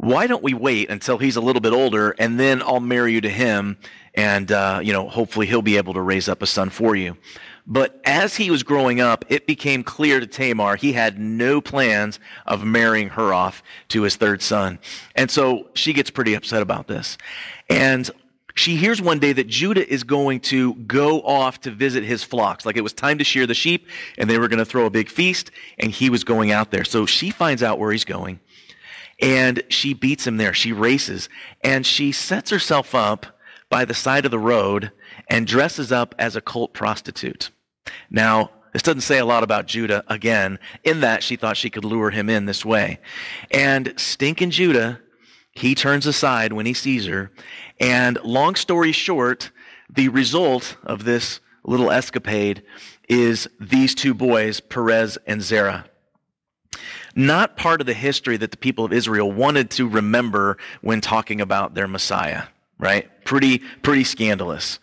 why 0.00 0.26
don't 0.26 0.42
we 0.42 0.54
wait 0.54 0.88
until 0.88 1.18
he's 1.18 1.36
a 1.36 1.42
little 1.42 1.60
bit 1.60 1.74
older 1.74 2.14
and 2.18 2.40
then 2.40 2.62
I'll 2.62 2.80
marry 2.80 3.12
you 3.12 3.20
to 3.20 3.28
him 3.28 3.76
and, 4.14 4.50
uh, 4.50 4.80
you 4.82 4.94
know, 4.94 5.08
hopefully 5.08 5.46
he'll 5.46 5.60
be 5.60 5.76
able 5.76 5.92
to 5.92 6.00
raise 6.00 6.26
up 6.26 6.40
a 6.40 6.46
son 6.46 6.70
for 6.70 6.96
you. 6.96 7.18
But 7.66 8.00
as 8.04 8.34
he 8.34 8.50
was 8.50 8.62
growing 8.62 9.00
up, 9.00 9.24
it 9.28 9.46
became 9.46 9.84
clear 9.84 10.18
to 10.18 10.26
Tamar 10.26 10.76
he 10.76 10.94
had 10.94 11.18
no 11.18 11.60
plans 11.60 12.18
of 12.46 12.64
marrying 12.64 13.10
her 13.10 13.34
off 13.34 13.62
to 13.88 14.02
his 14.02 14.16
third 14.16 14.40
son. 14.40 14.78
And 15.14 15.30
so 15.30 15.68
she 15.74 15.92
gets 15.92 16.10
pretty 16.10 16.34
upset 16.34 16.62
about 16.62 16.88
this. 16.88 17.18
And 17.68 18.10
she 18.60 18.76
hears 18.76 19.00
one 19.00 19.18
day 19.18 19.32
that 19.32 19.46
Judah 19.46 19.90
is 19.90 20.04
going 20.04 20.40
to 20.40 20.74
go 20.74 21.22
off 21.22 21.62
to 21.62 21.70
visit 21.70 22.04
his 22.04 22.22
flocks. 22.22 22.66
Like 22.66 22.76
it 22.76 22.82
was 22.82 22.92
time 22.92 23.16
to 23.16 23.24
shear 23.24 23.46
the 23.46 23.54
sheep 23.54 23.88
and 24.18 24.28
they 24.28 24.38
were 24.38 24.48
going 24.48 24.58
to 24.58 24.66
throw 24.66 24.84
a 24.84 24.90
big 24.90 25.08
feast 25.08 25.50
and 25.78 25.90
he 25.90 26.10
was 26.10 26.24
going 26.24 26.52
out 26.52 26.70
there. 26.70 26.84
So 26.84 27.06
she 27.06 27.30
finds 27.30 27.62
out 27.62 27.78
where 27.78 27.90
he's 27.90 28.04
going 28.04 28.38
and 29.18 29.62
she 29.70 29.94
beats 29.94 30.26
him 30.26 30.36
there. 30.36 30.52
She 30.52 30.72
races 30.72 31.30
and 31.64 31.86
she 31.86 32.12
sets 32.12 32.50
herself 32.50 32.94
up 32.94 33.26
by 33.70 33.86
the 33.86 33.94
side 33.94 34.26
of 34.26 34.30
the 34.30 34.38
road 34.38 34.92
and 35.28 35.46
dresses 35.46 35.90
up 35.90 36.14
as 36.18 36.36
a 36.36 36.42
cult 36.42 36.74
prostitute. 36.74 37.50
Now, 38.10 38.50
this 38.74 38.82
doesn't 38.82 39.00
say 39.00 39.18
a 39.18 39.24
lot 39.24 39.42
about 39.42 39.66
Judah 39.66 40.04
again, 40.06 40.58
in 40.84 41.00
that 41.00 41.22
she 41.22 41.34
thought 41.34 41.56
she 41.56 41.70
could 41.70 41.84
lure 41.84 42.10
him 42.10 42.28
in 42.28 42.44
this 42.44 42.64
way. 42.64 43.00
And 43.50 43.94
stinking 43.96 44.50
Judah 44.50 45.00
he 45.52 45.74
turns 45.74 46.06
aside 46.06 46.52
when 46.52 46.66
he 46.66 46.74
sees 46.74 47.06
her. 47.06 47.32
And 47.80 48.18
long 48.22 48.54
story 48.54 48.92
short, 48.92 49.50
the 49.88 50.08
result 50.08 50.76
of 50.84 51.04
this 51.04 51.40
little 51.64 51.90
escapade 51.90 52.62
is 53.08 53.48
these 53.58 53.94
two 53.94 54.14
boys, 54.14 54.60
Perez 54.60 55.18
and 55.26 55.42
Zerah. 55.42 55.86
Not 57.16 57.56
part 57.56 57.80
of 57.80 57.86
the 57.86 57.94
history 57.94 58.36
that 58.36 58.52
the 58.52 58.56
people 58.56 58.84
of 58.84 58.92
Israel 58.92 59.32
wanted 59.32 59.70
to 59.72 59.88
remember 59.88 60.58
when 60.80 61.00
talking 61.00 61.40
about 61.40 61.74
their 61.74 61.88
Messiah, 61.88 62.44
right? 62.78 63.08
Pretty, 63.24 63.58
pretty 63.82 64.04
scandalous. 64.04 64.78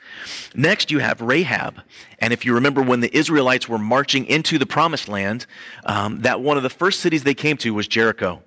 Next, 0.53 0.91
you 0.91 0.99
have 0.99 1.21
Rahab. 1.21 1.81
And 2.19 2.33
if 2.33 2.45
you 2.45 2.53
remember 2.55 2.81
when 2.81 2.99
the 2.99 3.15
Israelites 3.15 3.69
were 3.69 3.77
marching 3.77 4.25
into 4.25 4.57
the 4.57 4.65
promised 4.65 5.07
land, 5.07 5.45
um, 5.86 6.21
that 6.21 6.41
one 6.41 6.57
of 6.57 6.63
the 6.63 6.69
first 6.69 6.99
cities 6.99 7.23
they 7.23 7.33
came 7.33 7.57
to 7.57 7.73
was 7.73 7.88
Jericho. 7.88 8.43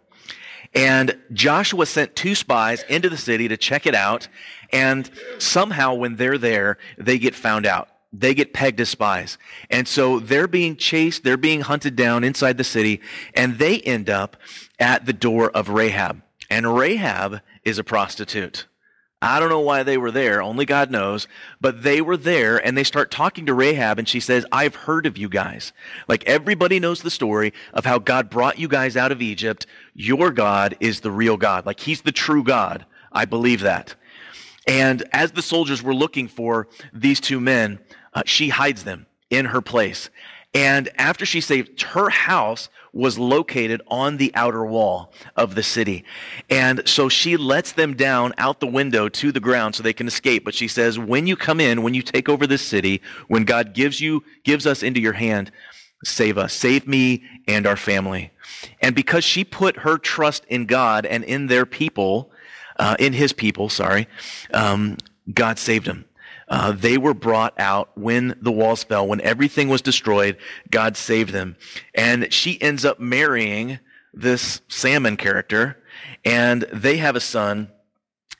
And 0.75 1.17
Joshua 1.33 1.87
sent 1.87 2.15
two 2.15 2.35
spies 2.35 2.85
into 2.89 3.09
the 3.09 3.17
city 3.17 3.49
to 3.49 3.57
check 3.57 3.87
it 3.87 3.95
out. 3.95 4.29
And 4.73 5.11
somehow, 5.39 5.95
when 5.95 6.17
they're 6.17 6.39
there, 6.39 6.79
they 6.97 7.19
get 7.19 7.35
found 7.35 7.67
out. 7.67 7.89
They 8.13 8.35
get 8.35 8.53
pegged 8.53 8.81
as 8.81 8.89
spies. 8.89 9.39
And 9.69 9.87
so 9.87 10.21
they're 10.21 10.49
being 10.49 10.77
chased, 10.77 11.23
they're 11.23 11.37
being 11.37 11.61
hunted 11.61 11.95
down 11.97 12.25
inside 12.25 12.57
the 12.57 12.65
city, 12.65 13.01
and 13.35 13.59
they 13.59 13.81
end 13.81 14.11
up 14.11 14.37
at 14.79 15.07
the 15.07 15.13
door 15.13 15.51
of 15.51 15.69
Rahab. 15.69 16.23
And 16.49 16.77
Rahab 16.77 17.41
is 17.65 17.79
a 17.79 17.85
prostitute. 17.85 18.67
I 19.23 19.39
don't 19.39 19.51
know 19.51 19.61
why 19.61 19.83
they 19.83 19.99
were 19.99 20.11
there, 20.11 20.43
only 20.43 20.65
God 20.65 20.91
knows, 20.91 21.29
but 21.61 21.83
they 21.83 22.01
were 22.01 22.17
there 22.17 22.57
and 22.57 22.77
they 22.77 22.85
start 22.85 23.11
talking 23.11 23.45
to 23.47 23.55
Rahab 23.55 23.99
and 23.99 24.09
she 24.09 24.19
says, 24.19 24.47
I've 24.51 24.75
heard 24.75 25.05
of 25.05 25.19
you 25.19 25.29
guys. 25.29 25.73
Like 26.09 26.25
everybody 26.25 26.81
knows 26.81 27.03
the 27.03 27.11
story 27.11 27.53
of 27.75 27.85
how 27.85 27.99
God 27.99 28.31
brought 28.31 28.59
you 28.59 28.67
guys 28.67 28.97
out 28.97 29.13
of 29.13 29.21
Egypt. 29.21 29.67
Your 29.95 30.31
God 30.31 30.75
is 30.81 31.01
the 31.01 31.11
real 31.11 31.37
God. 31.37 31.67
Like 31.67 31.81
he's 31.81 32.01
the 32.01 32.13
true 32.13 32.43
God. 32.43 32.87
I 33.13 33.27
believe 33.27 33.61
that. 33.61 33.95
And 34.67 35.03
as 35.13 35.33
the 35.33 35.43
soldiers 35.43 35.83
were 35.83 35.95
looking 35.95 36.27
for 36.27 36.69
these 36.93 37.21
two 37.21 37.41
men, 37.41 37.79
uh, 38.15 38.23
she 38.25 38.49
hides 38.49 38.85
them 38.85 39.07
in 39.29 39.47
her 39.47 39.61
place. 39.61 40.09
And 40.55 40.89
after 40.97 41.27
she 41.27 41.41
saved 41.41 41.83
her 41.83 42.09
house 42.09 42.71
was 42.93 43.19
located 43.19 43.81
on 43.89 44.17
the 44.17 44.33
outer 44.35 44.65
wall 44.65 45.13
of 45.37 45.55
the 45.55 45.63
city. 45.63 46.05
And 46.49 46.83
so 46.89 47.09
she 47.09 47.37
lets 47.37 47.73
them 47.73 47.95
down 47.95 48.33
out 48.39 48.61
the 48.61 48.67
window 48.67 49.09
to 49.09 49.33
the 49.33 49.41
ground 49.41 49.75
so 49.75 49.83
they 49.83 49.93
can 49.93 50.07
escape. 50.07 50.45
But 50.45 50.55
she 50.55 50.69
says, 50.69 50.99
when 50.99 51.27
you 51.27 51.37
come 51.37 51.61
in, 51.61 51.83
when 51.83 51.95
you 51.95 52.03
take 52.03 52.29
over 52.29 52.47
this 52.47 52.63
city, 52.63 53.01
when 53.29 53.45
God 53.45 53.75
gives 53.75 54.01
you, 54.01 54.25
gives 54.45 54.67
us 54.67 54.83
into 54.83 55.01
your 55.01 55.13
hand, 55.13 55.53
save 56.05 56.39
us, 56.39 56.53
save 56.53 56.87
me 56.87 57.23
and 57.47 57.67
our 57.67 57.77
family. 57.77 58.33
And 58.81 58.95
because 58.95 59.25
she 59.25 59.45
put 59.45 59.79
her 59.79 59.99
trust 59.99 60.45
in 60.49 60.67
God 60.67 61.07
and 61.07 61.25
in 61.25 61.47
their 61.47 61.67
people, 61.67 62.33
uh, 62.79 62.97
in 62.99 63.13
his 63.13 63.33
people, 63.33 63.69
sorry, 63.69 64.09
um, 64.53 64.97
God 65.33 65.59
saved 65.59 65.87
them. 65.87 66.05
Uh, 66.51 66.73
they 66.73 66.99
were 66.99 67.15
brought 67.15 67.59
out 67.59 67.97
when 67.97 68.37
the 68.43 68.53
walls 68.53 68.85
fell, 68.85 69.07
when 69.07 69.21
everything 69.21 69.69
was 69.69 69.81
destroyed. 69.81 70.37
God 70.71 70.97
saved 70.97 71.33
them. 71.33 71.57
And 71.95 72.33
she 72.33 72.61
ends 72.61 72.85
up 72.85 72.99
marrying 72.99 73.79
this 74.13 74.61
Salmon 74.69 75.17
character, 75.17 75.81
and 76.25 76.63
they 76.73 76.97
have 76.97 77.15
a 77.15 77.21
son 77.21 77.71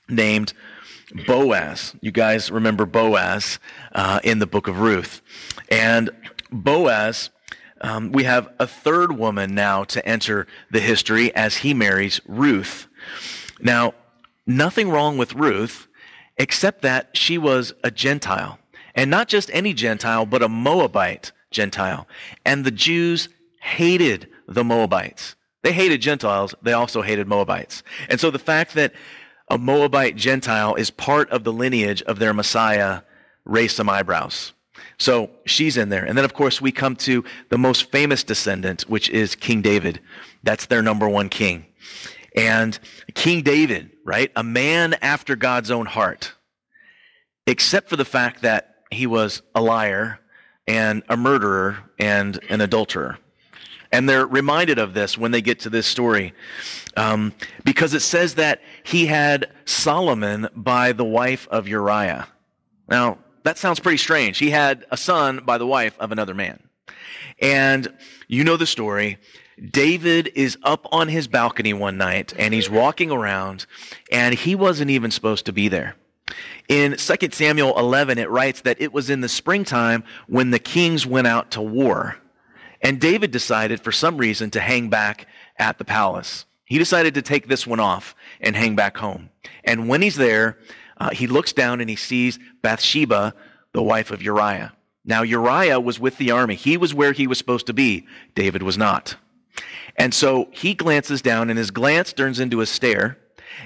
named 0.09 0.53
Boaz. 1.25 1.95
You 2.01 2.11
guys 2.11 2.51
remember 2.51 2.85
Boaz 2.85 3.59
uh, 3.93 4.19
in 4.23 4.39
the 4.39 4.47
book 4.47 4.67
of 4.67 4.79
Ruth. 4.79 5.21
And 5.69 6.09
Boaz 6.51 7.29
um, 7.81 8.11
we 8.11 8.23
have 8.23 8.49
a 8.59 8.67
third 8.67 9.17
woman 9.17 9.55
now 9.55 9.83
to 9.85 10.05
enter 10.07 10.47
the 10.69 10.79
history 10.79 11.33
as 11.35 11.57
he 11.57 11.73
marries 11.73 12.21
Ruth. 12.27 12.87
Now, 13.59 13.93
nothing 14.45 14.89
wrong 14.89 15.17
with 15.17 15.33
Ruth, 15.33 15.87
except 16.41 16.81
that 16.81 17.15
she 17.15 17.37
was 17.37 17.71
a 17.83 17.91
Gentile. 17.91 18.57
And 18.95 19.11
not 19.11 19.27
just 19.27 19.51
any 19.53 19.75
Gentile, 19.75 20.25
but 20.25 20.41
a 20.41 20.49
Moabite 20.49 21.31
Gentile. 21.51 22.07
And 22.43 22.65
the 22.65 22.71
Jews 22.71 23.29
hated 23.61 24.27
the 24.47 24.63
Moabites. 24.63 25.35
They 25.61 25.71
hated 25.71 26.01
Gentiles, 26.01 26.55
they 26.63 26.73
also 26.73 27.03
hated 27.03 27.27
Moabites. 27.27 27.83
And 28.09 28.19
so 28.19 28.31
the 28.31 28.39
fact 28.39 28.73
that 28.73 28.93
a 29.49 29.59
Moabite 29.59 30.15
Gentile 30.15 30.73
is 30.73 30.89
part 30.89 31.29
of 31.29 31.43
the 31.43 31.53
lineage 31.53 32.01
of 32.03 32.17
their 32.17 32.33
Messiah 32.33 33.01
raised 33.45 33.75
some 33.75 33.87
eyebrows. 33.87 34.53
So 34.97 35.29
she's 35.45 35.77
in 35.77 35.89
there. 35.89 36.03
And 36.03 36.17
then, 36.17 36.25
of 36.25 36.33
course, 36.33 36.59
we 36.59 36.71
come 36.71 36.95
to 36.97 37.23
the 37.49 37.57
most 37.59 37.91
famous 37.91 38.23
descendant, 38.23 38.89
which 38.89 39.11
is 39.11 39.35
King 39.35 39.61
David. 39.61 39.99
That's 40.41 40.65
their 40.65 40.81
number 40.81 41.07
one 41.07 41.29
king. 41.29 41.67
And 42.35 42.79
King 43.13 43.43
David, 43.43 43.90
right? 44.03 44.31
A 44.35 44.43
man 44.43 44.95
after 45.01 45.35
God's 45.35 45.71
own 45.71 45.85
heart, 45.85 46.33
except 47.47 47.89
for 47.89 47.95
the 47.95 48.05
fact 48.05 48.41
that 48.41 48.75
he 48.91 49.07
was 49.07 49.41
a 49.55 49.61
liar 49.61 50.19
and 50.67 51.03
a 51.09 51.17
murderer 51.17 51.77
and 51.99 52.39
an 52.49 52.61
adulterer. 52.61 53.17
And 53.91 54.07
they're 54.07 54.25
reminded 54.25 54.79
of 54.79 54.93
this 54.93 55.17
when 55.17 55.31
they 55.31 55.41
get 55.41 55.59
to 55.61 55.69
this 55.69 55.85
story 55.85 56.33
um, 56.95 57.33
because 57.65 57.93
it 57.93 58.01
says 58.01 58.35
that 58.35 58.61
he 58.83 59.07
had 59.07 59.51
Solomon 59.65 60.47
by 60.55 60.93
the 60.93 61.03
wife 61.03 61.47
of 61.49 61.67
Uriah. 61.67 62.27
Now, 62.87 63.17
that 63.43 63.57
sounds 63.57 63.79
pretty 63.79 63.97
strange. 63.97 64.37
He 64.37 64.49
had 64.49 64.85
a 64.91 64.97
son 64.97 65.41
by 65.45 65.57
the 65.57 65.67
wife 65.67 65.97
of 65.99 66.11
another 66.11 66.33
man. 66.33 66.61
And 67.39 67.93
you 68.27 68.43
know 68.43 68.55
the 68.55 68.67
story. 68.67 69.17
David 69.69 70.31
is 70.33 70.57
up 70.63 70.87
on 70.91 71.07
his 71.07 71.27
balcony 71.27 71.73
one 71.73 71.97
night 71.97 72.33
and 72.37 72.53
he's 72.53 72.69
walking 72.69 73.11
around 73.11 73.67
and 74.11 74.33
he 74.33 74.55
wasn't 74.55 74.89
even 74.89 75.11
supposed 75.11 75.45
to 75.45 75.53
be 75.53 75.67
there. 75.67 75.95
In 76.67 76.95
2 76.97 77.15
Samuel 77.31 77.77
11, 77.77 78.17
it 78.17 78.29
writes 78.29 78.61
that 78.61 78.81
it 78.81 78.91
was 78.91 79.09
in 79.09 79.21
the 79.21 79.29
springtime 79.29 80.03
when 80.27 80.49
the 80.49 80.59
kings 80.59 81.05
went 81.05 81.27
out 81.27 81.51
to 81.51 81.61
war. 81.61 82.17
And 82.81 82.99
David 82.99 83.29
decided 83.29 83.81
for 83.81 83.91
some 83.91 84.17
reason 84.17 84.49
to 84.51 84.59
hang 84.59 84.89
back 84.89 85.27
at 85.57 85.77
the 85.77 85.85
palace. 85.85 86.45
He 86.65 86.79
decided 86.79 87.13
to 87.15 87.21
take 87.21 87.47
this 87.47 87.67
one 87.67 87.79
off 87.79 88.15
and 88.39 88.55
hang 88.55 88.75
back 88.75 88.97
home. 88.97 89.29
And 89.63 89.87
when 89.87 90.01
he's 90.01 90.15
there, 90.15 90.57
uh, 90.97 91.11
he 91.11 91.27
looks 91.27 91.53
down 91.53 91.81
and 91.81 91.89
he 91.89 91.95
sees 91.95 92.39
Bathsheba, 92.63 93.35
the 93.73 93.83
wife 93.83 94.09
of 94.09 94.23
Uriah. 94.23 94.73
Now, 95.03 95.21
Uriah 95.21 95.79
was 95.79 95.99
with 95.99 96.17
the 96.17 96.31
army. 96.31 96.55
He 96.55 96.77
was 96.77 96.93
where 96.93 97.11
he 97.11 97.27
was 97.27 97.37
supposed 97.37 97.67
to 97.67 97.73
be. 97.73 98.07
David 98.33 98.63
was 98.63 98.77
not. 98.77 99.15
And 99.97 100.13
so 100.13 100.49
he 100.51 100.73
glances 100.73 101.21
down, 101.21 101.49
and 101.49 101.57
his 101.57 101.71
glance 101.71 102.13
turns 102.13 102.39
into 102.39 102.61
a 102.61 102.65
stare, 102.65 103.17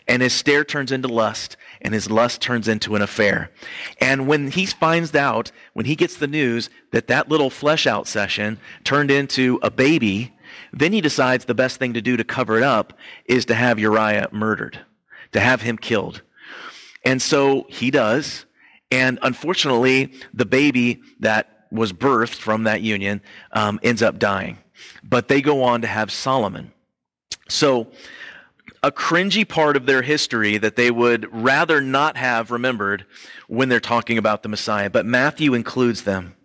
and 0.07 0.21
his 0.21 0.33
stare 0.33 0.63
turns 0.63 0.91
into 0.91 1.07
lust, 1.07 1.57
and 1.81 1.93
his 1.93 2.09
lust 2.09 2.41
turns 2.41 2.67
into 2.67 2.95
an 2.95 3.01
affair. 3.01 3.51
And 4.01 4.27
when 4.27 4.51
he 4.51 4.65
finds 4.65 5.13
out, 5.15 5.51
when 5.73 5.85
he 5.85 5.95
gets 5.95 6.17
the 6.17 6.27
news 6.27 6.69
that 6.91 7.07
that 7.07 7.29
little 7.29 7.49
flesh 7.49 7.85
out 7.87 8.07
session 8.07 8.59
turned 8.83 9.11
into 9.11 9.59
a 9.61 9.71
baby, 9.71 10.33
then 10.73 10.93
he 10.93 11.01
decides 11.01 11.45
the 11.45 11.55
best 11.55 11.77
thing 11.77 11.93
to 11.93 12.01
do 12.01 12.17
to 12.17 12.23
cover 12.23 12.57
it 12.57 12.63
up 12.63 12.93
is 13.25 13.45
to 13.45 13.55
have 13.55 13.79
Uriah 13.79 14.29
murdered, 14.31 14.79
to 15.31 15.39
have 15.39 15.61
him 15.61 15.77
killed. 15.77 16.21
And 17.03 17.21
so 17.21 17.65
he 17.69 17.91
does. 17.91 18.45
And 18.91 19.19
unfortunately, 19.21 20.13
the 20.33 20.45
baby 20.45 21.01
that 21.19 21.67
was 21.71 21.93
birthed 21.93 22.35
from 22.35 22.63
that 22.63 22.81
union 22.81 23.21
um, 23.51 23.79
ends 23.83 24.01
up 24.01 24.19
dying. 24.19 24.57
But 25.03 25.27
they 25.27 25.41
go 25.41 25.63
on 25.63 25.81
to 25.81 25.87
have 25.87 26.11
Solomon. 26.11 26.71
So, 27.47 27.87
a 28.83 28.91
cringy 28.91 29.47
part 29.47 29.75
of 29.75 29.87
their 29.87 30.03
history 30.03 30.59
that 30.59 30.75
they 30.75 30.91
would 30.91 31.27
rather 31.33 31.81
not 31.81 32.17
have 32.17 32.51
remembered 32.51 33.05
when 33.47 33.67
they're 33.67 33.79
talking 33.79 34.19
about 34.19 34.43
the 34.43 34.49
Messiah. 34.49 34.91
But 34.91 35.07
Matthew 35.07 35.55
includes 35.55 36.03
them 36.03 36.35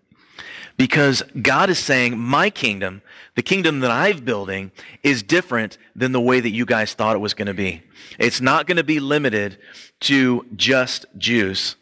because 0.79 1.23
God 1.43 1.69
is 1.69 1.79
saying, 1.79 2.19
My 2.19 2.49
kingdom, 2.49 3.03
the 3.35 3.43
kingdom 3.43 3.81
that 3.81 3.91
I'm 3.91 4.25
building, 4.25 4.73
is 5.03 5.23
different 5.23 5.77
than 5.95 6.13
the 6.13 6.21
way 6.21 6.41
that 6.41 6.51
you 6.51 6.65
guys 6.65 6.95
thought 6.95 7.15
it 7.15 7.21
was 7.21 7.35
going 7.35 7.49
to 7.49 7.55
be. 7.55 7.83
It's 8.19 8.41
not 8.41 8.67
going 8.67 8.79
to 8.79 8.85
be 8.85 9.01
limited 9.01 9.59
to 10.01 10.47
just 10.57 11.05
Jews. 11.19 11.77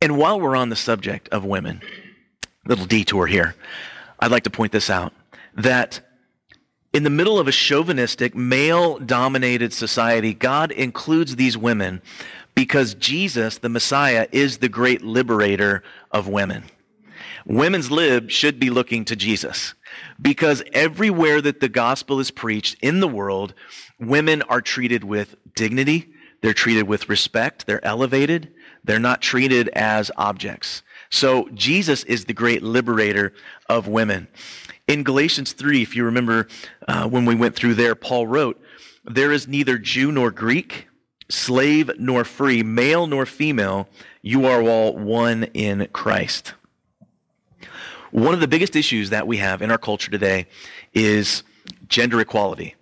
And 0.00 0.16
while 0.16 0.40
we're 0.40 0.54
on 0.54 0.68
the 0.68 0.76
subject 0.76 1.28
of 1.30 1.44
women, 1.44 1.82
little 2.64 2.86
detour 2.86 3.26
here, 3.26 3.56
I'd 4.20 4.30
like 4.30 4.44
to 4.44 4.50
point 4.50 4.70
this 4.70 4.88
out 4.88 5.12
that 5.56 6.00
in 6.92 7.02
the 7.02 7.10
middle 7.10 7.38
of 7.38 7.48
a 7.48 7.52
chauvinistic, 7.52 8.34
male 8.34 8.98
dominated 8.98 9.72
society, 9.72 10.32
God 10.32 10.70
includes 10.72 11.36
these 11.36 11.58
women 11.58 12.00
because 12.54 12.94
Jesus, 12.94 13.58
the 13.58 13.68
Messiah, 13.68 14.26
is 14.32 14.58
the 14.58 14.68
great 14.68 15.02
liberator 15.02 15.82
of 16.10 16.28
women. 16.28 16.64
Women's 17.44 17.90
lib 17.90 18.30
should 18.30 18.58
be 18.58 18.70
looking 18.70 19.04
to 19.04 19.16
Jesus 19.16 19.74
because 20.20 20.62
everywhere 20.72 21.40
that 21.40 21.60
the 21.60 21.68
gospel 21.68 22.18
is 22.18 22.30
preached 22.30 22.76
in 22.82 23.00
the 23.00 23.08
world, 23.08 23.54
women 24.00 24.42
are 24.42 24.60
treated 24.60 25.04
with 25.04 25.36
dignity, 25.54 26.12
they're 26.46 26.54
treated 26.54 26.86
with 26.86 27.08
respect. 27.08 27.66
They're 27.66 27.84
elevated. 27.84 28.52
They're 28.84 29.00
not 29.00 29.20
treated 29.20 29.68
as 29.70 30.10
objects. 30.16 30.82
So 31.10 31.48
Jesus 31.54 32.04
is 32.04 32.24
the 32.24 32.32
great 32.32 32.62
liberator 32.62 33.32
of 33.68 33.88
women. 33.88 34.28
In 34.86 35.02
Galatians 35.02 35.52
3, 35.52 35.82
if 35.82 35.96
you 35.96 36.04
remember 36.04 36.46
uh, 36.86 37.08
when 37.08 37.24
we 37.24 37.34
went 37.34 37.56
through 37.56 37.74
there, 37.74 37.96
Paul 37.96 38.28
wrote, 38.28 38.60
There 39.04 39.32
is 39.32 39.48
neither 39.48 39.78
Jew 39.78 40.12
nor 40.12 40.30
Greek, 40.30 40.86
slave 41.28 41.90
nor 41.98 42.24
free, 42.24 42.62
male 42.62 43.08
nor 43.08 43.26
female. 43.26 43.88
You 44.22 44.46
are 44.46 44.62
all 44.62 44.96
one 44.96 45.44
in 45.54 45.88
Christ. 45.92 46.54
One 48.12 48.32
of 48.32 48.38
the 48.38 48.46
biggest 48.46 48.76
issues 48.76 49.10
that 49.10 49.26
we 49.26 49.38
have 49.38 49.60
in 49.60 49.72
our 49.72 49.78
culture 49.78 50.10
today 50.10 50.46
is 50.94 51.42
gender 51.88 52.20
equality 52.20 52.75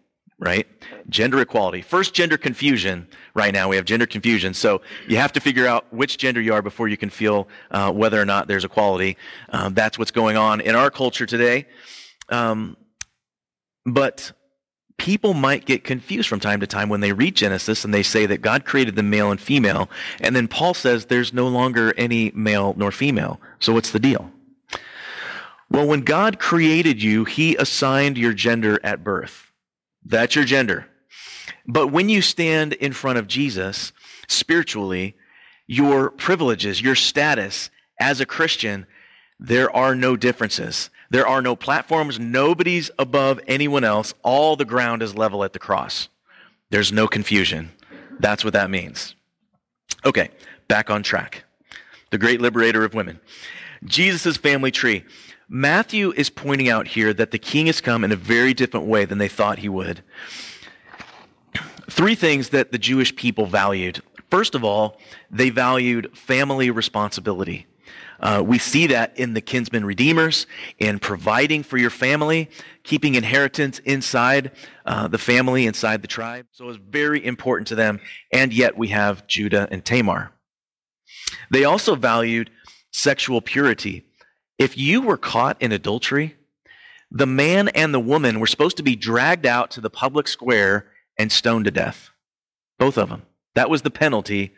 right? 0.45 0.66
Gender 1.09 1.40
equality. 1.40 1.80
First, 1.80 2.14
gender 2.14 2.36
confusion. 2.36 3.09
Right 3.34 3.53
now, 3.53 3.68
we 3.68 3.76
have 3.76 3.84
gender 3.84 4.07
confusion. 4.07 4.55
So 4.55 4.82
you 5.09 5.16
have 5.16 5.32
to 5.32 5.40
figure 5.40 5.66
out 5.66 5.92
which 5.92 6.18
gender 6.18 6.40
you 6.40 6.53
are 6.53 6.62
before 6.62 6.86
you 6.86 6.97
can 6.97 7.11
feel 7.11 7.49
uh, 7.70 7.90
whether 7.90 8.20
or 8.20 8.24
not 8.26 8.47
there's 8.47 8.64
equality. 8.64 9.16
Um, 9.49 9.74
that's 9.74 9.99
what's 9.99 10.11
going 10.11 10.36
on 10.36 10.61
in 10.61 10.76
our 10.76 10.90
culture 10.90 11.26
today. 11.26 11.66
Um, 12.28 12.76
but 13.86 14.32
people 14.99 15.34
might 15.34 15.64
get 15.64 15.82
confused 15.82 16.28
from 16.28 16.40
time 16.40 16.61
to 16.61 16.66
time 16.66 16.88
when 16.88 17.01
they 17.01 17.12
read 17.12 17.34
Genesis 17.34 17.84
and 17.84 17.92
they 17.92 18.03
say 18.03 18.26
that 18.26 18.42
God 18.42 18.64
created 18.64 18.97
the 18.97 19.03
male 19.03 19.30
and 19.30 19.40
female, 19.40 19.90
and 20.20 20.36
then 20.36 20.47
Paul 20.49 20.74
says 20.74 21.07
there's 21.07 21.32
no 21.32 21.49
longer 21.49 21.92
any 21.97 22.30
male 22.34 22.74
nor 22.76 22.92
female. 22.92 23.40
So 23.59 23.72
what's 23.72 23.90
the 23.90 23.99
deal? 23.99 24.30
Well, 25.70 25.86
when 25.86 26.03
God 26.03 26.38
created 26.38 27.03
you, 27.03 27.24
he 27.24 27.57
assigned 27.57 28.16
your 28.16 28.32
gender 28.32 28.78
at 28.84 29.03
birth. 29.03 29.43
That's 30.05 30.34
your 30.34 30.44
gender. 30.44 30.86
But 31.66 31.88
when 31.88 32.09
you 32.09 32.22
stand 32.22 32.74
in 32.74 32.92
front 32.92 33.18
of 33.18 33.26
Jesus 33.26 33.92
spiritually, 34.28 35.16
your 35.66 36.11
privileges, 36.11 36.80
your 36.80 36.94
status 36.94 37.70
as 37.98 38.20
a 38.20 38.26
Christian, 38.26 38.86
there 39.38 39.74
are 39.74 39.94
no 39.94 40.16
differences. 40.16 40.90
There 41.11 41.26
are 41.26 41.42
no 41.42 41.57
platforms. 41.57 42.18
Nobody's 42.18 42.90
above 42.98 43.40
anyone 43.46 43.84
else. 43.84 44.14
All 44.22 44.57
the 44.57 44.64
ground 44.64 45.02
is 45.02 45.16
level 45.16 45.44
at 45.44 45.52
the 45.52 45.59
cross. 45.59 46.09
There's 46.70 46.92
no 46.92 47.07
confusion. 47.07 47.70
That's 48.18 48.44
what 48.44 48.52
that 48.52 48.70
means. 48.70 49.14
Okay, 50.05 50.30
back 50.68 50.90
on 50.90 51.02
track. 51.02 51.44
The 52.11 52.18
great 52.18 52.40
liberator 52.40 52.84
of 52.84 52.94
women. 52.94 53.20
Jesus' 53.84 54.36
family 54.36 54.70
tree. 54.70 55.05
Matthew 55.49 56.12
is 56.12 56.30
pointing 56.30 56.68
out 56.68 56.88
here 56.88 57.12
that 57.12 57.30
the 57.30 57.38
king 57.38 57.66
has 57.66 57.80
come 57.80 58.05
in 58.05 58.12
a 58.12 58.16
very 58.16 58.55
different 58.55 58.86
way 58.86 59.05
than 59.05 59.18
they 59.18 59.28
thought 59.28 59.59
he 59.59 59.68
would. 59.68 60.03
Three 61.90 62.14
things 62.14 62.49
that 62.49 62.72
the 62.72 62.78
Jewish 62.78 63.14
people 63.14 63.47
valued. 63.47 64.03
First 64.30 64.55
of 64.55 64.64
all, 64.64 64.99
they 65.30 65.51
valued 65.51 66.16
family 66.16 66.70
responsibility. 66.70 67.66
Uh, 68.20 68.42
we 68.45 68.59
see 68.59 68.86
that 68.86 69.16
in 69.18 69.34
the 69.34 69.40
kinsman 69.40 69.84
redeemers, 69.84 70.47
in 70.78 70.99
providing 70.99 71.62
for 71.62 71.76
your 71.76 71.90
family, 71.90 72.49
keeping 72.82 73.16
inheritance 73.16 73.80
inside 73.80 74.51
uh, 74.86 75.07
the 75.09 75.18
family, 75.18 75.66
inside 75.66 76.01
the 76.01 76.09
tribe. 76.09 76.47
So 76.53 76.68
it's 76.70 76.78
very 76.78 77.24
important 77.24 77.68
to 77.68 77.74
them. 77.74 78.01
And 78.32 78.53
yet 78.53 78.78
we 78.78 78.88
have 78.88 79.26
Judah 79.26 79.68
and 79.70 79.84
Tamar. 79.84 80.32
They 81.51 81.64
also 81.64 81.97
valued 81.97 82.51
sexual 82.92 83.42
purity. 83.42 84.07
If 84.59 84.78
you 84.78 85.02
were 85.02 85.16
caught 85.16 85.61
in 85.61 85.72
adultery, 85.72 86.36
the 87.11 87.26
man 87.26 87.68
and 87.68 87.92
the 87.92 88.00
woman 88.00 88.40
were 88.40 88.46
supposed 88.46 88.76
to 88.78 88.82
be 88.82 88.96
dragged 88.96 89.46
out 89.46 89.70
to 89.72 89.80
the 89.80 89.90
public 89.90 90.28
square 90.28 90.86
and 91.18 91.30
stoned 91.30 91.64
to 91.66 91.70
death. 91.70 92.11
Both 92.78 92.98
of 92.98 93.09
them. 93.09 93.22
That 93.55 93.70
was 93.70 93.82
the 93.82 93.90
penalty 93.90 94.52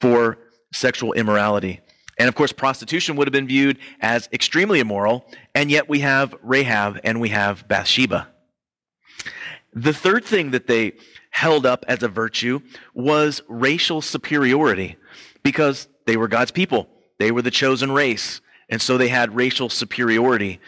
for 0.00 0.38
sexual 0.72 1.12
immorality. 1.14 1.80
And 2.18 2.28
of 2.28 2.34
course, 2.34 2.52
prostitution 2.52 3.16
would 3.16 3.26
have 3.26 3.32
been 3.32 3.46
viewed 3.46 3.78
as 4.00 4.28
extremely 4.32 4.80
immoral, 4.80 5.24
and 5.54 5.70
yet 5.70 5.88
we 5.88 6.00
have 6.00 6.34
Rahab 6.42 7.00
and 7.04 7.20
we 7.20 7.28
have 7.30 7.66
Bathsheba. 7.68 8.28
The 9.72 9.92
third 9.92 10.24
thing 10.24 10.50
that 10.50 10.66
they 10.66 10.94
held 11.30 11.64
up 11.64 11.84
as 11.86 12.02
a 12.02 12.08
virtue 12.08 12.60
was 12.94 13.42
racial 13.48 14.02
superiority 14.02 14.96
because 15.42 15.88
they 16.06 16.16
were 16.16 16.28
God's 16.28 16.50
people. 16.50 16.88
They 17.18 17.30
were 17.30 17.42
the 17.42 17.50
chosen 17.50 17.92
race. 17.92 18.40
And 18.68 18.80
so 18.80 18.98
they 18.98 19.08
had 19.08 19.34
racial 19.34 19.68
superiority. 19.68 20.60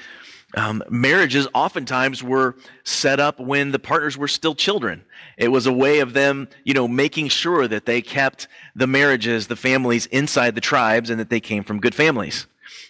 Um, 0.56 0.82
marriages 0.90 1.46
oftentimes 1.54 2.22
were 2.22 2.56
set 2.82 3.20
up 3.20 3.38
when 3.38 3.70
the 3.70 3.78
partners 3.78 4.18
were 4.18 4.28
still 4.28 4.54
children. 4.54 5.04
It 5.36 5.48
was 5.48 5.66
a 5.66 5.72
way 5.72 6.00
of 6.00 6.12
them, 6.12 6.48
you 6.64 6.74
know, 6.74 6.88
making 6.88 7.28
sure 7.28 7.68
that 7.68 7.86
they 7.86 8.02
kept 8.02 8.48
the 8.74 8.86
marriages, 8.86 9.46
the 9.46 9.56
families 9.56 10.06
inside 10.06 10.54
the 10.54 10.60
tribes, 10.60 11.08
and 11.08 11.20
that 11.20 11.30
they 11.30 11.40
came 11.40 11.62
from 11.62 11.78
good 11.78 11.94
families. 11.94 12.46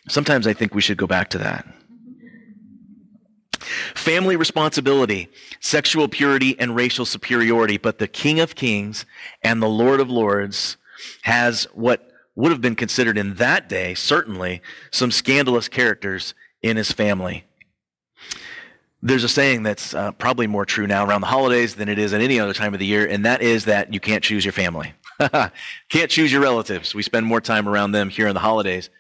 Sometimes 0.08 0.46
I 0.46 0.54
think 0.54 0.74
we 0.74 0.80
should 0.80 0.96
go 0.96 1.06
back 1.06 1.28
to 1.30 1.38
that. 1.38 1.66
Family 3.94 4.36
responsibility, 4.36 5.28
sexual 5.61 6.08
purity, 6.08 6.58
and 6.58 6.74
racial 6.74 7.04
superiority. 7.04 7.76
But 7.76 7.98
the 7.98 8.08
King 8.08 8.40
of 8.40 8.54
Kings 8.54 9.04
and 9.42 9.62
the 9.62 9.68
Lord 9.68 10.00
of 10.00 10.08
Lords 10.08 10.78
has 11.22 11.64
what 11.74 12.09
would 12.41 12.53
have 12.53 12.61
been 12.61 12.74
considered 12.74 13.18
in 13.18 13.34
that 13.34 13.68
day, 13.68 13.95
certainly, 13.95 14.62
some 14.91 15.11
scandalous 15.11 15.68
characters 15.68 16.34
in 16.62 16.76
his 16.76 16.91
family. 16.91 17.45
There's 19.03 19.24
a 19.24 19.28
saying 19.28 19.62
that's 19.62 19.95
uh, 19.95 20.12
probably 20.12 20.47
more 20.47 20.66
true 20.66 20.86
now 20.86 21.07
around 21.07 21.20
the 21.20 21.26
holidays 21.26 21.74
than 21.74 21.88
it 21.88 21.99
is 21.99 22.12
at 22.12 22.20
any 22.20 22.41
other 22.41 22.53
time 22.53 22.74
of 22.74 22.80
the 22.80 22.86
year, 22.86 23.07
and 23.07 23.24
that 23.24 23.43
is 23.43 23.66
that 23.66 23.93
you 23.93 24.01
can't 24.01 24.24
choose 24.24 24.45
your 24.45 24.53
family. 24.53 24.93
can't 25.88 26.11
choose 26.11 26.32
your 26.32 26.41
relatives. 26.41 26.95
We 26.95 27.03
spend 27.03 27.26
more 27.26 27.41
time 27.41 27.68
around 27.68 27.93
them 27.93 28.09
here 28.09 28.26
in 28.26 28.34
the 28.34 28.41
holidays, 28.41 28.91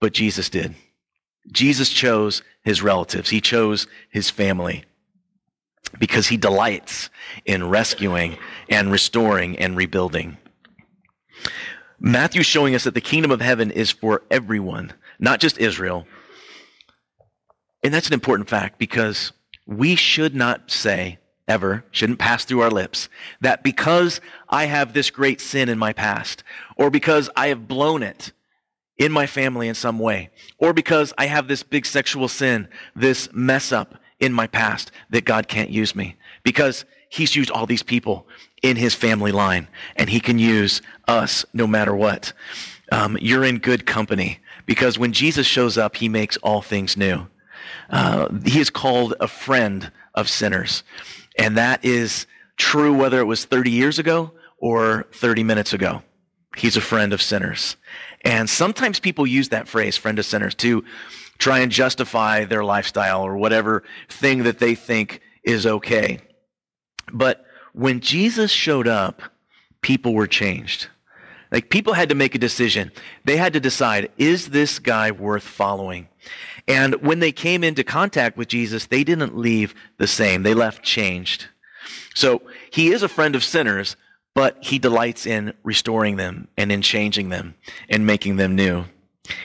but 0.00 0.12
Jesus 0.12 0.50
did. 0.50 0.74
Jesus 1.50 1.88
chose 1.88 2.42
his 2.62 2.82
relatives, 2.82 3.30
he 3.30 3.40
chose 3.40 3.86
his 4.10 4.30
family 4.30 4.84
because 5.98 6.26
he 6.26 6.36
delights 6.36 7.08
in 7.46 7.68
rescuing 7.68 8.36
and 8.68 8.92
restoring 8.92 9.58
and 9.58 9.76
rebuilding. 9.76 10.36
Matthew's 12.00 12.46
showing 12.46 12.74
us 12.74 12.84
that 12.84 12.94
the 12.94 13.00
kingdom 13.00 13.30
of 13.30 13.40
heaven 13.40 13.70
is 13.70 13.90
for 13.90 14.22
everyone, 14.30 14.92
not 15.18 15.40
just 15.40 15.58
Israel. 15.58 16.06
And 17.82 17.92
that's 17.92 18.08
an 18.08 18.14
important 18.14 18.48
fact 18.48 18.78
because 18.78 19.32
we 19.66 19.96
should 19.96 20.34
not 20.34 20.70
say, 20.70 21.18
ever, 21.46 21.84
shouldn't 21.90 22.18
pass 22.18 22.44
through 22.44 22.60
our 22.60 22.70
lips, 22.70 23.08
that 23.40 23.62
because 23.62 24.20
I 24.48 24.66
have 24.66 24.92
this 24.92 25.10
great 25.10 25.40
sin 25.40 25.68
in 25.68 25.78
my 25.78 25.92
past, 25.92 26.44
or 26.76 26.90
because 26.90 27.30
I 27.36 27.48
have 27.48 27.68
blown 27.68 28.02
it 28.02 28.32
in 28.96 29.12
my 29.12 29.26
family 29.26 29.68
in 29.68 29.74
some 29.74 29.98
way, 29.98 30.30
or 30.58 30.72
because 30.72 31.12
I 31.16 31.26
have 31.26 31.48
this 31.48 31.62
big 31.62 31.86
sexual 31.86 32.28
sin, 32.28 32.68
this 32.94 33.28
mess 33.32 33.72
up 33.72 33.94
in 34.20 34.32
my 34.32 34.46
past, 34.46 34.90
that 35.10 35.24
God 35.24 35.48
can't 35.48 35.70
use 35.70 35.94
me. 35.94 36.16
Because 36.42 36.84
He's 37.10 37.34
used 37.34 37.50
all 37.50 37.66
these 37.66 37.82
people 37.82 38.26
in 38.62 38.76
His 38.76 38.94
family 38.94 39.32
line, 39.32 39.68
and 39.96 40.10
He 40.10 40.20
can 40.20 40.38
use 40.38 40.82
us 41.06 41.44
no 41.52 41.66
matter 41.66 41.94
what. 41.94 42.32
Um, 42.90 43.18
you're 43.20 43.44
in 43.44 43.58
good 43.58 43.86
company 43.86 44.40
because 44.66 44.98
when 44.98 45.12
Jesus 45.12 45.46
shows 45.46 45.76
up, 45.76 45.96
He 45.96 46.08
makes 46.08 46.36
all 46.38 46.62
things 46.62 46.96
new. 46.96 47.26
Uh, 47.90 48.28
he 48.44 48.60
is 48.60 48.70
called 48.70 49.14
a 49.20 49.28
friend 49.28 49.90
of 50.14 50.28
sinners. 50.28 50.82
And 51.38 51.56
that 51.56 51.84
is 51.84 52.26
true 52.56 52.92
whether 52.92 53.20
it 53.20 53.24
was 53.24 53.44
30 53.44 53.70
years 53.70 53.98
ago 53.98 54.32
or 54.58 55.06
30 55.12 55.44
minutes 55.44 55.72
ago. 55.72 56.02
He's 56.56 56.76
a 56.76 56.80
friend 56.80 57.12
of 57.12 57.22
sinners. 57.22 57.76
And 58.24 58.50
sometimes 58.50 58.98
people 58.98 59.26
use 59.26 59.50
that 59.50 59.68
phrase, 59.68 59.96
friend 59.96 60.18
of 60.18 60.26
sinners, 60.26 60.54
to 60.56 60.84
try 61.38 61.60
and 61.60 61.70
justify 61.70 62.44
their 62.44 62.64
lifestyle 62.64 63.22
or 63.22 63.36
whatever 63.36 63.84
thing 64.08 64.42
that 64.42 64.58
they 64.58 64.74
think 64.74 65.20
is 65.44 65.66
okay. 65.66 66.18
But 67.12 67.44
when 67.72 68.00
Jesus 68.00 68.50
showed 68.50 68.88
up, 68.88 69.22
people 69.80 70.14
were 70.14 70.26
changed. 70.26 70.88
Like 71.50 71.70
people 71.70 71.94
had 71.94 72.10
to 72.10 72.14
make 72.14 72.34
a 72.34 72.38
decision. 72.38 72.92
They 73.24 73.36
had 73.36 73.54
to 73.54 73.60
decide, 73.60 74.10
is 74.18 74.48
this 74.48 74.78
guy 74.78 75.10
worth 75.10 75.44
following? 75.44 76.08
And 76.66 76.96
when 76.96 77.20
they 77.20 77.32
came 77.32 77.64
into 77.64 77.82
contact 77.82 78.36
with 78.36 78.48
Jesus, 78.48 78.86
they 78.86 79.02
didn't 79.02 79.38
leave 79.38 79.74
the 79.96 80.06
same. 80.06 80.42
They 80.42 80.52
left 80.52 80.82
changed. 80.82 81.46
So 82.14 82.42
he 82.70 82.92
is 82.92 83.02
a 83.02 83.08
friend 83.08 83.34
of 83.34 83.44
sinners, 83.44 83.96
but 84.34 84.58
he 84.60 84.78
delights 84.78 85.24
in 85.24 85.54
restoring 85.62 86.16
them 86.16 86.48
and 86.58 86.70
in 86.70 86.82
changing 86.82 87.30
them 87.30 87.54
and 87.88 88.06
making 88.06 88.36
them 88.36 88.54
new. 88.54 88.84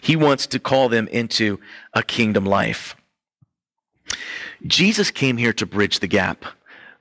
He 0.01 0.15
wants 0.15 0.47
to 0.47 0.59
call 0.59 0.89
them 0.89 1.07
into 1.07 1.59
a 1.93 2.03
kingdom 2.03 2.45
life. 2.45 2.95
Jesus 4.67 5.11
came 5.11 5.37
here 5.37 5.53
to 5.53 5.65
bridge 5.65 5.99
the 5.99 6.07
gap 6.07 6.45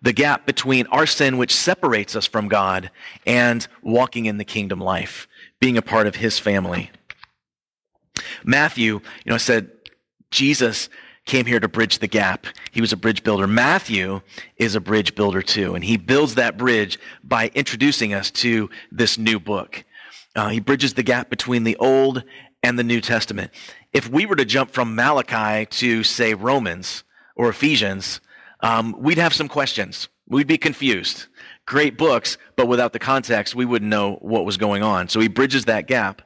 the 0.02 0.12
gap 0.12 0.44
between 0.46 0.86
our 0.88 1.06
sin, 1.06 1.38
which 1.38 1.54
separates 1.54 2.16
us 2.16 2.26
from 2.26 2.48
God, 2.48 2.90
and 3.24 3.66
walking 3.82 4.26
in 4.26 4.36
the 4.36 4.44
kingdom 4.44 4.80
life, 4.80 5.28
being 5.60 5.78
a 5.78 5.82
part 5.82 6.06
of 6.06 6.16
his 6.16 6.38
family. 6.38 6.90
Matthew, 8.44 8.94
you 9.24 9.30
know, 9.30 9.38
said 9.38 9.70
Jesus 10.30 10.88
came 11.24 11.46
here 11.46 11.60
to 11.60 11.68
bridge 11.68 12.00
the 12.00 12.08
gap. 12.08 12.46
He 12.72 12.80
was 12.80 12.92
a 12.92 12.96
bridge 12.96 13.22
builder. 13.22 13.46
Matthew 13.46 14.20
is 14.56 14.74
a 14.74 14.80
bridge 14.80 15.14
builder 15.14 15.40
too, 15.40 15.74
and 15.76 15.84
he 15.84 15.96
builds 15.96 16.34
that 16.34 16.58
bridge 16.58 16.98
by 17.22 17.50
introducing 17.54 18.12
us 18.12 18.30
to 18.32 18.68
this 18.90 19.18
new 19.18 19.38
book. 19.38 19.84
Uh, 20.34 20.48
he 20.48 20.60
bridges 20.60 20.94
the 20.94 21.02
gap 21.02 21.30
between 21.30 21.62
the 21.62 21.76
Old 21.76 22.24
and 22.62 22.78
the 22.78 22.84
New 22.84 23.00
Testament. 23.00 23.52
If 23.92 24.08
we 24.08 24.26
were 24.26 24.36
to 24.36 24.44
jump 24.44 24.70
from 24.70 24.94
Malachi 24.94 25.66
to, 25.66 26.02
say, 26.02 26.34
Romans 26.34 27.04
or 27.36 27.48
Ephesians, 27.48 28.20
um, 28.62 28.94
we'd 28.98 29.18
have 29.18 29.34
some 29.34 29.48
questions. 29.48 30.08
We'd 30.28 30.46
be 30.46 30.58
confused. 30.58 31.26
Great 31.66 31.98
books, 31.98 32.38
but 32.56 32.68
without 32.68 32.92
the 32.92 32.98
context, 32.98 33.54
we 33.54 33.64
wouldn't 33.64 33.90
know 33.90 34.14
what 34.20 34.44
was 34.44 34.56
going 34.56 34.82
on. 34.82 35.08
So 35.08 35.20
he 35.20 35.28
bridges 35.28 35.66
that 35.66 35.86
gap. 35.86 36.22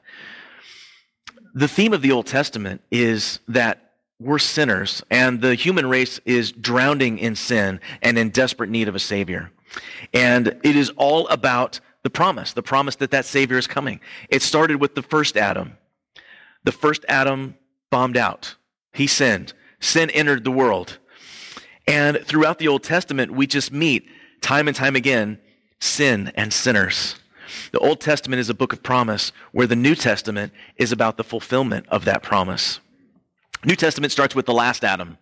The 1.55 1.68
theme 1.68 1.93
of 1.93 2.03
the 2.03 2.12
Old 2.12 2.26
Testament 2.26 2.82
is 2.91 3.41
that 3.49 3.93
we're 4.18 4.39
sinners, 4.39 5.03
and 5.11 5.41
the 5.41 5.55
human 5.55 5.87
race 5.87 6.20
is 6.24 6.53
drowning 6.53 7.18
in 7.18 7.37
sin 7.37 7.80
and 8.01 8.18
in 8.18 8.30
desperate 8.30 8.70
need 8.70 8.89
of 8.89 8.95
a 8.95 8.99
Savior. 8.99 9.51
And 10.14 10.49
it 10.62 10.76
is 10.76 10.91
all 10.97 11.28
about 11.28 11.80
the 12.03 12.11
promise, 12.11 12.53
the 12.53 12.62
promise 12.62 12.97
that 12.97 13.11
that 13.11 13.24
Savior 13.24 13.59
is 13.59 13.66
coming. 13.66 14.01
It 14.28 14.43
started 14.43 14.80
with 14.80 14.95
the 14.95 15.03
first 15.03 15.37
Adam. 15.37 15.76
The 16.64 16.72
first 16.72 17.05
Adam 17.09 17.57
bombed 17.91 18.16
out, 18.16 18.55
he 18.93 19.07
sinned. 19.07 19.53
Sin 19.80 20.11
entered 20.11 20.45
the 20.45 20.51
world. 20.51 20.99
And 21.87 22.18
throughout 22.24 22.59
the 22.59 22.68
Old 22.68 22.82
Testament, 22.82 23.32
we 23.32 23.47
just 23.47 23.72
meet 23.72 24.07
time 24.41 24.68
and 24.68 24.76
time 24.76 24.97
again 24.97 25.39
sin 25.78 26.32
and 26.34 26.53
sinners. 26.53 27.16
The 27.72 27.78
Old 27.78 28.01
Testament 28.01 28.41
is 28.41 28.49
a 28.49 28.55
book 28.55 28.72
of 28.72 28.82
promise, 28.82 29.32
where 29.53 29.66
the 29.66 29.76
New 29.76 29.95
Testament 29.95 30.53
is 30.76 30.93
about 30.93 31.16
the 31.16 31.24
fulfillment 31.24 31.87
of 31.89 32.05
that 32.05 32.22
promise. 32.22 32.80
New 33.64 33.76
Testament 33.76 34.12
starts 34.12 34.34
with 34.34 34.47
the 34.47 34.55
last 34.55 34.84
Adam. 34.84 35.18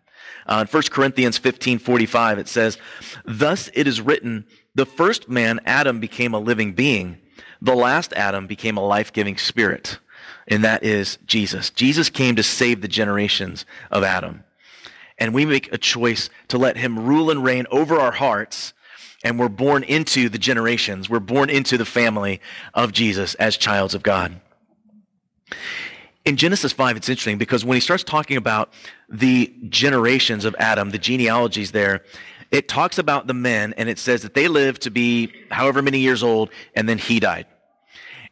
Uh, 0.46 0.64
in 0.66 0.72
1 0.72 0.82
Corinthians 0.84 1.38
15 1.38 1.78
45, 1.78 2.38
it 2.38 2.48
says, 2.48 2.78
Thus 3.24 3.70
it 3.74 3.86
is 3.86 4.00
written, 4.00 4.46
the 4.74 4.86
first 4.86 5.28
man, 5.28 5.60
Adam, 5.64 6.00
became 6.00 6.34
a 6.34 6.38
living 6.38 6.72
being. 6.72 7.18
The 7.62 7.74
last 7.74 8.12
Adam 8.14 8.46
became 8.46 8.76
a 8.76 8.86
life 8.86 9.12
giving 9.12 9.36
spirit. 9.36 9.98
And 10.48 10.64
that 10.64 10.82
is 10.82 11.18
Jesus. 11.26 11.70
Jesus 11.70 12.10
came 12.10 12.36
to 12.36 12.42
save 12.42 12.82
the 12.82 12.88
generations 12.88 13.64
of 13.90 14.02
Adam. 14.02 14.44
And 15.18 15.32
we 15.32 15.44
make 15.44 15.72
a 15.72 15.78
choice 15.78 16.28
to 16.48 16.58
let 16.58 16.76
him 16.76 16.98
rule 16.98 17.30
and 17.30 17.44
reign 17.44 17.66
over 17.70 17.98
our 17.98 18.12
hearts. 18.12 18.72
And 19.22 19.38
we're 19.38 19.48
born 19.48 19.84
into 19.84 20.28
the 20.28 20.38
generations. 20.38 21.08
We're 21.08 21.20
born 21.20 21.50
into 21.50 21.78
the 21.78 21.84
family 21.84 22.40
of 22.74 22.92
Jesus 22.92 23.34
as 23.36 23.56
childs 23.56 23.94
of 23.94 24.02
God 24.02 24.40
in 26.24 26.36
Genesis 26.36 26.72
5, 26.72 26.96
it's 26.96 27.08
interesting 27.08 27.38
because 27.38 27.64
when 27.64 27.76
he 27.76 27.80
starts 27.80 28.02
talking 28.02 28.36
about 28.36 28.72
the 29.08 29.52
generations 29.68 30.44
of 30.44 30.56
Adam, 30.58 30.90
the 30.90 30.98
genealogies 30.98 31.72
there, 31.72 32.02
it 32.50 32.68
talks 32.68 32.98
about 32.98 33.26
the 33.26 33.34
men 33.34 33.74
and 33.76 33.88
it 33.88 33.98
says 33.98 34.22
that 34.22 34.34
they 34.34 34.48
lived 34.48 34.82
to 34.82 34.90
be 34.90 35.32
however 35.50 35.82
many 35.82 35.98
years 35.98 36.22
old 36.22 36.50
and 36.74 36.88
then 36.88 36.98
he 36.98 37.20
died. 37.20 37.46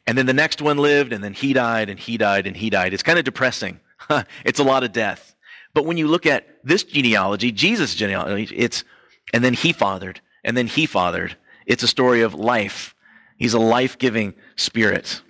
And 0.06 0.16
then 0.16 0.26
the 0.26 0.32
next 0.32 0.62
one 0.62 0.78
lived 0.78 1.12
and 1.12 1.22
then 1.22 1.34
he 1.34 1.52
died 1.52 1.90
and 1.90 1.98
he 1.98 2.16
died 2.16 2.46
and 2.46 2.56
he 2.56 2.70
died. 2.70 2.94
It's 2.94 3.02
kind 3.02 3.18
of 3.18 3.24
depressing. 3.24 3.78
it's 4.44 4.58
a 4.58 4.64
lot 4.64 4.84
of 4.84 4.92
death. 4.92 5.31
But 5.74 5.86
when 5.86 5.96
you 5.96 6.08
look 6.08 6.26
at 6.26 6.46
this 6.64 6.84
genealogy, 6.84 7.50
Jesus' 7.50 7.94
genealogy, 7.94 8.54
it's, 8.54 8.84
and 9.32 9.42
then 9.42 9.54
he 9.54 9.72
fathered 9.72 10.20
and 10.44 10.56
then 10.56 10.66
he 10.66 10.86
fathered. 10.86 11.36
It's 11.66 11.82
a 11.82 11.88
story 11.88 12.22
of 12.22 12.34
life. 12.34 12.94
He's 13.36 13.54
a 13.54 13.58
life 13.58 13.98
giving 13.98 14.34
spirit. 14.56 15.22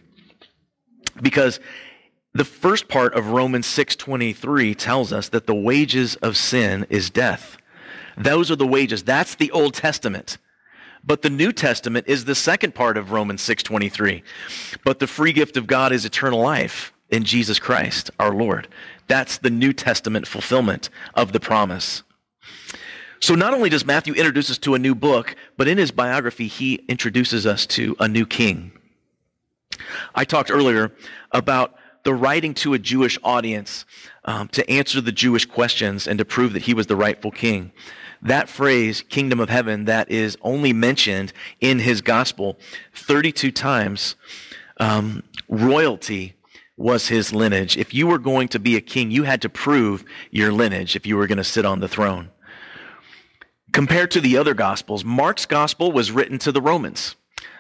Because 1.21 1.61
the 2.35 2.45
first 2.45 2.89
part 2.89 3.15
of 3.15 3.29
Romans 3.29 3.67
6:23 3.67 4.75
tells 4.75 5.13
us 5.13 5.29
that 5.29 5.47
the 5.47 5.55
wages 5.55 6.17
of 6.17 6.37
sin 6.37 6.87
is 6.89 7.11
death. 7.11 7.59
Those 8.17 8.51
are 8.51 8.57
the 8.57 8.67
wages. 8.67 9.03
That's 9.03 9.35
the 9.35 9.51
Old 9.51 9.75
Testament. 9.75 10.39
But 11.05 11.23
the 11.23 11.31
New 11.31 11.53
Testament 11.53 12.07
is 12.09 12.25
the 12.25 12.35
second 12.35 12.75
part 12.75 12.97
of 12.97 13.11
Romans 13.11 13.43
6:23. 13.43 14.23
But 14.85 14.99
the 14.99 15.07
free 15.07 15.33
gift 15.33 15.57
of 15.57 15.67
God 15.67 15.93
is 15.93 16.05
eternal 16.05 16.41
life 16.41 16.93
in 17.13 17.25
Jesus 17.25 17.59
Christ, 17.59 18.11
our 18.19 18.35
Lord. 18.35 18.67
That's 19.07 19.39
the 19.39 19.51
New 19.51 19.73
Testament 19.73 20.27
fulfillment 20.27 20.89
of 21.15 21.33
the 21.33 21.39
promise. 21.39 22.03
So 23.21 23.35
not 23.37 23.55
only 23.55 23.69
does 23.69 23.87
Matthew 23.87 24.15
introduce 24.15 24.51
us 24.51 24.59
to 24.59 24.75
a 24.75 24.79
new 24.79 24.97
book, 24.97 25.37
but 25.57 25.69
in 25.69 25.79
his 25.79 25.93
biography, 25.93 26.49
he 26.49 26.77
introduces 26.89 27.47
us 27.47 27.67
to 27.67 27.95
a 28.01 28.09
new 28.09 28.27
king. 28.27 28.73
I 30.15 30.25
talked 30.25 30.51
earlier 30.51 30.91
about 31.31 31.77
the 32.03 32.15
writing 32.15 32.55
to 32.55 32.75
a 32.75 32.79
Jewish 32.79 33.19
audience 33.23 33.85
um, 34.25 34.49
to 34.49 34.69
answer 34.69 35.01
the 35.01 35.13
Jewish 35.13 35.45
questions 35.45 36.09
and 36.09 36.19
to 36.19 36.25
prove 36.25 36.53
that 36.55 36.63
he 36.63 36.75
was 36.75 36.89
the 36.89 36.97
rightful 36.97 37.31
king. 37.31 37.71
That 38.23 38.49
phrase, 38.49 39.03
kingdom 39.03 39.39
of 39.39 39.51
heaven, 39.51 39.85
that 39.85 40.11
is 40.11 40.37
only 40.43 40.73
mentioned 40.73 41.33
in 41.61 41.79
his 41.79 42.01
gospel 42.01 42.59
32 42.95 43.51
times, 43.53 44.17
um, 44.79 45.23
royalty 45.49 46.35
was 46.83 47.09
his 47.09 47.33
lineage. 47.33 47.77
If 47.77 47.95
you 47.95 48.07
were 48.07 48.19
going 48.19 48.49
to 48.49 48.59
be 48.59 48.77
a 48.77 48.81
king, 48.81 49.11
you 49.11 49.23
had 49.23 49.41
to 49.43 49.49
prove 49.49 50.05
your 50.31 50.53
lineage 50.53 50.97
if 50.97 51.07
you 51.07 51.17
were 51.17 51.27
going 51.27 51.39
to 51.39 51.45
sit 51.45 51.65
on 51.65 51.81
the 51.81 51.89
throne. 51.89 52.31
Compared 53.73 54.11
to 54.11 54.21
the 54.21 54.37
other 54.37 54.53
gospels, 54.53 55.05
Mark's 55.05 55.47
gospel 55.47 55.93
was 55.93 56.11
written 56.11 56.39
to 56.39 56.53
the 56.53 56.61
Romans. 56.61 57.17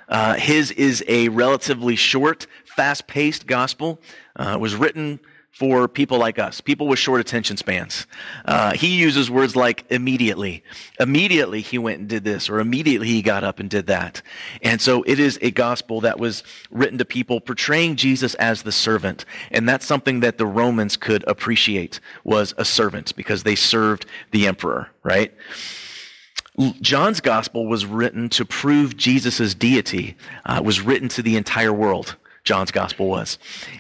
Uh, 0.09 0.35
his 0.35 0.71
is 0.73 1.03
a 1.09 1.29
relatively 1.29 1.97
short, 1.97 2.47
fast 2.65 3.07
paced 3.07 3.47
gospel. 3.47 4.01
Uh, 4.37 4.53
it 4.55 4.61
was 4.61 4.75
written 4.75 5.21
for 5.53 5.87
people 5.87 6.19
like 6.19 6.39
us, 6.39 6.63
people 6.63 6.89
with 6.89 6.99
short 6.99 7.21
attention 7.21 7.59
spans. 7.59 8.07
Uh, 8.47 8.73
he 8.73 8.97
uses 8.97 9.31
words 9.31 9.55
like 9.55 9.85
immediately. 9.91 10.65
Immediately 10.99 11.61
he 11.61 11.77
went 11.77 12.01
and 12.01 12.09
did 12.09 12.25
this, 12.25 12.49
or 12.49 12.59
immediately 12.59 13.07
he 13.07 13.21
got 13.21 13.45
up 13.45 13.61
and 13.61 13.69
did 13.69 13.87
that. 13.87 14.23
And 14.63 14.81
so 14.81 15.03
it 15.03 15.21
is 15.21 15.39
a 15.43 15.51
gospel 15.51 16.01
that 16.01 16.19
was 16.19 16.43
written 16.71 16.97
to 16.99 17.05
people 17.05 17.39
portraying 17.41 17.97
Jesus 17.97 18.35
as 18.37 18.63
the 18.63 18.73
servant. 18.73 19.27
And 19.51 19.69
that's 19.69 19.85
something 19.85 20.21
that 20.21 20.39
the 20.39 20.47
Romans 20.47 20.97
could 20.97 21.23
appreciate 21.29 22.01
was 22.25 22.55
a 22.57 22.65
servant 22.65 23.15
because 23.15 23.43
they 23.43 23.55
served 23.55 24.07
the 24.31 24.47
emperor, 24.47 24.89
right? 25.03 25.35
John's 26.81 27.21
gospel 27.21 27.67
was 27.67 27.87
written 27.87 28.29
to 28.31 28.45
prove 28.45 28.97
Jesus' 28.97 29.55
deity. 29.55 30.17
Uh, 30.45 30.61
was 30.65 30.81
written 30.81 31.09
to 31.09 31.23
the 31.23 31.37
entire 31.37 31.73
world. 31.73 32.17
John's 32.45 32.71
gospel 32.71 33.09
was. 33.09 33.39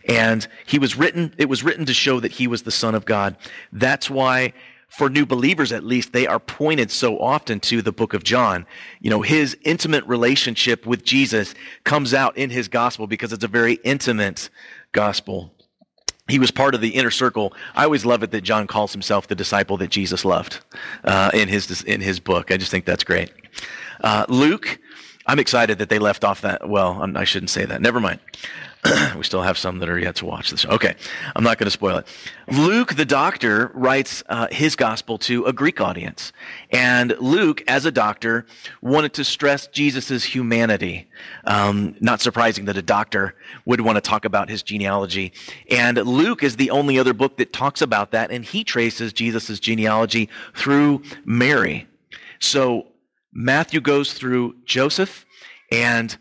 And 0.08 0.46
he 0.66 0.78
was 0.78 0.96
written, 0.96 1.34
it 1.38 1.48
was 1.48 1.62
written 1.62 1.86
to 1.86 1.94
show 1.94 2.20
that 2.20 2.32
he 2.32 2.46
was 2.46 2.62
the 2.62 2.70
son 2.70 2.94
of 2.94 3.04
God. 3.04 3.36
That's 3.72 4.08
why 4.08 4.52
for 4.92 5.08
new 5.08 5.24
believers 5.24 5.72
at 5.72 5.84
least, 5.84 6.12
they 6.12 6.26
are 6.26 6.38
pointed 6.38 6.90
so 6.90 7.18
often 7.18 7.58
to 7.60 7.80
the 7.80 7.92
book 7.92 8.12
of 8.12 8.22
John. 8.24 8.66
You 9.00 9.08
know, 9.08 9.22
his 9.22 9.56
intimate 9.62 10.04
relationship 10.04 10.84
with 10.84 11.02
Jesus 11.02 11.54
comes 11.84 12.12
out 12.12 12.36
in 12.36 12.50
his 12.50 12.68
gospel 12.68 13.06
because 13.06 13.32
it's 13.32 13.42
a 13.42 13.48
very 13.48 13.74
intimate 13.84 14.50
gospel. 14.92 15.50
He 16.28 16.38
was 16.38 16.50
part 16.50 16.74
of 16.74 16.82
the 16.82 16.90
inner 16.90 17.10
circle. 17.10 17.54
I 17.74 17.84
always 17.84 18.04
love 18.04 18.22
it 18.22 18.32
that 18.32 18.42
John 18.42 18.66
calls 18.66 18.92
himself 18.92 19.28
the 19.28 19.34
disciple 19.34 19.78
that 19.78 19.88
Jesus 19.88 20.26
loved 20.26 20.60
uh, 21.04 21.30
in 21.32 21.48
his 21.48 21.82
in 21.84 22.02
his 22.02 22.20
book. 22.20 22.52
I 22.52 22.58
just 22.58 22.70
think 22.70 22.84
that's 22.84 23.02
great. 23.02 23.32
Uh, 24.02 24.26
Luke 24.28 24.78
I'm 25.26 25.38
excited 25.38 25.78
that 25.78 25.88
they 25.88 25.98
left 25.98 26.24
off 26.24 26.40
that. 26.40 26.68
Well, 26.68 27.04
I 27.16 27.24
shouldn't 27.24 27.50
say 27.50 27.64
that. 27.64 27.80
Never 27.80 28.00
mind. 28.00 28.20
we 29.16 29.22
still 29.22 29.42
have 29.42 29.56
some 29.56 29.78
that 29.78 29.88
are 29.88 29.98
yet 29.98 30.16
to 30.16 30.24
watch 30.24 30.50
this. 30.50 30.66
Okay, 30.66 30.96
I'm 31.36 31.44
not 31.44 31.56
going 31.56 31.66
to 31.66 31.70
spoil 31.70 31.98
it. 31.98 32.06
Luke, 32.50 32.96
the 32.96 33.04
doctor, 33.04 33.70
writes 33.74 34.24
uh, 34.28 34.48
his 34.50 34.74
gospel 34.74 35.18
to 35.18 35.44
a 35.44 35.52
Greek 35.52 35.80
audience. 35.80 36.32
And 36.70 37.14
Luke, 37.20 37.62
as 37.68 37.86
a 37.86 37.92
doctor, 37.92 38.44
wanted 38.80 39.12
to 39.14 39.24
stress 39.24 39.68
Jesus' 39.68 40.24
humanity. 40.24 41.08
Um, 41.44 41.94
not 42.00 42.20
surprising 42.20 42.64
that 42.64 42.76
a 42.76 42.82
doctor 42.82 43.36
would 43.66 43.82
want 43.82 43.96
to 43.96 44.00
talk 44.00 44.24
about 44.24 44.50
his 44.50 44.64
genealogy. 44.64 45.32
And 45.70 45.98
Luke 45.98 46.42
is 46.42 46.56
the 46.56 46.70
only 46.70 46.98
other 46.98 47.14
book 47.14 47.36
that 47.36 47.52
talks 47.52 47.82
about 47.82 48.10
that, 48.10 48.32
and 48.32 48.44
he 48.44 48.64
traces 48.64 49.12
Jesus' 49.12 49.60
genealogy 49.60 50.28
through 50.56 51.02
Mary. 51.24 51.86
So 52.40 52.88
Matthew 53.32 53.80
goes 53.80 54.12
through 54.12 54.56
Joseph, 54.64 55.24
and 55.70 56.16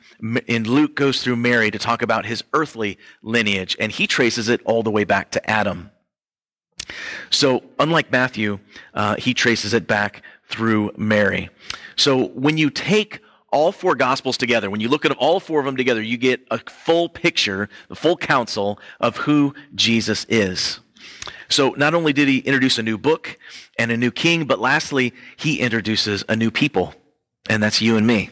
in 0.47 0.64
Luke 0.64 0.95
goes 0.95 1.22
through 1.22 1.36
Mary 1.36 1.70
to 1.72 1.78
talk 1.78 2.01
about 2.01 2.26
his 2.26 2.43
earthly 2.53 2.97
lineage, 3.22 3.76
and 3.80 3.91
he 3.91 4.07
traces 4.07 4.47
it 4.47 4.62
all 4.64 4.82
the 4.82 4.91
way 4.91 5.03
back 5.03 5.32
to 5.32 5.49
Adam. 5.49 5.91
So, 7.30 7.64
unlike 7.80 8.12
Matthew, 8.12 8.59
uh, 8.93 9.16
he 9.18 9.34
traces 9.34 9.74
it 9.74 9.88
back 9.88 10.24
through 10.47 10.91
Mary. 10.97 11.49
So, 11.95 12.28
when 12.30 12.57
you 12.57 12.70
take 12.70 13.20
all 13.51 13.72
four 13.74 13.95
gospels 13.95 14.38
together, 14.38 14.70
when 14.70 14.80
you 14.80 14.88
look 14.88 15.03
at 15.05 15.12
all 15.12 15.39
four 15.39 15.59
of 15.59 15.66
them 15.66 15.76
together, 15.76 16.01
you 16.01 16.18
get 16.18 16.45
a 16.49 16.57
full 16.70 17.09
picture, 17.09 17.68
the 17.89 17.95
full 17.95 18.16
counsel 18.16 18.80
of 19.01 19.18
who 19.18 19.53
Jesus 19.76 20.26
is. 20.30 20.80
So 21.49 21.72
not 21.72 21.93
only 21.93 22.14
did 22.14 22.30
he 22.30 22.39
introduce 22.39 22.78
a 22.78 22.84
new 22.84 22.97
book 22.97 23.38
and 23.78 23.91
a 23.91 23.97
new 23.97 24.12
king, 24.12 24.45
but 24.45 24.59
lastly, 24.59 25.14
he 25.36 25.59
introduces 25.59 26.24
a 26.30 26.36
new 26.36 26.49
people. 26.49 26.95
And 27.50 27.62
that's 27.62 27.82
you 27.82 27.98
and 27.98 28.06
me, 28.06 28.30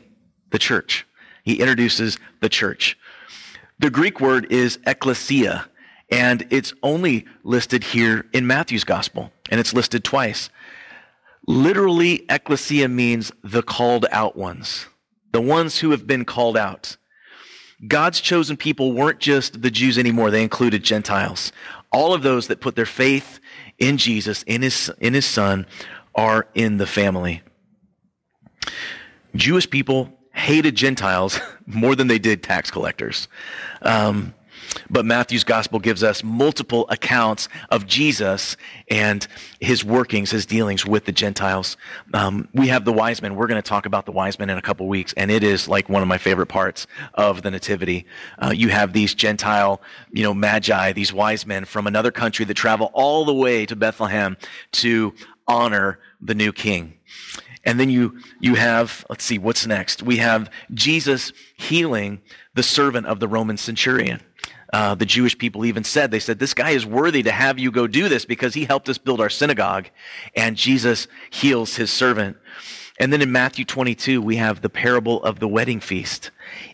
the 0.52 0.60
church. 0.60 1.06
He 1.44 1.60
introduces 1.60 2.18
the 2.42 2.50
church. 2.50 2.98
The 3.80 3.90
Greek 3.90 4.20
word 4.20 4.52
is 4.52 4.78
ekklesia, 4.80 5.66
and 6.12 6.46
it's 6.50 6.74
only 6.84 7.26
listed 7.44 7.84
here 7.84 8.26
in 8.34 8.46
Matthew's 8.46 8.84
gospel, 8.84 9.32
and 9.50 9.60
it's 9.60 9.74
listed 9.74 10.04
twice. 10.04 10.50
Literally, 11.48 12.20
ekklesia 12.30 12.92
means 12.92 13.32
the 13.44 13.64
called 13.64 14.06
out 14.12 14.36
ones, 14.36 14.88
the 15.32 15.42
ones 15.42 15.80
who 15.80 15.92
have 15.92 16.06
been 16.06 16.26
called 16.26 16.58
out. 16.58 16.98
God's 17.88 18.20
chosen 18.20 18.58
people 18.58 18.92
weren't 18.92 19.20
just 19.20 19.62
the 19.62 19.72
Jews 19.72 19.98
anymore, 19.98 20.30
they 20.30 20.44
included 20.44 20.84
Gentiles. 20.84 21.52
All 21.92 22.14
of 22.14 22.22
those 22.22 22.48
that 22.48 22.62
put 22.62 22.76
their 22.76 22.86
faith 22.86 23.40
in 23.78 23.98
Jesus, 23.98 24.44
in 24.44 24.62
his, 24.62 24.92
in 25.00 25.14
his 25.14 25.26
son, 25.26 25.66
are 26.14 26.48
in 26.54 26.78
the 26.78 26.86
family. 26.86 27.42
Jewish 29.40 29.70
people 29.70 30.10
hated 30.34 30.76
Gentiles 30.76 31.40
more 31.66 31.96
than 31.96 32.08
they 32.08 32.20
did 32.20 32.44
tax 32.44 32.70
collectors. 32.70 33.28
Um, 33.82 34.34
but 34.90 35.06
Matthew's 35.06 35.44
gospel 35.44 35.80
gives 35.80 36.04
us 36.04 36.24
multiple 36.24 36.86
accounts 36.90 37.48
of 37.72 37.88
Jesus 37.88 38.58
and 38.90 39.26
his 39.60 39.84
workings, 39.84 40.30
his 40.30 40.46
dealings 40.46 40.86
with 40.86 41.06
the 41.06 41.12
Gentiles. 41.12 41.78
Um, 42.14 42.50
we 42.54 42.68
have 42.68 42.86
the 42.86 42.94
wise 42.94 43.22
men. 43.22 43.36
We're 43.36 43.48
going 43.48 43.62
to 43.62 43.68
talk 43.68 43.86
about 43.86 44.06
the 44.06 44.12
wise 44.12 44.38
men 44.38 44.50
in 44.50 44.58
a 44.58 44.62
couple 44.62 44.88
weeks, 44.88 45.14
and 45.14 45.32
it 45.32 45.44
is 45.44 45.68
like 45.68 45.90
one 45.90 46.02
of 46.02 46.08
my 46.08 46.18
favorite 46.18 46.48
parts 46.48 46.86
of 47.16 47.42
the 47.42 47.50
Nativity. 47.50 48.06
Uh, 48.38 48.52
you 48.54 48.70
have 48.70 48.94
these 48.94 49.16
Gentile, 49.16 49.82
you 50.12 50.22
know, 50.22 50.34
magi, 50.34 50.92
these 50.92 51.14
wise 51.14 51.48
men 51.48 51.66
from 51.66 51.88
another 51.88 52.12
country 52.12 52.46
that 52.46 52.56
travel 52.56 52.92
all 52.94 53.26
the 53.26 53.34
way 53.34 53.66
to 53.66 53.76
Bethlehem 53.76 54.38
to 54.74 55.14
honor 55.48 56.00
the 56.22 56.36
new 56.36 56.52
king. 56.52 56.94
And 57.66 57.80
then 57.80 57.90
you, 57.90 58.20
you 58.40 58.56
have, 58.56 59.06
let's 59.10 59.24
see, 59.24 59.38
what's 59.38 59.68
next? 59.68 60.02
We 60.02 60.18
have 60.18 60.50
Jesus 60.74 61.34
healing 61.58 62.22
the 62.54 62.64
servant 62.64 63.08
of 63.08 63.20
the 63.20 63.28
Roman 63.28 63.58
centurion. 63.58 64.22
Uh, 64.72 64.94
the 64.96 65.06
Jewish 65.06 65.38
people 65.38 65.66
even 65.66 65.84
said, 65.84 66.12
they 66.12 66.20
said, 66.20 66.40
this 66.40 66.54
guy 66.54 66.72
is 66.72 66.86
worthy 66.86 67.24
to 67.24 67.32
have 67.32 67.58
you 67.58 67.72
go 67.72 67.88
do 67.88 68.08
this 68.08 68.26
because 68.26 68.54
he 68.54 68.66
helped 68.66 68.88
us 68.88 68.98
build 68.98 69.20
our 69.20 69.30
synagogue. 69.30 69.90
And 70.36 70.56
Jesus 70.56 71.08
heals 71.32 71.76
his 71.76 71.92
servant. 71.92 72.38
And 73.00 73.12
then 73.12 73.22
in 73.22 73.32
Matthew 73.32 73.66
22, 73.66 74.22
we 74.22 74.36
have 74.36 74.62
the 74.62 74.70
parable 74.70 75.24
of 75.24 75.40
the 75.40 75.48
wedding 75.48 75.80
feast. 75.80 76.32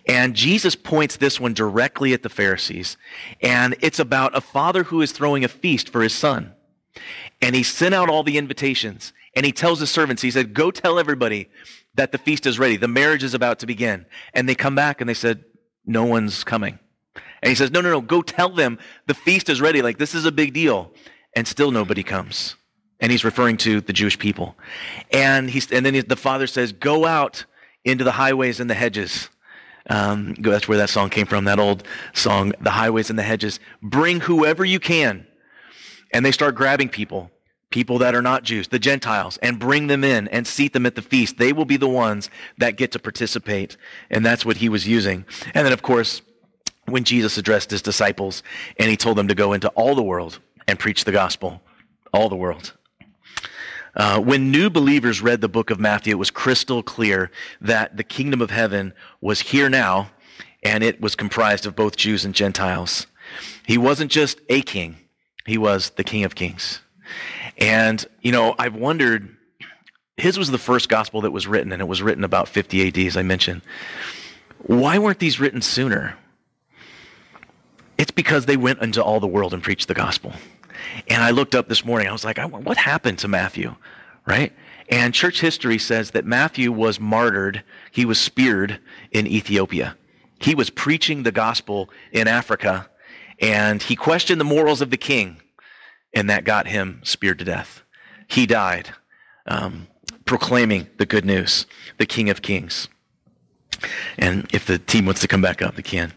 And 0.07 0.35
Jesus 0.35 0.75
points 0.75 1.17
this 1.17 1.39
one 1.39 1.53
directly 1.53 2.13
at 2.13 2.23
the 2.23 2.29
Pharisees. 2.29 2.97
And 3.41 3.75
it's 3.79 3.99
about 3.99 4.35
a 4.35 4.41
father 4.41 4.83
who 4.83 5.01
is 5.01 5.11
throwing 5.11 5.43
a 5.43 5.47
feast 5.49 5.89
for 5.89 6.01
his 6.01 6.13
son. 6.13 6.53
And 7.41 7.55
he 7.55 7.63
sent 7.63 7.93
out 7.93 8.09
all 8.09 8.23
the 8.23 8.37
invitations 8.37 9.13
and 9.35 9.45
he 9.45 9.51
tells 9.51 9.79
his 9.79 9.91
servants, 9.91 10.21
he 10.21 10.31
said, 10.31 10.53
go 10.53 10.71
tell 10.71 10.97
everybody 10.97 11.49
that 11.95 12.11
the 12.11 12.17
feast 12.17 12.45
is 12.45 12.57
ready. 12.57 12.77
The 12.77 12.87
marriage 12.87 13.23
is 13.23 13.33
about 13.33 13.59
to 13.59 13.65
begin. 13.65 14.05
And 14.33 14.47
they 14.47 14.55
come 14.55 14.75
back 14.75 15.01
and 15.01 15.09
they 15.09 15.13
said, 15.13 15.43
no 15.85 16.05
one's 16.05 16.43
coming. 16.43 16.79
And 17.41 17.49
he 17.49 17.55
says, 17.55 17.71
no, 17.71 17.81
no, 17.81 17.91
no, 17.91 18.01
go 18.01 18.21
tell 18.21 18.49
them 18.49 18.79
the 19.07 19.13
feast 19.13 19.49
is 19.49 19.61
ready. 19.61 19.81
Like 19.81 19.97
this 19.97 20.15
is 20.15 20.25
a 20.25 20.31
big 20.31 20.53
deal. 20.53 20.91
And 21.35 21.47
still 21.47 21.71
nobody 21.71 22.01
comes. 22.01 22.55
And 23.01 23.11
he's 23.11 23.25
referring 23.25 23.57
to 23.57 23.81
the 23.81 23.91
Jewish 23.91 24.17
people. 24.17 24.55
And 25.11 25.49
he's, 25.49 25.71
and 25.71 25.85
then 25.85 26.01
the 26.07 26.15
father 26.15 26.47
says, 26.47 26.71
go 26.71 27.05
out 27.05 27.45
into 27.83 28.03
the 28.03 28.13
highways 28.13 28.59
and 28.59 28.69
the 28.69 28.73
hedges. 28.73 29.29
Um, 29.89 30.33
that's 30.39 30.67
where 30.67 30.79
that 30.79 30.89
song 30.89 31.09
came 31.09 31.27
from, 31.27 31.43
that 31.43 31.59
old 31.59 31.83
song, 32.13 32.53
The 32.61 32.71
Highways 32.71 33.11
and 33.11 33.19
the 33.19 33.23
Hedges. 33.23 33.59
Bring 33.83 34.19
whoever 34.19 34.65
you 34.65 34.79
can. 34.79 35.27
And 36.11 36.25
they 36.25 36.31
start 36.31 36.55
grabbing 36.55 36.89
people 36.89 37.29
people 37.69 37.97
that 37.99 38.15
are 38.15 38.21
not 38.21 38.43
Jews, 38.43 38.69
the 38.69 38.79
Gentiles, 38.79 39.37
and 39.41 39.59
bring 39.59 39.87
them 39.87 40.03
in 40.03 40.27
and 40.29 40.47
seat 40.47 40.73
them 40.73 40.85
at 40.85 40.95
the 40.95 41.01
feast. 41.01 41.37
They 41.37 41.51
will 41.51 41.65
be 41.65 41.77
the 41.77 41.89
ones 41.89 42.29
that 42.57 42.77
get 42.77 42.91
to 42.93 42.99
participate. 42.99 43.75
And 44.09 44.25
that's 44.25 44.45
what 44.45 44.57
he 44.57 44.69
was 44.69 44.87
using. 44.87 45.25
And 45.53 45.65
then, 45.65 45.73
of 45.73 45.81
course, 45.81 46.21
when 46.85 47.03
Jesus 47.03 47.37
addressed 47.37 47.71
his 47.71 47.81
disciples 47.81 48.43
and 48.77 48.89
he 48.89 48.97
told 48.97 49.17
them 49.17 49.27
to 49.27 49.35
go 49.35 49.53
into 49.53 49.69
all 49.69 49.95
the 49.95 50.03
world 50.03 50.39
and 50.67 50.79
preach 50.79 51.03
the 51.03 51.11
gospel, 51.11 51.61
all 52.13 52.29
the 52.29 52.35
world. 52.35 52.73
Uh, 53.95 54.19
when 54.19 54.51
new 54.51 54.69
believers 54.69 55.21
read 55.21 55.41
the 55.41 55.47
book 55.47 55.69
of 55.69 55.79
Matthew, 55.79 56.11
it 56.11 56.19
was 56.19 56.29
crystal 56.29 56.83
clear 56.83 57.31
that 57.61 57.95
the 57.95 58.03
kingdom 58.03 58.41
of 58.41 58.51
heaven 58.51 58.93
was 59.21 59.39
here 59.39 59.69
now, 59.69 60.11
and 60.63 60.83
it 60.83 60.99
was 60.99 61.15
comprised 61.15 61.65
of 61.65 61.75
both 61.75 61.95
Jews 61.95 62.25
and 62.25 62.35
Gentiles. 62.35 63.07
He 63.65 63.77
wasn't 63.77 64.11
just 64.11 64.41
a 64.49 64.61
king, 64.61 64.97
he 65.45 65.57
was 65.57 65.91
the 65.91 66.03
King 66.03 66.25
of 66.25 66.35
Kings. 66.35 66.81
And, 67.57 68.05
you 68.21 68.31
know, 68.31 68.55
I've 68.59 68.75
wondered, 68.75 69.35
his 70.17 70.37
was 70.37 70.51
the 70.51 70.57
first 70.57 70.89
gospel 70.89 71.21
that 71.21 71.31
was 71.31 71.47
written, 71.47 71.71
and 71.71 71.81
it 71.81 71.87
was 71.87 72.01
written 72.01 72.23
about 72.23 72.47
50 72.47 72.87
AD, 72.87 72.97
as 72.97 73.17
I 73.17 73.23
mentioned. 73.23 73.61
Why 74.59 74.97
weren't 74.97 75.19
these 75.19 75.39
written 75.39 75.61
sooner? 75.61 76.17
It's 77.97 78.11
because 78.11 78.45
they 78.45 78.57
went 78.57 78.81
into 78.81 79.03
all 79.03 79.19
the 79.19 79.27
world 79.27 79.53
and 79.53 79.63
preached 79.63 79.87
the 79.87 79.93
gospel. 79.93 80.33
And 81.07 81.23
I 81.23 81.31
looked 81.31 81.55
up 81.55 81.69
this 81.69 81.85
morning, 81.85 82.07
I 82.07 82.11
was 82.11 82.25
like, 82.25 82.37
what 82.37 82.77
happened 82.77 83.19
to 83.19 83.27
Matthew? 83.27 83.75
Right? 84.25 84.53
And 84.89 85.13
church 85.13 85.39
history 85.41 85.77
says 85.77 86.11
that 86.11 86.25
Matthew 86.25 86.71
was 86.71 86.99
martyred, 86.99 87.63
he 87.91 88.05
was 88.05 88.19
speared 88.19 88.79
in 89.11 89.27
Ethiopia. 89.27 89.97
He 90.39 90.53
was 90.53 90.69
preaching 90.69 91.23
the 91.23 91.31
gospel 91.31 91.89
in 92.11 92.27
Africa, 92.27 92.89
and 93.39 93.81
he 93.81 93.95
questioned 93.95 94.39
the 94.39 94.45
morals 94.45 94.81
of 94.81 94.89
the 94.89 94.97
king, 94.97 95.41
and 96.15 96.29
that 96.29 96.45
got 96.45 96.67
him 96.67 97.01
speared 97.03 97.37
to 97.39 97.45
death. 97.45 97.83
He 98.27 98.47
died 98.47 98.89
um, 99.45 99.87
proclaiming 100.25 100.87
the 100.97 101.05
good 101.05 101.25
news, 101.25 101.67
the 101.97 102.05
King 102.05 102.29
of 102.29 102.41
Kings. 102.41 102.87
And 104.17 104.49
if 104.53 104.65
the 104.65 104.79
team 104.79 105.05
wants 105.05 105.21
to 105.21 105.27
come 105.27 105.41
back 105.41 105.61
up, 105.61 105.75
they 105.75 105.83
can. 105.83 106.13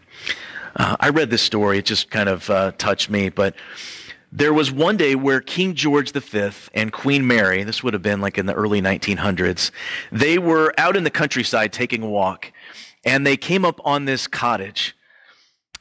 Uh, 0.75 0.95
I 0.99 1.09
read 1.09 1.29
this 1.29 1.41
story, 1.41 1.79
it 1.79 1.85
just 1.85 2.09
kind 2.09 2.29
of 2.29 2.49
uh, 2.49 2.71
touched 2.77 3.09
me, 3.09 3.29
but 3.29 3.55
there 4.31 4.53
was 4.53 4.71
one 4.71 4.95
day 4.95 5.15
where 5.15 5.41
King 5.41 5.73
George 5.73 6.11
V 6.11 6.51
and 6.73 6.93
Queen 6.93 7.27
Mary, 7.27 7.63
this 7.63 7.83
would 7.83 7.93
have 7.93 8.03
been 8.03 8.21
like 8.21 8.37
in 8.37 8.45
the 8.45 8.53
early 8.53 8.81
1900s, 8.81 9.71
they 10.11 10.37
were 10.37 10.73
out 10.77 10.95
in 10.95 11.03
the 11.03 11.09
countryside 11.09 11.73
taking 11.73 12.03
a 12.03 12.07
walk, 12.07 12.51
and 13.03 13.25
they 13.25 13.35
came 13.35 13.65
up 13.65 13.81
on 13.83 14.05
this 14.05 14.27
cottage. 14.27 14.95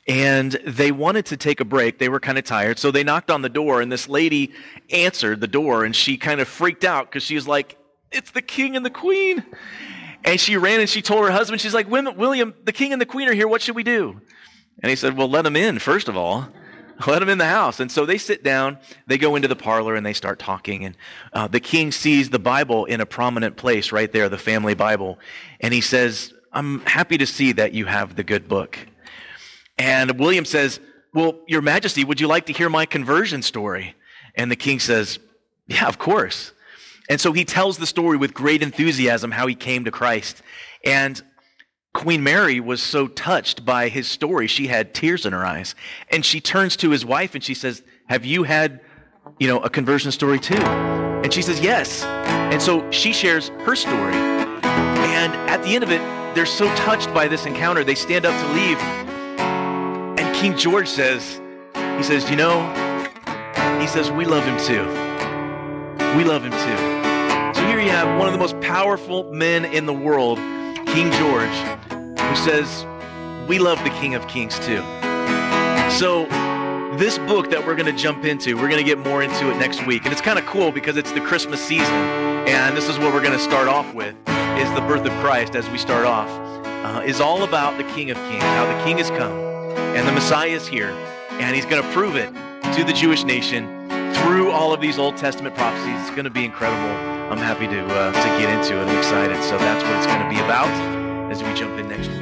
And 0.09 0.53
they 0.67 0.91
wanted 0.91 1.27
to 1.27 1.37
take 1.37 1.61
a 1.61 1.65
break. 1.65 1.99
They 1.99 2.09
were 2.09 2.19
kind 2.19 2.39
of 2.39 2.45
tired. 2.45 2.79
So 2.79 2.91
they 2.91 3.05
knocked 3.05 3.31
on 3.31 3.43
the 3.43 3.51
door, 3.51 3.83
and 3.83 3.93
this 3.93 4.09
lady 4.09 4.53
answered 4.91 5.41
the 5.41 5.47
door, 5.47 5.85
and 5.85 5.95
she 5.95 6.17
kind 6.17 6.41
of 6.41 6.49
freaked 6.49 6.85
out 6.85 7.07
because 7.07 7.23
she 7.23 7.35
was 7.35 7.47
like, 7.47 7.77
It's 8.11 8.31
the 8.31 8.43
king 8.43 8.75
and 8.75 8.85
the 8.85 8.91
queen. 8.91 9.45
And 10.25 10.41
she 10.41 10.57
ran 10.57 10.81
and 10.81 10.89
she 10.89 11.03
told 11.03 11.25
her 11.25 11.31
husband, 11.31 11.61
She's 11.61 11.75
like, 11.75 11.89
William, 11.89 12.55
the 12.65 12.73
king 12.73 12.93
and 12.93 13.01
the 13.01 13.07
queen 13.07 13.29
are 13.29 13.35
here. 13.35 13.47
What 13.47 13.63
should 13.63 13.77
we 13.77 13.83
do? 13.83 14.21
And 14.83 14.91
he 14.91 14.97
said, 14.97 15.17
Well, 15.17 15.29
let 15.29 15.43
them 15.43 15.57
in, 15.57 15.79
first 15.79 16.09
of 16.09 16.17
all. 16.17 16.49
Let 17.07 17.21
them 17.21 17.29
in 17.29 17.39
the 17.39 17.47
house. 17.47 17.79
And 17.79 17.93
so 17.93 18.05
they 18.05 18.19
sit 18.19 18.43
down, 18.43 18.77
they 19.07 19.19
go 19.19 19.37
into 19.37 19.47
the 19.47 19.55
parlor, 19.55 19.95
and 19.95 20.05
they 20.05 20.13
start 20.13 20.41
talking. 20.41 20.85
And 20.85 20.97
uh, 21.33 21.47
the 21.47 21.61
king 21.61 21.93
sees 21.93 22.31
the 22.31 22.41
Bible 22.41 22.87
in 22.87 23.01
a 23.01 23.07
prominent 23.07 23.57
place 23.57 23.93
right 23.93 24.11
there, 24.11 24.29
the 24.29 24.37
family 24.37 24.75
Bible. 24.75 25.19
And 25.61 25.73
he 25.73 25.81
says, 25.81 26.35
I'm 26.53 26.81
happy 26.81 27.17
to 27.19 27.27
see 27.27 27.53
that 27.53 27.73
you 27.73 27.85
have 27.87 28.17
the 28.17 28.25
good 28.25 28.49
book. 28.49 28.79
And 29.79 30.19
William 30.19 30.45
says, 30.45 30.81
Well, 31.15 31.39
Your 31.47 31.63
Majesty, 31.63 32.05
would 32.05 32.21
you 32.21 32.27
like 32.27 32.47
to 32.47 32.53
hear 32.53 32.69
my 32.69 32.85
conversion 32.85 33.43
story? 33.43 33.95
And 34.35 34.51
the 34.51 34.57
king 34.57 34.81
says, 34.81 35.19
Yeah, 35.67 35.87
of 35.87 35.99
course. 35.99 36.53
And 37.09 37.21
so 37.21 37.33
he 37.33 37.45
tells 37.45 37.79
the 37.79 37.87
story 37.87 38.19
with 38.19 38.35
great 38.35 38.63
enthusiasm 38.63 39.31
how 39.31 39.47
he 39.47 39.55
came 39.55 39.85
to 39.85 39.91
Christ. 39.91 40.43
And 40.85 41.23
Queen 41.95 42.23
Mary 42.23 42.61
was 42.61 42.83
so 42.83 43.09
touched 43.09 43.65
by 43.65 43.89
his 43.89 44.07
story, 44.07 44.47
she 44.47 44.67
had 44.67 44.95
tears 44.95 45.25
in 45.25 45.33
her 45.33 45.45
eyes. 45.45 45.75
And 46.11 46.25
she 46.25 46.41
turns 46.41 46.77
to 46.77 46.91
his 46.91 47.05
wife 47.05 47.35
and 47.35 47.43
she 47.43 47.55
says, 47.55 47.83
Have 48.09 48.25
you 48.25 48.43
had, 48.43 48.81
you 49.39 49.49
know, 49.49 49.61
a 49.61 49.71
conversion 49.71 50.13
story 50.13 50.39
too? 50.39 50.63
And 51.23 51.33
she 51.33 51.43
says, 51.43 51.61
Yes. 51.61 52.05
And 52.05 52.61
so 52.61 52.89
she 52.91 53.13
shares 53.13 53.49
her 53.49 53.75
story. 53.75 54.15
And 54.15 55.33
at 55.51 55.63
the 55.63 55.75
end 55.75 55.83
of 55.83 55.91
it, 55.91 56.01
they're 56.35 56.47
so 56.47 56.73
touched 56.77 57.13
by 57.13 57.27
this 57.27 57.47
encounter, 57.47 57.83
they 57.85 57.95
stand 57.95 58.27
up 58.27 58.39
to 58.41 58.53
leave. 58.53 59.18
King 60.41 60.57
George 60.57 60.87
says, 60.87 61.41
He 61.97 62.05
says, 62.05 62.31
You 62.31 62.37
know, 62.37 62.61
he 63.81 63.89
says, 63.89 64.13
We 64.13 64.25
love 64.25 64.45
him 64.45 64.57
too. 64.59 64.87
We 66.17 66.23
love 66.23 66.45
him 66.45 66.53
too. 66.53 67.59
So 67.59 67.67
here 67.67 67.81
you 67.81 67.91
have 67.91 68.17
one 68.17 68.29
of 68.29 68.33
the 68.33 68.39
most 68.39 68.59
powerful 68.61 69.33
men 69.33 69.65
in 69.65 69.85
the 69.87 69.93
world 69.93 70.39
King 70.87 71.11
George, 71.13 71.57
who 72.21 72.37
says, 72.37 72.87
We 73.49 73.59
love 73.59 73.83
the 73.83 73.91
King 73.91 74.15
of 74.15 74.29
Kings 74.29 74.57
too. 74.61 74.83
So, 75.91 76.27
this 76.99 77.19
book 77.19 77.51
that 77.51 77.65
we're 77.67 77.75
going 77.75 77.93
to 77.93 78.01
jump 78.01 78.25
into, 78.25 78.57
we're 78.57 78.69
going 78.69 78.83
to 78.83 78.89
get 78.89 78.99
more 78.99 79.25
into 79.25 79.51
it 79.51 79.57
next 79.57 79.87
week. 79.87 80.05
And 80.05 80.13
it's 80.13 80.23
kind 80.23 80.39
of 80.39 80.47
cool 80.47 80.71
because 80.71 80.97
it's 80.97 81.11
the 81.11 81.21
Christmas 81.21 81.61
season. 81.61 81.95
And 82.47 82.77
this 82.77 82.89
is 82.89 82.97
what 82.99 83.13
we're 83.13 83.23
going 83.23 83.37
to 83.37 83.43
start 83.43 83.67
off 83.67 83.93
with, 83.93 84.15
is 84.29 84.73
the 84.75 84.85
birth 84.87 85.05
of 85.05 85.13
Christ 85.21 85.57
as 85.57 85.69
we 85.71 85.79
start 85.79 86.07
off, 86.07 86.29
uh, 86.85 87.03
is 87.05 87.21
all 87.21 87.43
about 87.43 87.77
the 87.77 87.85
King 87.93 88.11
of 88.13 88.17
Kings, 88.17 88.43
how 88.43 88.67
the 88.67 88.85
King 88.85 88.99
has 88.99 89.11
come, 89.11 89.48
and 89.97 90.07
the 90.07 90.13
Messiah 90.13 90.49
is 90.49 90.67
here, 90.67 90.91
and 91.31 91.55
he's 91.55 91.67
going 91.67 91.83
to 91.83 91.93
prove 91.93 92.17
it 92.17 92.33
to 92.77 92.85
the 92.85 92.93
Jewish 92.93 93.25
nation 93.25 93.89
through 94.15 94.51
all 94.51 94.73
of 94.73 94.81
these 94.81 94.99
Old 94.99 95.17
Testament 95.17 95.55
prophecies. 95.57 96.01
It's 96.01 96.11
going 96.11 96.25
to 96.25 96.31
be 96.31 96.45
incredible. 96.45 96.91
I'm 97.31 97.39
happy 97.39 97.67
to 97.67 97.85
uh, 97.85 98.13
to 98.13 98.43
get 98.43 98.49
into 98.59 98.81
it. 98.81 98.85
I'm 98.87 98.99
excited. 98.99 99.43
So 99.45 99.59
that's 99.59 99.85
what 99.85 99.97
it's 99.97 100.07
going 100.07 100.23
to 100.23 100.29
be 100.29 100.41
about 100.43 100.69
as 101.31 101.43
we 101.43 101.53
jump 101.55 101.79
in 101.79 101.89
next 101.89 102.09
week. 102.09 102.18